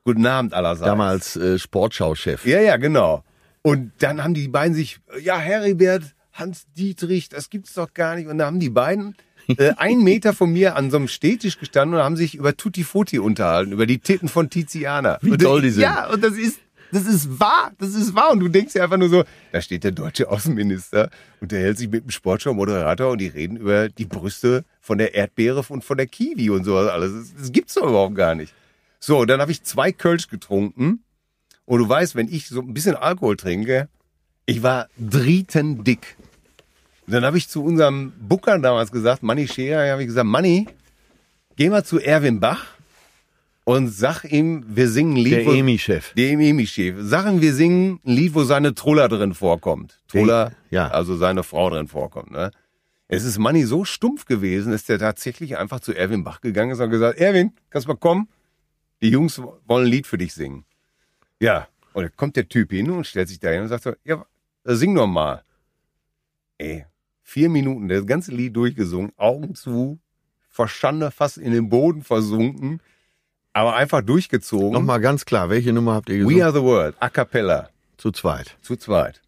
Guten 0.04 0.26
Abend 0.26 0.54
allerseits. 0.54 0.86
Damals 0.86 1.36
äh, 1.36 1.60
Sportschau-Chef. 1.60 2.46
Ja, 2.46 2.62
ja, 2.62 2.78
genau. 2.78 3.24
Und 3.62 3.92
dann 4.00 4.24
haben 4.24 4.34
die 4.34 4.48
beiden 4.48 4.74
sich, 4.74 5.00
ja, 5.22 5.38
Heribert, 5.38 6.16
Hans 6.40 6.66
Dietrich, 6.78 7.30
das 7.30 7.50
gibt's 7.50 7.74
doch 7.74 7.94
gar 7.94 8.16
nicht. 8.16 8.28
Und 8.28 8.38
dann 8.38 8.48
haben 8.48 8.60
die 8.60 8.70
beiden 8.70 9.16
äh, 9.58 9.74
einen 9.78 10.04
Meter 10.04 10.34
von 10.34 10.52
mir 10.52 10.76
an 10.76 10.92
so 10.92 10.98
einem 10.98 11.08
Stehtisch 11.08 11.60
gestanden 11.60 11.98
und 11.98 12.04
haben 12.04 12.18
sich 12.18 12.36
über 12.36 12.56
Tutti 12.56 12.84
Frutti 12.84 13.20
unterhalten, 13.20 13.72
über 13.72 13.86
die 13.86 14.00
Titten 14.00 14.28
von 14.28 14.50
Tiziana. 14.50 15.18
Wie 15.22 15.32
und 15.32 15.42
toll 15.42 15.62
das, 15.62 15.68
die 15.68 15.72
sind. 15.72 15.84
Ja, 15.84 16.10
und 16.10 16.24
das 16.24 16.34
ist, 16.34 16.60
das 16.92 17.06
ist 17.06 17.40
wahr, 17.40 17.72
das 17.78 17.94
ist 17.94 18.16
wahr. 18.16 18.32
Und 18.32 18.40
du 18.40 18.48
denkst 18.48 18.74
dir 18.74 18.84
einfach 18.84 18.98
nur 18.98 19.10
so, 19.10 19.24
da 19.52 19.62
steht 19.62 19.84
der 19.84 19.92
deutsche 19.92 20.30
Außenminister, 20.30 21.10
unterhält 21.40 21.78
sich 21.78 21.90
mit 21.90 22.04
dem 22.06 22.12
Sportschau-Moderator 22.12 23.12
und 23.12 23.20
die 23.20 23.28
reden 23.28 23.58
über 23.58 23.90
die 23.90 24.06
Brüste 24.06 24.66
von 24.80 24.98
der 24.98 25.14
Erdbeere 25.14 25.64
und 25.70 25.84
von 25.84 25.98
der 25.98 26.08
Kiwi 26.08 26.50
und 26.50 26.64
sowas 26.64 26.90
alles. 26.90 27.14
Das, 27.14 27.42
das 27.42 27.52
gibt's 27.52 27.74
doch 27.76 27.88
überhaupt 27.88 28.16
gar 28.16 28.36
nicht. 28.36 28.54
So, 29.00 29.26
dann 29.26 29.40
habe 29.40 29.52
ich 29.52 29.64
zwei 29.64 29.92
Kölsch 29.92 30.28
getrunken. 30.28 31.04
Und 31.66 31.80
du 31.80 31.88
weißt, 31.88 32.16
wenn 32.16 32.28
ich 32.28 32.48
so 32.48 32.62
ein 32.62 32.74
bisschen 32.74 32.96
Alkohol 32.96 33.38
trinke, 33.38 33.90
ich 34.46 34.64
war 34.64 34.90
drietendick. 34.98 36.18
Und 36.18 36.29
dann 37.12 37.24
habe 37.26 37.38
ich 37.38 37.48
zu 37.48 37.64
unserem 37.64 38.12
Booker 38.20 38.58
damals 38.60 38.92
gesagt, 38.92 39.24
Manni 39.24 39.48
Scherer, 39.48 39.92
habe 39.92 40.02
ich 40.02 40.08
gesagt, 40.08 40.28
Manni, 40.28 40.68
geh 41.56 41.70
mal 41.70 41.84
zu 41.84 42.00
Erwin 42.00 42.40
Bach 42.40 42.66
und 43.64 43.88
sag 43.90 44.24
ihm, 44.26 44.64
wir 44.68 44.90
singen 44.90 45.14
ein 45.14 45.24
Lied. 45.24 45.34
Der 45.34 45.54
EMI-Chef. 45.54 46.14
Dem 46.14 46.40
EMI-Chef. 46.40 46.96
Sagen 47.00 47.42
wir 47.42 47.54
singen 47.54 48.00
ein 48.06 48.12
Lied, 48.12 48.34
wo 48.34 48.44
seine 48.44 48.74
Truller 48.74 49.08
drin 49.08 49.34
vorkommt. 49.34 50.00
Truller, 50.08 50.54
Ja. 50.72 50.88
also 50.90 51.16
seine 51.16 51.44
Frau 51.44 51.70
drin 51.70 51.88
vorkommt. 51.88 52.32
Ne? 52.32 52.52
Es 53.08 53.24
ist 53.24 53.38
Manni 53.38 53.64
so 53.64 53.86
stumpf 53.86 54.26
gewesen, 54.26 54.72
dass 54.72 54.86
der 54.86 55.00
tatsächlich 55.00 55.58
einfach 55.58 55.80
zu 55.80 55.94
Erwin 55.94 56.24
Bach 56.24 56.42
gegangen 56.42 56.72
ist 56.72 56.80
und 56.80 56.90
gesagt, 56.90 57.20
Erwin, 57.20 57.54
kannst 57.70 57.88
du 57.88 57.92
mal 57.94 57.98
kommen? 57.98 58.28
Die 59.02 59.10
Jungs 59.10 59.40
wollen 59.66 59.86
ein 59.86 59.92
Lied 59.92 60.08
für 60.08 60.18
dich 60.18 60.34
singen. 60.34 60.66
Ja, 61.40 61.68
und 61.94 62.04
dann 62.04 62.16
kommt 62.16 62.36
der 62.36 62.48
Typ 62.50 62.72
hin 62.72 62.90
und 62.92 63.08
stellt 63.08 63.30
sich 63.30 63.40
da 63.40 63.50
hin 63.50 63.62
und 63.62 63.68
sagt 63.70 63.84
so, 63.84 63.94
ja, 64.04 64.26
sing 64.66 64.94
doch 64.94 65.08
mal. 65.08 65.44
Ey, 66.58 66.86
vier 67.30 67.50
Minuten, 67.50 67.88
das 67.88 68.08
ganze 68.08 68.32
Lied 68.32 68.56
durchgesungen, 68.56 69.12
Augen 69.16 69.54
zu, 69.54 70.00
Verstande 70.50 71.12
fast 71.12 71.38
in 71.38 71.52
den 71.52 71.70
Boden 71.70 72.02
versunken, 72.02 72.82
aber 73.54 73.76
einfach 73.76 74.02
durchgezogen. 74.02 74.72
Nochmal 74.72 75.00
ganz 75.00 75.26
klar, 75.26 75.50
welche 75.50 75.72
Nummer 75.72 75.94
habt 75.94 76.10
ihr 76.10 76.18
gesungen? 76.18 76.38
We 76.38 76.44
are 76.44 76.52
the 76.52 76.62
world, 76.62 76.96
a 77.00 77.10
cappella, 77.10 77.70
Zu 77.98 78.12
zweit. 78.12 78.58
zu 78.62 78.76
zweit. 78.76 79.22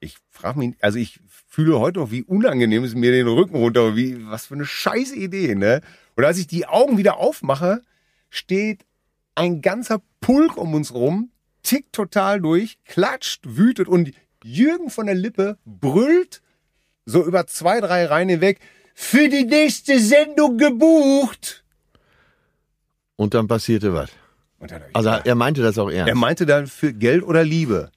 Ich 0.00 0.16
frage 0.28 0.58
mich, 0.58 0.74
also 0.80 0.98
ich 0.98 1.20
fühle 1.48 1.78
heute 1.78 2.00
noch, 2.00 2.10
wie 2.10 2.24
unangenehm 2.24 2.82
es 2.82 2.96
mir 2.96 3.12
den 3.12 3.28
Rücken 3.28 3.54
runter, 3.54 3.94
wie, 3.94 4.26
was 4.26 4.46
für 4.46 4.54
eine 4.54 4.66
scheiß 4.66 5.12
Idee, 5.12 5.54
ne? 5.54 5.82
Und 6.16 6.24
als 6.24 6.38
ich 6.38 6.48
die 6.48 6.66
Augen 6.66 6.98
wieder 6.98 7.18
aufmache, 7.18 7.82
steht 8.28 8.84
ein 9.36 9.62
ganzer 9.62 10.02
Pulk 10.20 10.56
um 10.56 10.74
uns 10.74 10.92
rum, 10.92 11.30
tickt 11.62 11.92
total 11.92 12.40
durch, 12.40 12.78
klatscht, 12.84 13.42
wütet 13.44 13.86
und 13.86 14.10
Jürgen 14.42 14.90
von 14.90 15.06
der 15.06 15.14
Lippe 15.14 15.58
brüllt 15.64 16.42
so 17.06 17.24
über 17.24 17.46
zwei, 17.46 17.80
drei 17.80 18.06
Reihen 18.06 18.28
hinweg, 18.28 18.60
für 18.94 19.28
die 19.28 19.44
nächste 19.44 19.98
Sendung 19.98 20.56
gebucht. 20.56 21.64
Und 23.16 23.34
dann 23.34 23.48
passierte 23.48 23.92
was. 23.92 24.10
Dann 24.60 24.82
Also 24.92 25.10
gedacht, 25.10 25.26
er 25.26 25.34
meinte 25.34 25.62
das 25.62 25.78
auch 25.78 25.90
ernst. 25.90 26.08
Er 26.08 26.14
meinte 26.14 26.46
dann 26.46 26.66
für 26.66 26.92
Geld 26.92 27.22
oder 27.22 27.44
Liebe. 27.44 27.90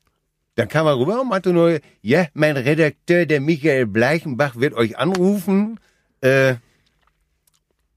Dann 0.56 0.68
kam 0.68 0.88
er 0.88 0.98
rüber 0.98 1.22
und 1.22 1.30
meinte 1.30 1.54
nur, 1.54 1.80
ja, 2.02 2.28
mein 2.34 2.58
Redakteur, 2.58 3.26
der 3.26 3.40
Michael 3.40 3.86
Bleichenbach, 3.86 4.56
wird 4.56 4.74
euch 4.74 4.98
anrufen. 4.98 5.80
Äh, 6.22 6.56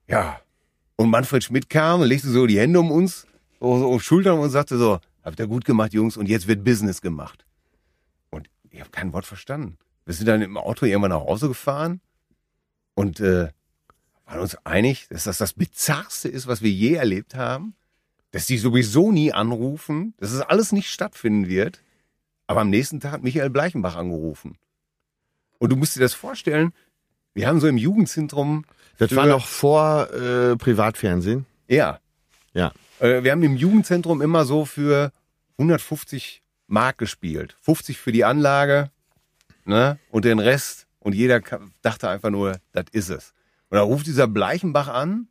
ja. 0.06 0.40
Und 0.96 1.08
Manfred 1.08 1.42
Schmidt 1.42 1.70
kam 1.70 2.02
und 2.02 2.08
legte 2.08 2.28
so 2.28 2.46
die 2.46 2.58
Hände 2.58 2.78
um 2.78 2.90
uns, 2.90 3.26
so 3.60 3.88
um 3.88 3.98
Schultern 3.98 4.38
und 4.38 4.50
sagte 4.50 4.76
so, 4.76 5.00
habt 5.24 5.40
ihr 5.40 5.46
gut 5.46 5.64
gemacht, 5.64 5.94
Jungs, 5.94 6.18
und 6.18 6.28
jetzt 6.28 6.46
wird 6.46 6.62
Business 6.62 7.00
gemacht. 7.00 7.46
Und 8.28 8.48
ich 8.70 8.80
habe 8.80 8.90
kein 8.90 9.12
Wort 9.14 9.24
verstanden. 9.24 9.78
Wir 10.10 10.16
sind 10.16 10.26
dann 10.26 10.42
im 10.42 10.56
Auto 10.56 10.86
irgendwann 10.86 11.12
nach 11.12 11.20
Hause 11.20 11.48
gefahren 11.48 12.00
und 12.94 13.20
äh, 13.20 13.48
waren 14.26 14.40
uns 14.40 14.56
einig, 14.64 15.06
dass 15.08 15.24
das 15.24 15.38
das 15.38 15.52
Bizarrste 15.52 16.28
ist, 16.28 16.46
was 16.46 16.62
wir 16.62 16.70
je 16.70 16.94
erlebt 16.94 17.34
haben 17.34 17.74
dass 18.30 18.46
die 18.46 18.58
sowieso 18.58 19.10
nie 19.12 19.32
anrufen, 19.32 20.14
dass 20.18 20.32
es 20.32 20.40
alles 20.40 20.72
nicht 20.72 20.90
stattfinden 20.90 21.48
wird. 21.48 21.82
Aber 22.46 22.60
am 22.60 22.70
nächsten 22.70 23.00
Tag 23.00 23.12
hat 23.12 23.22
Michael 23.22 23.50
Bleichenbach 23.50 23.96
angerufen. 23.96 24.56
Und 25.58 25.70
du 25.70 25.76
musst 25.76 25.96
dir 25.96 26.00
das 26.00 26.14
vorstellen, 26.14 26.72
wir 27.34 27.46
haben 27.46 27.60
so 27.60 27.68
im 27.68 27.76
Jugendzentrum. 27.76 28.64
das 28.98 29.14
war 29.14 29.26
noch 29.26 29.46
vor 29.46 30.12
äh, 30.12 30.56
Privatfernsehen. 30.56 31.46
Ja. 31.68 32.00
Ja. 32.54 32.72
Äh, 32.98 33.22
Wir 33.22 33.32
haben 33.32 33.42
im 33.42 33.56
Jugendzentrum 33.56 34.20
immer 34.20 34.44
so 34.44 34.64
für 34.64 35.12
150 35.58 36.42
Mark 36.66 36.98
gespielt. 36.98 37.56
50 37.62 37.98
für 37.98 38.10
die 38.10 38.24
Anlage, 38.24 38.90
ne? 39.64 39.98
Und 40.10 40.24
den 40.24 40.38
Rest. 40.38 40.86
Und 40.98 41.14
jeder 41.14 41.40
dachte 41.82 42.08
einfach 42.08 42.30
nur, 42.30 42.56
das 42.72 42.84
ist 42.92 43.08
es. 43.10 43.32
Und 43.70 43.76
da 43.76 43.82
ruft 43.82 44.06
dieser 44.06 44.26
Bleichenbach 44.26 44.88
an 44.88 45.28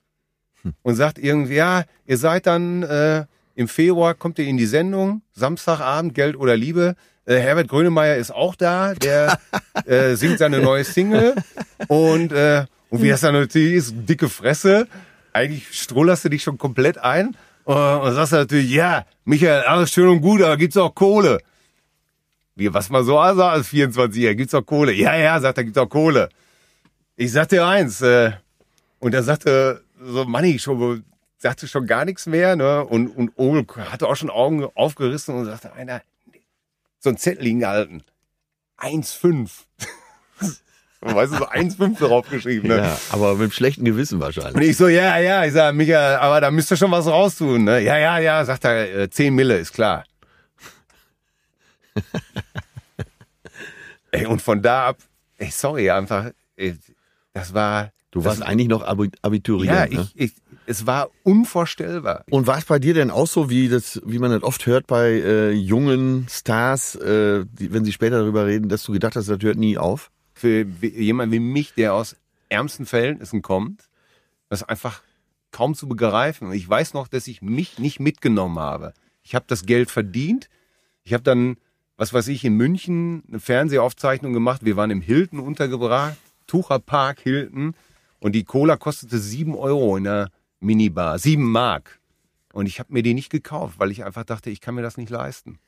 und 0.82 0.96
sagt 0.96 1.20
irgendwie, 1.20 1.56
ja, 1.56 1.84
ihr 2.06 2.18
seid 2.18 2.48
dann 2.48 2.84
äh, 2.84 3.26
im 3.56 3.68
Februar, 3.68 4.14
kommt 4.14 4.40
ihr 4.40 4.46
in 4.46 4.58
die 4.58 4.66
Sendung, 4.66 5.22
Samstagabend, 5.34 6.16
Geld 6.16 6.38
oder 6.38 6.56
Liebe. 6.56 6.96
Äh, 7.26 7.40
Herbert 7.40 7.68
Grönemeyer 7.68 8.16
ist 8.16 8.32
auch 8.32 8.56
da, 8.56 8.94
der 8.96 9.40
äh, 9.86 10.16
singt 10.16 10.40
seine 10.40 10.60
neue 10.60 10.84
Single. 10.84 11.36
Und, 11.88 12.32
äh, 12.32 12.66
und 12.90 13.04
wie 13.04 13.10
das 13.10 13.22
dann 13.22 13.34
natürlich 13.34 13.74
ist, 13.74 13.94
dicke 14.08 14.30
Fresse. 14.30 14.88
Eigentlich 15.34 15.68
strullerst 15.72 16.26
du 16.26 16.30
dich 16.30 16.44
schon 16.44 16.58
komplett 16.58 16.98
ein. 16.98 17.36
Äh, 17.68 17.72
und 17.72 18.14
sagst 18.14 18.34
natürlich, 18.34 18.72
ja, 18.72 19.06
Michael, 19.26 19.64
alles 19.64 19.92
schön 19.92 20.08
und 20.08 20.22
gut, 20.22 20.42
aber 20.42 20.58
gibt's 20.58 20.78
auch 20.78 20.96
Kohle? 20.96 21.40
Wie, 22.60 22.74
was 22.74 22.90
man 22.90 23.06
so 23.06 23.14
sagt 23.14 23.40
als 23.40 23.70
24-Jähriger, 23.70 24.36
gibt's 24.36 24.54
auch 24.54 24.66
Kohle? 24.66 24.92
Ja, 24.92 25.16
ja, 25.16 25.40
sagt 25.40 25.58
er, 25.58 25.64
gibt's 25.64 25.80
auch 25.80 25.88
Kohle. 25.88 26.28
Ich 27.16 27.32
sagte 27.32 27.66
eins, 27.66 28.02
äh, 28.02 28.34
und 29.00 29.14
er 29.14 29.24
sagte 29.24 29.82
so, 30.02 30.26
Manni, 30.26 30.60
schon, 30.60 31.06
sagte 31.38 31.70
schon 31.70 31.88
gar 31.88 32.04
nichts 32.04 32.26
mehr, 32.26 32.58
ne? 32.58 32.84
Und, 32.84 33.08
und 33.08 33.32
Obel 33.38 33.66
hatte 33.90 34.08
auch 34.08 34.16
schon 34.18 34.30
Augen 34.30 34.68
aufgerissen 34.76 35.36
und 35.36 35.46
sagte, 35.46 35.72
einer, 35.72 36.02
so 37.00 37.10
ein 37.10 37.18
Zettel 37.18 37.46
hingehalten. 37.46 38.04
1,5. 38.78 39.50
weißt 41.02 41.34
du, 41.34 41.38
so 41.38 41.48
1,5 41.48 41.98
draufgeschrieben, 41.98 42.70
ne? 42.70 42.78
Ja, 42.80 43.00
aber 43.12 43.36
mit 43.36 43.44
einem 43.44 43.52
schlechten 43.52 43.86
Gewissen 43.86 44.20
wahrscheinlich. 44.20 44.56
Und 44.56 44.64
ich 44.64 44.76
so, 44.76 44.90
ja, 44.90 45.18
ja, 45.18 45.46
ich 45.46 45.54
sag, 45.54 45.74
Michael, 45.76 46.18
aber 46.18 46.42
da 46.42 46.52
müsst 46.52 46.72
ihr 46.72 46.78
schon 46.78 46.92
was 46.92 47.08
raustun, 47.08 47.64
ne? 47.64 47.80
Ja, 47.80 47.98
ja, 47.98 48.20
ja, 48.20 48.44
sagt 48.44 48.66
er, 48.66 49.04
äh, 49.04 49.10
10 49.10 49.34
Mille, 49.34 49.58
ist 49.58 49.72
klar. 49.72 50.04
Ey, 54.12 54.26
und 54.26 54.42
von 54.42 54.62
da 54.62 54.88
ab 54.88 54.98
ey, 55.38 55.50
sorry, 55.52 55.90
einfach, 55.90 56.32
ey, 56.58 56.76
das 57.34 57.54
war, 57.54 57.92
Du 58.12 58.26
warst 58.26 58.42
das, 58.42 58.48
eigentlich 58.48 58.68
noch 58.68 58.84
Abi- 58.84 59.12
Abiturient. 59.22 59.72
ja, 59.72 59.86
ne? 59.86 60.10
ich, 60.16 60.20
ich, 60.20 60.34
es 60.66 60.86
war 60.88 61.10
unvorstellbar. 61.24 62.26
Und 62.30 62.48
war 62.48 62.58
es 62.58 62.66
bei 62.66 62.80
dir 62.80 62.94
denn 62.94 63.12
auch 63.12 63.28
so, 63.28 63.50
wie 63.50 63.70
das, 63.70 64.02
wie 64.06 64.20
man 64.20 64.32
das 64.32 64.44
oft 64.44 64.66
hört 64.66 64.88
bei 64.88 65.12
äh, 65.12 65.52
jungen 65.52 66.26
Stars, 66.30 66.96
äh, 66.96 67.46
die, 67.52 67.72
wenn 67.72 67.86
sie 67.86 67.92
später 67.94 68.20
darüber 68.20 68.46
reden, 68.48 68.68
dass 68.68 68.84
du 68.84 68.92
gedacht 68.94 69.16
hast, 69.16 69.30
das 69.30 69.42
hört 69.42 69.58
nie 69.58 69.78
auf? 69.78 70.12
Für 70.34 70.66
wie- 70.82 70.88
jemand 71.02 71.32
wie 71.32 71.40
mich, 71.40 71.74
der 71.76 71.94
aus 71.94 72.16
ärmsten 72.50 72.86
Verhältnissen 72.86 73.42
kommt, 73.42 73.90
das 74.50 74.62
ist 74.62 74.68
einfach 74.70 75.02
kaum 75.52 75.76
zu 75.76 75.88
begreifen. 75.88 76.48
Und 76.48 76.54
ich 76.56 76.68
weiß 76.68 76.94
noch, 76.96 77.08
dass 77.08 77.28
ich 77.28 77.42
mich 77.42 77.78
nicht 77.80 78.00
mitgenommen 78.00 78.58
habe. 78.60 78.94
Ich 79.22 79.36
habe 79.36 79.46
das 79.48 79.66
Geld 79.66 79.92
verdient. 79.92 80.50
Ich 81.04 81.14
habe 81.14 81.24
dann, 81.24 81.58
was 82.00 82.14
weiß 82.14 82.30
ich, 82.30 82.46
in 82.46 82.56
München 82.56 83.24
eine 83.28 83.42
Fernsehaufzeichnung 83.42 84.32
gemacht. 84.32 84.64
Wir 84.64 84.78
waren 84.78 84.90
im 84.90 85.02
Hilton 85.02 85.42
untergebracht, 85.42 86.16
Tucher 86.48 86.80
Park 86.80 87.20
Hilton. 87.20 87.76
Und 88.20 88.36
die 88.36 88.46
Cola 88.46 88.78
kostete 88.78 89.20
sieben 89.20 89.54
Euro 89.54 89.98
in 89.98 90.06
der 90.06 90.32
Minibar, 90.62 91.20
sieben 91.20 91.52
Mark. 91.52 92.00
Und 92.54 92.68
ich 92.68 92.80
habe 92.80 92.94
mir 92.94 93.04
die 93.04 93.14
nicht 93.14 93.30
gekauft, 93.30 93.80
weil 93.80 93.92
ich 93.92 94.06
einfach 94.06 94.24
dachte, 94.24 94.50
ich 94.50 94.62
kann 94.62 94.76
mir 94.76 94.82
das 94.82 94.96
nicht 94.96 95.10
leisten. 95.10 95.60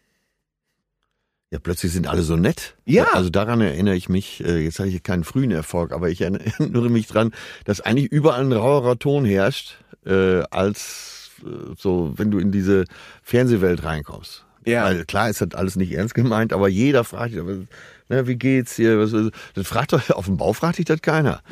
Ja, 1.50 1.60
plötzlich 1.60 1.92
sind 1.92 2.08
alle 2.08 2.22
so 2.22 2.38
nett. 2.38 2.78
Ja. 2.86 3.08
Also 3.12 3.30
daran 3.30 3.60
erinnere 3.60 3.96
ich 3.96 4.08
mich, 4.08 4.42
äh, 4.42 4.64
jetzt 4.64 4.80
habe 4.80 4.88
ich 4.88 5.04
keinen 5.04 5.26
frühen 5.26 5.52
Erfolg, 5.52 5.92
aber 5.92 6.10
ich 6.10 6.22
erinnere 6.22 6.90
mich 6.90 7.08
dran, 7.08 7.34
dass 7.66 7.82
eigentlich 7.82 8.10
überall 8.10 8.46
ein 8.46 8.54
rauerer 8.54 8.98
Ton 8.98 9.26
herrscht, 9.26 9.84
äh, 10.06 10.44
als 10.50 11.32
äh, 11.44 11.76
so, 11.78 12.14
wenn 12.16 12.32
du 12.32 12.40
in 12.40 12.54
diese 12.54 12.86
Fernsehwelt 13.22 13.84
reinkommst. 13.84 14.46
Ja. 14.66 14.86
Weil 14.86 15.06
klar 15.06 15.30
ist 15.30 15.42
das 15.42 15.54
alles 15.54 15.76
nicht 15.76 15.92
ernst 15.94 16.14
gemeint, 16.14 16.54
aber 16.54 16.68
jeder 16.68 17.04
fragt, 17.04 17.34
ne, 17.34 18.28
wie 18.28 18.36
geht's 18.36 18.76
hier? 18.76 19.00
Was, 19.00 19.12
das 19.54 19.68
fragt 19.68 19.94
doch, 19.94 20.10
auf 20.12 20.26
dem 20.26 20.38
Bau 20.38 20.54
fragt 20.54 20.78
dich 20.78 20.86
das 20.86 21.02
keiner. 21.02 21.42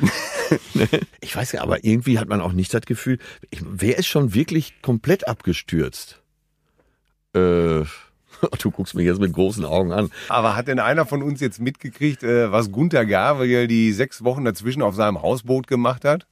Ne? 0.74 0.88
ich 1.20 1.36
weiß 1.36 1.52
ja, 1.52 1.62
aber 1.62 1.84
irgendwie 1.84 2.18
hat 2.18 2.28
man 2.28 2.40
auch 2.40 2.50
nicht 2.50 2.74
das 2.74 2.80
Gefühl, 2.80 3.18
ich, 3.50 3.60
wer 3.64 3.98
ist 3.98 4.08
schon 4.08 4.34
wirklich 4.34 4.82
komplett 4.82 5.28
abgestürzt? 5.28 6.20
Äh, 7.34 7.38
du 8.58 8.70
guckst 8.72 8.96
mich 8.96 9.06
jetzt 9.06 9.20
mit 9.20 9.32
großen 9.32 9.64
Augen 9.64 9.92
an. 9.92 10.10
Aber 10.28 10.56
hat 10.56 10.66
denn 10.66 10.80
einer 10.80 11.06
von 11.06 11.22
uns 11.22 11.40
jetzt 11.40 11.60
mitgekriegt, 11.60 12.24
äh, 12.24 12.50
was 12.50 12.72
Gunter 12.72 13.06
Gabriel 13.06 13.68
die 13.68 13.92
sechs 13.92 14.24
Wochen 14.24 14.44
dazwischen 14.44 14.82
auf 14.82 14.96
seinem 14.96 15.22
Hausboot 15.22 15.68
gemacht 15.68 16.04
hat? 16.04 16.26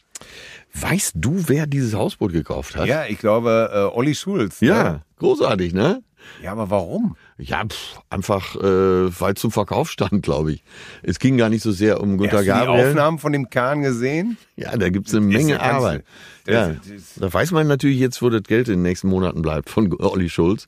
Weißt 0.74 1.12
du, 1.14 1.44
wer 1.46 1.68
dieses 1.68 1.94
Hausboot 1.94 2.32
gekauft 2.32 2.76
hat? 2.76 2.88
Ja, 2.88 3.06
ich 3.06 3.18
glaube, 3.18 3.70
äh, 3.72 3.96
Olli 3.96 4.16
Schulz. 4.16 4.60
Ja, 4.60 4.82
Ne? 4.92 5.02
großartig, 5.18 5.74
ne? 5.74 6.02
Ja, 6.42 6.52
aber 6.52 6.70
warum? 6.70 7.16
Ja, 7.38 7.64
pff, 7.66 8.00
einfach 8.10 8.54
äh, 8.56 9.20
weil 9.20 9.34
zum 9.34 9.50
Verkauf 9.50 9.90
stand, 9.90 10.22
glaube 10.22 10.52
ich. 10.52 10.62
Es 11.02 11.18
ging 11.18 11.36
gar 11.36 11.48
nicht 11.48 11.62
so 11.62 11.72
sehr 11.72 12.00
um 12.00 12.16
Gunter 12.18 12.38
Hast 12.38 12.46
du 12.46 12.52
die 12.52 12.58
Gabriel. 12.58 12.88
Aufnahmen 12.90 13.18
von 13.18 13.32
dem 13.32 13.50
Kahn 13.50 13.82
gesehen? 13.82 14.36
Ja, 14.56 14.76
da 14.76 14.88
gibt's 14.90 15.12
eine 15.14 15.24
Menge 15.26 15.52
ja 15.52 15.58
ganz- 15.58 15.74
Arbeit. 15.74 16.04
ja, 16.46 16.74
da 17.16 17.32
weiß 17.32 17.50
man 17.52 17.66
natürlich 17.66 17.98
jetzt, 17.98 18.20
wo 18.22 18.30
das 18.30 18.42
Geld 18.42 18.68
in 18.68 18.74
den 18.74 18.82
nächsten 18.82 19.08
Monaten 19.08 19.42
bleibt 19.42 19.70
von 19.70 19.92
Olli 20.00 20.28
Schulz. 20.28 20.66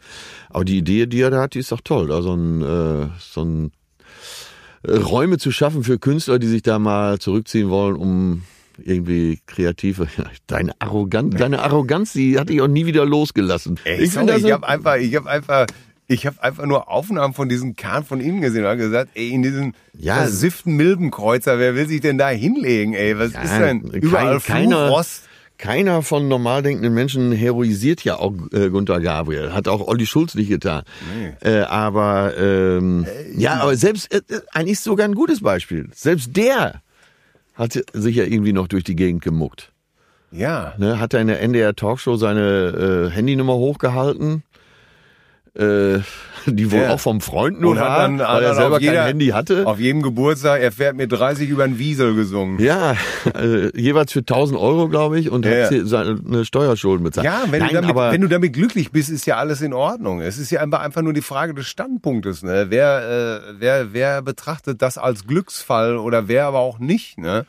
Aber 0.49 0.65
die 0.65 0.79
Idee, 0.79 1.07
die 1.07 1.21
er 1.21 1.31
da 1.31 1.41
hat, 1.43 1.55
die 1.55 1.59
ist 1.61 1.73
doch 1.73 1.81
toll. 1.83 2.09
Da 2.09 2.23
so 2.23 2.35
ein, 2.35 2.63
äh, 2.63 3.09
so 3.19 3.43
ein 3.45 3.73
äh, 4.83 4.93
Räume 4.97 5.39
zu 5.39 5.51
schaffen 5.53 5.85
für 5.85 5.99
Künstler, 5.99 6.39
die 6.39 6.47
sich 6.49 6.63
da 6.63 6.79
mal 6.79 7.19
zurückziehen 7.19 7.69
wollen, 7.71 7.97
um 7.97 8.43
irgendwie 8.85 9.41
kreative. 9.47 10.07
Deine 10.47 10.73
Arroganz, 10.79 11.37
deine 11.37 11.61
Arroganz, 11.63 12.13
die 12.13 12.39
hat 12.39 12.49
dich 12.49 12.61
auch 12.61 12.69
nie 12.69 12.87
wieder 12.87 13.05
losgelassen. 13.05 13.79
Ey, 13.85 14.03
ich 14.05 14.13
sorry, 14.13 14.37
ich 14.37 14.53
habe 14.53 14.67
einfach, 14.69 14.97
ich 14.97 15.15
habe 15.15 15.29
einfach, 15.31 15.67
ich 16.09 16.27
habe 16.27 16.43
einfach 16.43 16.67
nur 16.67 16.91
Aufnahmen 16.91 17.35
von 17.35 17.49
diesem 17.49 17.77
Kahn 17.77 18.05
von 18.05 18.21
innen 18.21 18.41
gesehen 18.41 18.65
und 18.65 18.77
gesagt, 18.79 19.11
ey, 19.15 19.31
in 19.31 19.43
diesen 19.43 19.75
Ja. 19.97 20.17
versifften 20.17 20.77
Milbenkreuzer, 20.77 21.59
wer 21.59 21.75
will 21.75 21.87
sich 21.89 22.01
denn 22.01 22.19
da 22.19 22.29
hinlegen, 22.31 22.95
ey? 22.95 23.19
Was 23.19 23.29
ist 23.29 23.37
denn? 23.59 23.91
kein- 23.91 24.01
Überall 24.03 24.41
keiner- 24.41 24.87
Flugrost. 24.87 25.25
Keiner 25.59 26.01
von 26.01 26.27
normal 26.27 26.63
denkenden 26.63 26.95
Menschen 26.95 27.33
heroisiert 27.33 28.03
ja 28.03 28.17
auch 28.17 28.33
äh, 28.55 28.71
Gunter 28.71 28.99
Gabriel. 28.99 29.53
Hat 29.53 29.69
auch 29.69 29.87
Olli 29.87 30.07
Schulz 30.07 30.35
nicht 30.35 30.49
getan. 30.49 30.85
Äh, 31.43 31.59
aber 31.65 32.33
ähm, 32.39 33.05
ja, 33.37 33.57
aber 33.61 33.77
selbst 33.77 34.11
äh, 34.11 34.23
äh, 34.31 34.41
eigentlich 34.53 34.81
sogar 34.81 35.05
ein 35.07 35.15
gutes 35.15 35.43
Beispiel. 35.43 35.91
Selbst 35.95 36.35
der 36.35 36.81
hat 37.61 37.79
sich 37.93 38.17
ja 38.17 38.25
irgendwie 38.25 38.55
noch 38.55 38.69
durch 38.69 38.85
die 38.85 38.97
Gegend 38.97 39.23
gemuckt. 39.23 39.71
Ja. 40.33 40.75
Ne? 40.79 40.99
Hat 40.99 41.13
er 41.13 41.21
in 41.21 41.27
der 41.27 41.43
NDR 41.43 41.77
Talkshow 41.77 42.17
seine 42.17 43.09
äh, 43.11 43.11
Handynummer 43.11 43.55
hochgehalten. 43.55 44.43
Äh, 45.55 45.99
die 46.47 46.71
wohl 46.71 46.81
Ja. 46.83 46.91
auch 46.91 47.01
vom 47.01 47.21
Freund 47.21 47.61
nur 47.61 47.73
Und 47.73 47.81
hat 47.81 47.89
war, 47.89 47.99
dann, 47.99 48.19
weil 48.21 48.43
er 48.45 48.55
selber 48.55 48.77
auf 48.77 48.81
jeder, 48.81 48.95
kein 48.95 49.07
Handy 49.09 49.29
hatte. 49.29 49.67
Auf 49.67 49.79
jedem 49.79 50.01
Geburtstag, 50.01 50.61
er 50.63 50.73
fährt 50.73 50.97
mit 50.97 51.11
30 51.13 51.49
über 51.51 51.67
den 51.67 51.79
Wiesel 51.79 52.15
gesungen. 52.15 52.59
Ja, 52.61 52.95
äh, 53.35 53.77
jeweils 53.79 54.13
für 54.13 54.21
1000 54.21 54.59
Euro, 54.59 54.89
glaube 54.89 55.19
ich, 55.19 55.29
und 55.31 55.45
Ja. 55.45 55.65
hat 55.67 55.75
seine 55.85 56.45
Steuerschulden 56.45 57.05
bezahlt. 57.05 57.25
Ja, 57.27 57.43
wenn, 57.51 57.59
Nein, 57.61 57.69
du 57.71 57.75
damit, 57.75 57.91
aber 57.91 58.13
wenn 58.13 58.21
du 58.21 58.29
damit 58.29 58.53
glücklich 58.53 58.91
bist, 58.93 59.11
ist 59.11 59.27
ja 59.27 59.37
alles 59.37 59.61
in 59.61 59.73
Ordnung. 59.75 60.21
Es 60.21 60.39
ist 60.39 60.51
ja 60.51 60.61
einfach, 60.61 60.81
einfach 60.81 61.03
nur 61.03 61.13
die 61.13 61.21
Frage 61.23 61.53
des 61.53 61.67
Standpunktes. 61.67 62.43
Ne? 62.43 62.67
Wer, 62.71 63.43
äh, 63.51 63.53
wer, 63.59 63.93
wer 63.93 64.23
betrachtet 64.23 64.81
das 64.81 64.99
als 64.99 65.27
Glücksfall 65.27 65.97
oder 65.99 66.29
wer 66.29 66.47
aber 66.47 66.61
auch 66.61 66.79
nicht? 66.79 67.19
Ne? 67.19 67.45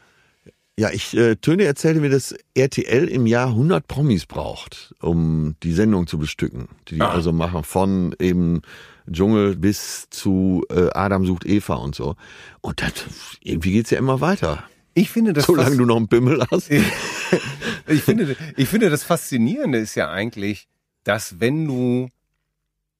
Ja, 0.82 0.90
ich, 0.90 1.16
äh, 1.16 1.36
Töne 1.36 1.66
erzählte 1.66 2.02
mir, 2.02 2.10
dass 2.10 2.34
RTL 2.56 3.08
im 3.08 3.28
Jahr 3.28 3.50
100 3.50 3.88
Promis 3.88 4.26
braucht, 4.26 4.96
um 5.00 5.56
die 5.62 5.74
Sendung 5.74 6.08
zu 6.08 6.18
bestücken. 6.18 6.70
Die 6.88 6.96
die 6.96 7.02
Ah. 7.02 7.12
also 7.12 7.32
machen 7.32 7.64
von 7.64 8.16
eben 8.18 8.64
Dschungel 9.08 9.56
bis 9.56 10.08
zu 10.10 10.66
äh, 10.72 10.90
Adam 10.96 11.28
sucht 11.28 11.46
Eva 11.46 11.76
und 11.76 11.94
so. 11.94 12.16
Und 12.62 12.82
das, 12.82 12.94
irgendwie 13.42 13.74
geht's 13.74 13.92
ja 13.92 14.00
immer 14.00 14.22
weiter. 14.22 14.64
Ich 14.96 15.12
finde 15.12 15.34
das 15.34 15.46
Solange 15.46 15.78
du 15.78 15.86
noch 15.86 15.98
einen 15.98 16.08
Pimmel 16.08 16.44
hast. 16.50 16.72
ich 17.88 18.02
finde, 18.02 18.36
ich 18.58 18.68
finde 18.68 18.90
das 18.90 19.04
Faszinierende 19.04 19.78
ist 19.78 19.94
ja 19.94 20.10
eigentlich, 20.10 20.68
dass 21.04 21.40
wenn 21.40 21.68
du 21.68 22.10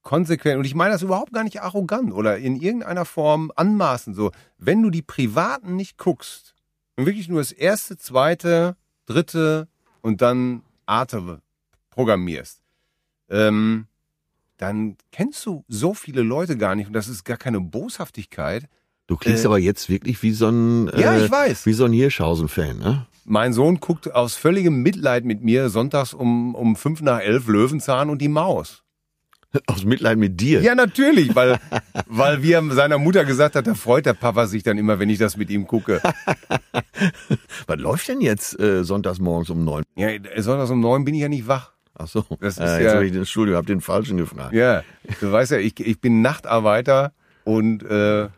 konsequent, 0.04 0.60
und 0.60 0.66
ich 0.66 0.76
meine 0.76 0.92
das 0.92 1.02
überhaupt 1.02 1.34
gar 1.34 1.44
nicht 1.44 1.64
arrogant 1.64 2.14
oder 2.14 2.38
in 2.38 2.58
irgendeiner 2.58 3.06
Form 3.06 3.52
anmaßend 3.56 4.16
so, 4.16 4.30
wenn 4.60 4.84
du 4.84 4.92
die 4.92 5.02
Privaten 5.02 5.76
nicht 5.76 5.98
guckst 5.98 6.54
und 6.96 7.06
wirklich 7.06 7.30
nur 7.30 7.40
das 7.40 7.52
erste, 7.52 7.98
zweite, 7.98 8.76
dritte 9.06 9.68
und 10.02 10.22
dann 10.22 10.62
Arte 10.86 11.42
programmierst, 11.90 12.62
ähm, 13.30 13.88
dann 14.58 14.98
kennst 15.12 15.46
du 15.46 15.64
so 15.68 15.94
viele 15.94 16.22
Leute 16.22 16.58
gar 16.58 16.76
nicht 16.76 16.88
und 16.88 16.94
das 16.94 17.08
ist 17.08 17.24
gar 17.24 17.38
keine 17.38 17.60
Boshaftigkeit. 17.60 18.68
Du 19.08 19.18
klingst 19.18 19.44
Äh, 19.44 19.48
aber 19.48 19.58
jetzt 19.58 19.90
wirklich 19.90 20.22
wie 20.22 20.32
so 20.32 20.50
ein, 20.50 20.88
äh, 20.90 21.02
Ja, 21.02 21.18
ich 21.18 21.32
weiß. 21.32 21.66
wie 21.66 21.74
so 21.74 21.86
ein 21.86 21.94
Hirschhausen-Fan, 21.94 22.78
ne? 22.78 23.08
Mein 23.24 23.54
Sohn 23.54 23.80
guckt 23.80 24.12
aus 24.14 24.36
völligem 24.36 24.82
Mitleid 24.82 25.26
mit 25.26 25.44
mir 25.44 25.70
sonntags 25.70 26.14
um, 26.14 26.56
um 26.56 26.76
fünf 26.76 27.02
nach 27.02 27.20
elf 27.20 27.48
Löwenzahn 27.48 28.10
und 28.10 28.20
die 28.20 28.28
Maus. 28.28 28.84
Aus 29.68 29.84
Mitleid 29.84 30.18
mit 30.18 30.40
dir. 30.40 30.62
Ja, 30.62 30.76
natürlich, 30.76 31.36
weil, 31.36 31.60
weil 32.08 32.42
wir 32.42 32.64
seiner 32.72 32.98
Mutter 32.98 33.26
gesagt 33.26 33.56
hat, 33.56 33.68
da 33.68 33.76
freut 33.76 34.06
der 34.06 34.14
Papa 34.14 34.48
sich 34.48 34.64
dann 34.64 34.78
immer, 34.78 35.00
wenn 35.00 35.10
ich 35.10 35.18
das 35.20 35.38
mit 35.38 35.50
ihm 35.50 35.68
gucke. 35.68 36.02
Was 37.68 37.78
läuft 37.80 38.08
denn 38.08 38.22
jetzt 38.22 38.60
äh, 38.60 38.84
sonntags 38.84 39.20
morgens 39.20 39.50
um 39.50 39.64
neun? 39.64 39.84
Ja, 39.96 40.10
sonntags 40.38 40.70
um 40.70 40.80
neun 40.80 41.04
bin 41.04 41.16
ich 41.16 41.22
ja 41.22 41.30
nicht 41.30 41.48
wach. 41.48 41.74
Ach 41.98 42.08
so. 42.08 42.26
Das 42.40 42.54
ist 42.58 42.60
äh, 42.60 42.76
jetzt 42.78 42.84
ja- 42.86 42.94
habe 42.96 43.06
ich 43.06 43.12
den 43.12 43.26
Studio, 43.26 43.58
hab 43.58 43.66
den 43.66 43.82
falschen 43.82 44.18
gefragt. 44.18 44.54
Ja, 44.54 44.84
du 45.20 45.32
weißt 45.32 45.52
ja, 45.52 45.58
ich, 45.58 45.80
ich 45.80 46.00
bin 46.00 46.22
Nachtarbeiter 46.22 47.14
und 47.44 47.84
äh, 47.84 48.30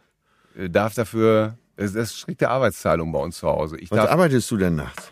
darf 0.69 0.95
dafür, 0.95 1.57
das 1.75 1.93
ist 1.93 2.17
strikte 2.17 2.49
Arbeitsteilung 2.49 3.11
bei 3.11 3.19
uns 3.19 3.37
zu 3.37 3.47
Hause. 3.47 3.77
Ich 3.77 3.91
Was 3.91 3.97
darf, 3.97 4.11
arbeitest 4.11 4.49
du 4.49 4.57
denn 4.57 4.75
nachts? 4.75 5.11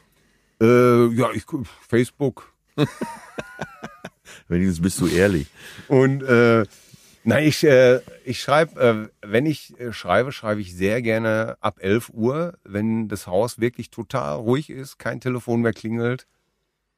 äh, 0.61 1.07
ja, 1.07 1.29
ich 1.33 1.45
Facebook 1.87 2.53
Wenigstens 4.47 4.81
bist 4.81 4.99
du 4.99 5.07
ehrlich. 5.07 5.47
und 5.87 6.23
äh, 6.23 6.65
nein, 7.23 7.43
ich, 7.43 7.63
äh, 7.63 7.99
ich 8.25 8.41
schreibe, 8.41 9.09
äh, 9.23 9.27
wenn 9.27 9.45
ich 9.45 9.79
äh, 9.79 9.93
schreibe, 9.93 10.31
schreibe 10.31 10.61
ich 10.61 10.75
sehr 10.75 11.01
gerne 11.01 11.57
ab 11.61 11.77
11 11.79 12.09
Uhr, 12.13 12.53
wenn 12.63 13.07
das 13.07 13.27
Haus 13.27 13.59
wirklich 13.59 13.89
total 13.89 14.35
ruhig 14.37 14.69
ist, 14.69 14.97
kein 14.97 15.21
Telefon 15.21 15.61
mehr 15.61 15.73
klingelt. 15.73 16.27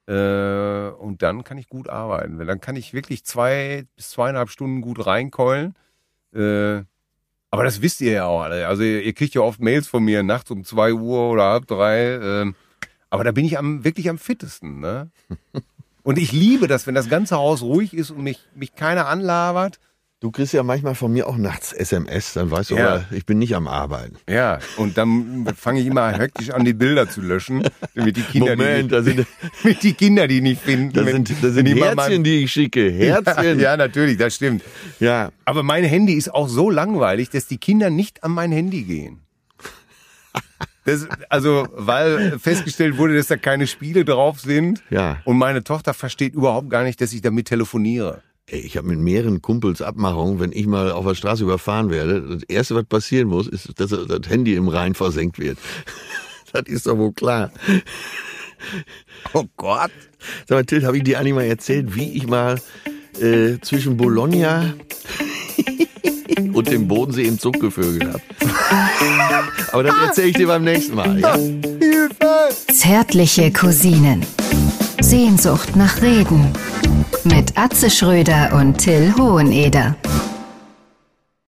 Äh, 0.06 0.88
und 0.98 1.22
dann 1.22 1.44
kann 1.44 1.58
ich 1.58 1.68
gut 1.68 1.88
arbeiten. 1.88 2.38
Weil 2.38 2.46
Dann 2.46 2.60
kann 2.60 2.76
ich 2.76 2.92
wirklich 2.92 3.24
zwei 3.24 3.86
bis 3.96 4.10
zweieinhalb 4.10 4.50
Stunden 4.50 4.80
gut 4.80 5.06
reinkeulen. 5.06 5.74
Äh, 6.34 6.82
aber 7.50 7.62
das 7.62 7.80
wisst 7.82 8.00
ihr 8.00 8.12
ja 8.12 8.26
auch 8.26 8.42
alle. 8.42 8.66
Also 8.66 8.82
ihr, 8.82 9.02
ihr 9.02 9.12
kriegt 9.12 9.34
ja 9.34 9.40
oft 9.40 9.60
Mails 9.60 9.86
von 9.86 10.04
mir 10.04 10.22
nachts 10.22 10.50
um 10.50 10.64
zwei 10.64 10.92
Uhr 10.92 11.30
oder 11.30 11.44
halb 11.44 11.66
drei. 11.66 12.18
ähm, 12.20 12.54
aber 13.10 13.22
da 13.22 13.30
bin 13.30 13.44
ich 13.44 13.58
am, 13.58 13.84
wirklich 13.84 14.10
am 14.10 14.18
fittesten. 14.18 14.80
Ne? 14.80 15.10
Und 16.04 16.18
ich 16.18 16.30
liebe 16.32 16.68
das, 16.68 16.86
wenn 16.86 16.94
das 16.94 17.08
ganze 17.08 17.34
Haus 17.36 17.62
ruhig 17.62 17.92
ist 17.94 18.10
und 18.12 18.22
mich, 18.22 18.38
mich 18.54 18.74
keiner 18.76 19.08
anlabert. 19.08 19.80
Du 20.20 20.30
kriegst 20.30 20.54
ja 20.54 20.62
manchmal 20.62 20.94
von 20.94 21.12
mir 21.12 21.26
auch 21.26 21.36
nachts 21.36 21.72
SMS, 21.74 22.32
dann 22.34 22.50
weißt 22.50 22.70
du, 22.70 22.76
Ja. 22.76 22.88
aber 22.94 23.04
ich 23.10 23.26
bin 23.26 23.38
nicht 23.38 23.54
am 23.56 23.66
Arbeiten. 23.68 24.16
Ja, 24.28 24.58
und 24.78 24.96
dann 24.96 25.46
fange 25.54 25.80
ich 25.80 25.86
immer 25.86 26.12
hektisch 26.12 26.48
an, 26.50 26.64
die 26.64 26.72
Bilder 26.72 27.10
zu 27.10 27.20
löschen, 27.20 27.62
damit 27.94 28.16
die 28.16 28.22
Kinder, 28.22 28.56
Moment, 28.56 28.90
die, 28.90 28.94
da 28.94 29.02
sind, 29.02 29.26
damit 29.62 29.82
die, 29.82 29.92
Kinder 29.92 30.26
die 30.28 30.40
nicht 30.40 30.62
finden. 30.62 30.94
da 30.94 31.04
wenn- 31.04 31.26
sind, 31.26 31.30
da 31.30 31.42
wenn 31.42 31.52
sind 31.52 31.64
die 31.66 31.74
Herzchen, 31.74 31.96
mein- 31.96 32.24
die 32.24 32.44
ich 32.44 32.52
schicke. 32.52 32.90
Herzchen. 32.92 33.58
Ja, 33.60 33.72
ja, 33.72 33.76
natürlich, 33.76 34.16
das 34.16 34.34
stimmt. 34.34 34.62
ja. 34.98 35.30
Aber 35.44 35.62
mein 35.62 35.84
Handy 35.84 36.14
ist 36.14 36.32
auch 36.32 36.48
so 36.48 36.70
langweilig, 36.70 37.28
dass 37.28 37.46
die 37.46 37.58
Kinder 37.58 37.90
nicht 37.90 38.24
an 38.24 38.30
mein 38.30 38.50
Handy 38.52 38.84
gehen. 38.84 39.20
Das, 40.84 41.06
also, 41.30 41.66
weil 41.72 42.38
festgestellt 42.38 42.98
wurde, 42.98 43.16
dass 43.16 43.28
da 43.28 43.36
keine 43.36 43.66
Spiele 43.66 44.04
drauf 44.04 44.40
sind. 44.40 44.82
Ja. 44.90 45.18
Und 45.24 45.38
meine 45.38 45.64
Tochter 45.64 45.94
versteht 45.94 46.34
überhaupt 46.34 46.68
gar 46.70 46.84
nicht, 46.84 47.00
dass 47.00 47.12
ich 47.12 47.22
damit 47.22 47.48
telefoniere. 47.48 48.22
Ey, 48.46 48.60
ich 48.60 48.76
habe 48.76 48.88
mit 48.88 48.98
mehreren 48.98 49.40
Kumpels 49.40 49.80
Abmachungen, 49.80 50.38
wenn 50.38 50.52
ich 50.52 50.66
mal 50.66 50.92
auf 50.92 51.06
der 51.06 51.14
Straße 51.14 51.42
überfahren 51.42 51.90
werde, 51.90 52.20
das 52.20 52.42
Erste, 52.42 52.74
was 52.74 52.84
passieren 52.84 53.28
muss, 53.28 53.48
ist, 53.48 53.80
dass 53.80 53.90
das 53.90 54.28
Handy 54.28 54.54
im 54.54 54.68
Rhein 54.68 54.94
versenkt 54.94 55.38
wird. 55.38 55.58
Das 56.52 56.68
ist 56.68 56.86
doch 56.86 56.96
wohl 56.96 57.12
klar. 57.12 57.50
Oh 59.32 59.42
Gott. 59.56 59.90
Sag 60.46 60.56
mal, 60.56 60.64
Till, 60.64 60.86
habe 60.86 60.98
ich 60.98 61.02
dir 61.02 61.18
eigentlich 61.18 61.34
mal 61.34 61.42
erzählt, 61.42 61.96
wie 61.96 62.12
ich 62.12 62.28
mal 62.28 62.60
äh, 63.20 63.58
zwischen 63.60 63.96
Bologna 63.96 64.72
und 66.54 66.70
dem 66.70 66.88
Bodensee 66.88 67.24
im 67.24 67.38
Zug 67.38 67.60
gevögelt 67.60 68.04
habe? 68.04 68.22
Aber 69.72 69.82
das 69.82 69.94
erzähle 70.06 70.28
ich 70.28 70.36
dir 70.36 70.46
beim 70.46 70.64
nächsten 70.64 70.94
Mal. 70.94 71.18
Ja? 71.18 71.36
Zärtliche 72.72 73.52
Cousinen. 73.52 74.24
Sehnsucht 75.00 75.76
nach 75.76 76.00
Reden. 76.00 76.52
Mit 77.24 77.56
Atze 77.56 77.90
Schröder 77.90 78.52
und 78.54 78.78
Till 78.78 79.14
Hoheneder. 79.18 79.96